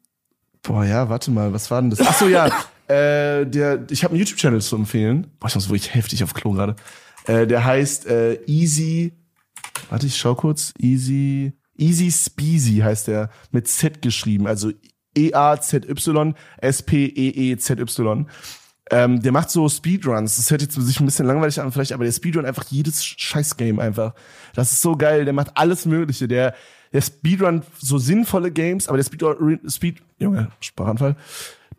Boah, 0.67 0.83
ja, 0.83 1.07
warte 1.07 1.31
mal, 1.31 1.53
was 1.53 1.71
war 1.71 1.81
denn 1.81 1.91
das? 1.91 2.01
Ach 2.01 2.13
so, 2.13 2.27
ja, 2.27 2.47
äh, 2.89 3.45
der, 3.45 3.85
ich 3.89 4.03
habe 4.03 4.11
einen 4.11 4.19
YouTube-Channel 4.19 4.61
zu 4.61 4.75
empfehlen. 4.75 5.27
Boah, 5.39 5.47
ich 5.47 5.55
muss 5.55 5.69
wirklich 5.69 5.93
heftig 5.95 6.25
auf 6.25 6.33
Klo 6.33 6.51
gerade. 6.51 6.75
Äh, 7.25 7.47
der 7.47 7.63
heißt 7.63 8.05
äh, 8.07 8.43
Easy, 8.47 9.13
warte, 9.89 10.07
ich 10.07 10.17
schau 10.17 10.35
kurz, 10.35 10.73
Easy, 10.77 11.53
Easy 11.77 12.11
Speezy 12.11 12.79
heißt 12.83 13.07
der, 13.07 13.29
mit 13.51 13.69
Z 13.69 14.01
geschrieben, 14.01 14.45
also 14.45 14.73
E-A-Z-Y, 15.17 16.35
S-P-E-E-Z-Y. 16.57 18.27
Ähm, 18.89 19.21
der 19.21 19.31
macht 19.31 19.49
so 19.49 19.69
Speedruns. 19.69 20.35
Das 20.35 20.51
hört 20.51 20.61
jetzt 20.61 20.75
sich 20.75 20.99
ein 20.99 21.05
bisschen 21.05 21.27
langweilig 21.27 21.61
an, 21.61 21.71
vielleicht, 21.71 21.93
aber 21.93 22.03
der 22.03 22.11
Speedrun 22.11 22.45
einfach 22.45 22.65
jedes 22.65 23.05
Scheiß-Game 23.05 23.79
einfach. 23.79 24.15
Das 24.53 24.73
ist 24.73 24.81
so 24.81 24.97
geil. 24.97 25.23
Der 25.23 25.33
macht 25.33 25.55
alles 25.55 25.85
Mögliche. 25.85 26.27
Der 26.27 26.55
der 26.93 27.01
Speedrun 27.01 27.63
so 27.79 27.97
sinnvolle 27.97 28.51
Games, 28.51 28.87
aber 28.87 28.97
der 28.97 29.03
Speedrun, 29.03 29.59
Speed, 29.69 30.01
Junge, 30.19 30.49
Sprachanfall, 30.59 31.15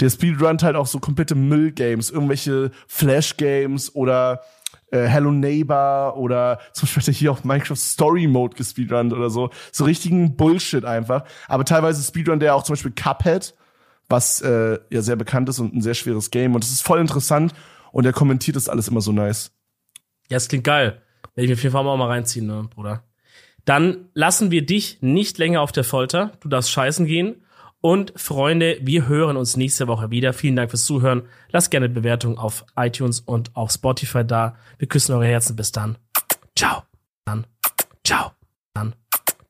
der 0.00 0.10
Speedrun 0.10 0.58
halt 0.62 0.76
auch 0.76 0.86
so 0.86 1.00
komplette 1.00 1.34
Müllgames, 1.34 2.10
irgendwelche 2.10 2.70
Flash-Games 2.86 3.94
oder 3.94 4.42
äh, 4.90 5.06
Hello 5.06 5.30
Neighbor 5.30 6.16
oder 6.16 6.60
zum 6.72 6.86
Beispiel 6.86 7.02
hat 7.02 7.08
er 7.08 7.14
hier 7.14 7.32
auf 7.32 7.44
Minecraft 7.44 7.76
Story 7.76 8.26
Mode 8.26 8.56
gespeedrunnt 8.56 9.12
oder 9.12 9.30
so. 9.30 9.50
So 9.72 9.84
richtigen 9.84 10.36
Bullshit 10.36 10.84
einfach. 10.84 11.24
Aber 11.48 11.64
teilweise 11.64 12.02
Speedrun 12.02 12.40
der 12.40 12.54
auch 12.54 12.62
zum 12.62 12.74
Beispiel 12.74 12.92
Cuphead, 12.92 13.54
was 14.08 14.40
äh, 14.40 14.78
ja 14.90 15.02
sehr 15.02 15.16
bekannt 15.16 15.48
ist 15.48 15.58
und 15.58 15.74
ein 15.74 15.82
sehr 15.82 15.94
schweres 15.94 16.30
Game. 16.30 16.54
Und 16.54 16.64
es 16.64 16.70
ist 16.70 16.82
voll 16.82 17.00
interessant 17.00 17.52
und 17.92 18.06
er 18.06 18.12
kommentiert 18.12 18.56
das 18.56 18.68
alles 18.68 18.88
immer 18.88 19.00
so 19.00 19.12
nice. 19.12 19.50
Ja, 20.30 20.36
es 20.36 20.48
klingt 20.48 20.64
geil. 20.64 21.02
Werde 21.34 21.44
ich 21.44 21.56
mir 21.56 21.62
jeden 21.62 21.72
Fall 21.72 21.86
auch 21.86 21.96
mal 21.96 22.06
reinziehen, 22.06 22.46
ne, 22.46 22.68
Bruder. 22.74 23.02
Dann 23.64 24.08
lassen 24.14 24.50
wir 24.50 24.64
dich 24.64 24.98
nicht 25.02 25.36
länger 25.36 25.60
auf 25.60 25.72
der 25.72 25.84
Folter. 25.84 26.32
Du 26.40 26.48
darfst 26.48 26.70
scheißen 26.70 27.04
gehen. 27.06 27.42
Und 27.80 28.12
Freunde, 28.16 28.78
wir 28.82 29.06
hören 29.06 29.36
uns 29.36 29.56
nächste 29.56 29.86
Woche 29.86 30.10
wieder. 30.10 30.32
Vielen 30.32 30.56
Dank 30.56 30.70
fürs 30.70 30.84
Zuhören. 30.84 31.22
Lasst 31.50 31.70
gerne 31.70 31.88
Bewertung 31.88 32.38
auf 32.38 32.64
iTunes 32.76 33.20
und 33.20 33.54
auf 33.54 33.70
Spotify 33.70 34.24
da. 34.24 34.56
Wir 34.78 34.88
küssen 34.88 35.12
eure 35.14 35.26
Herzen. 35.26 35.54
Bis 35.54 35.70
dann. 35.70 35.96
Ciao. 36.56 36.82
Dann. 37.24 37.46
Ciao. 38.04 38.32
Dann. 38.74 38.94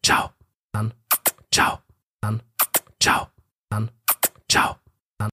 Ciao. 0.03 0.31
Dann. 0.73 0.93
Ciao. 1.51 1.79
Dann. 2.21 2.43
Ciao. 3.01 3.29
Dann. 3.71 3.91
Ciao. 4.49 4.77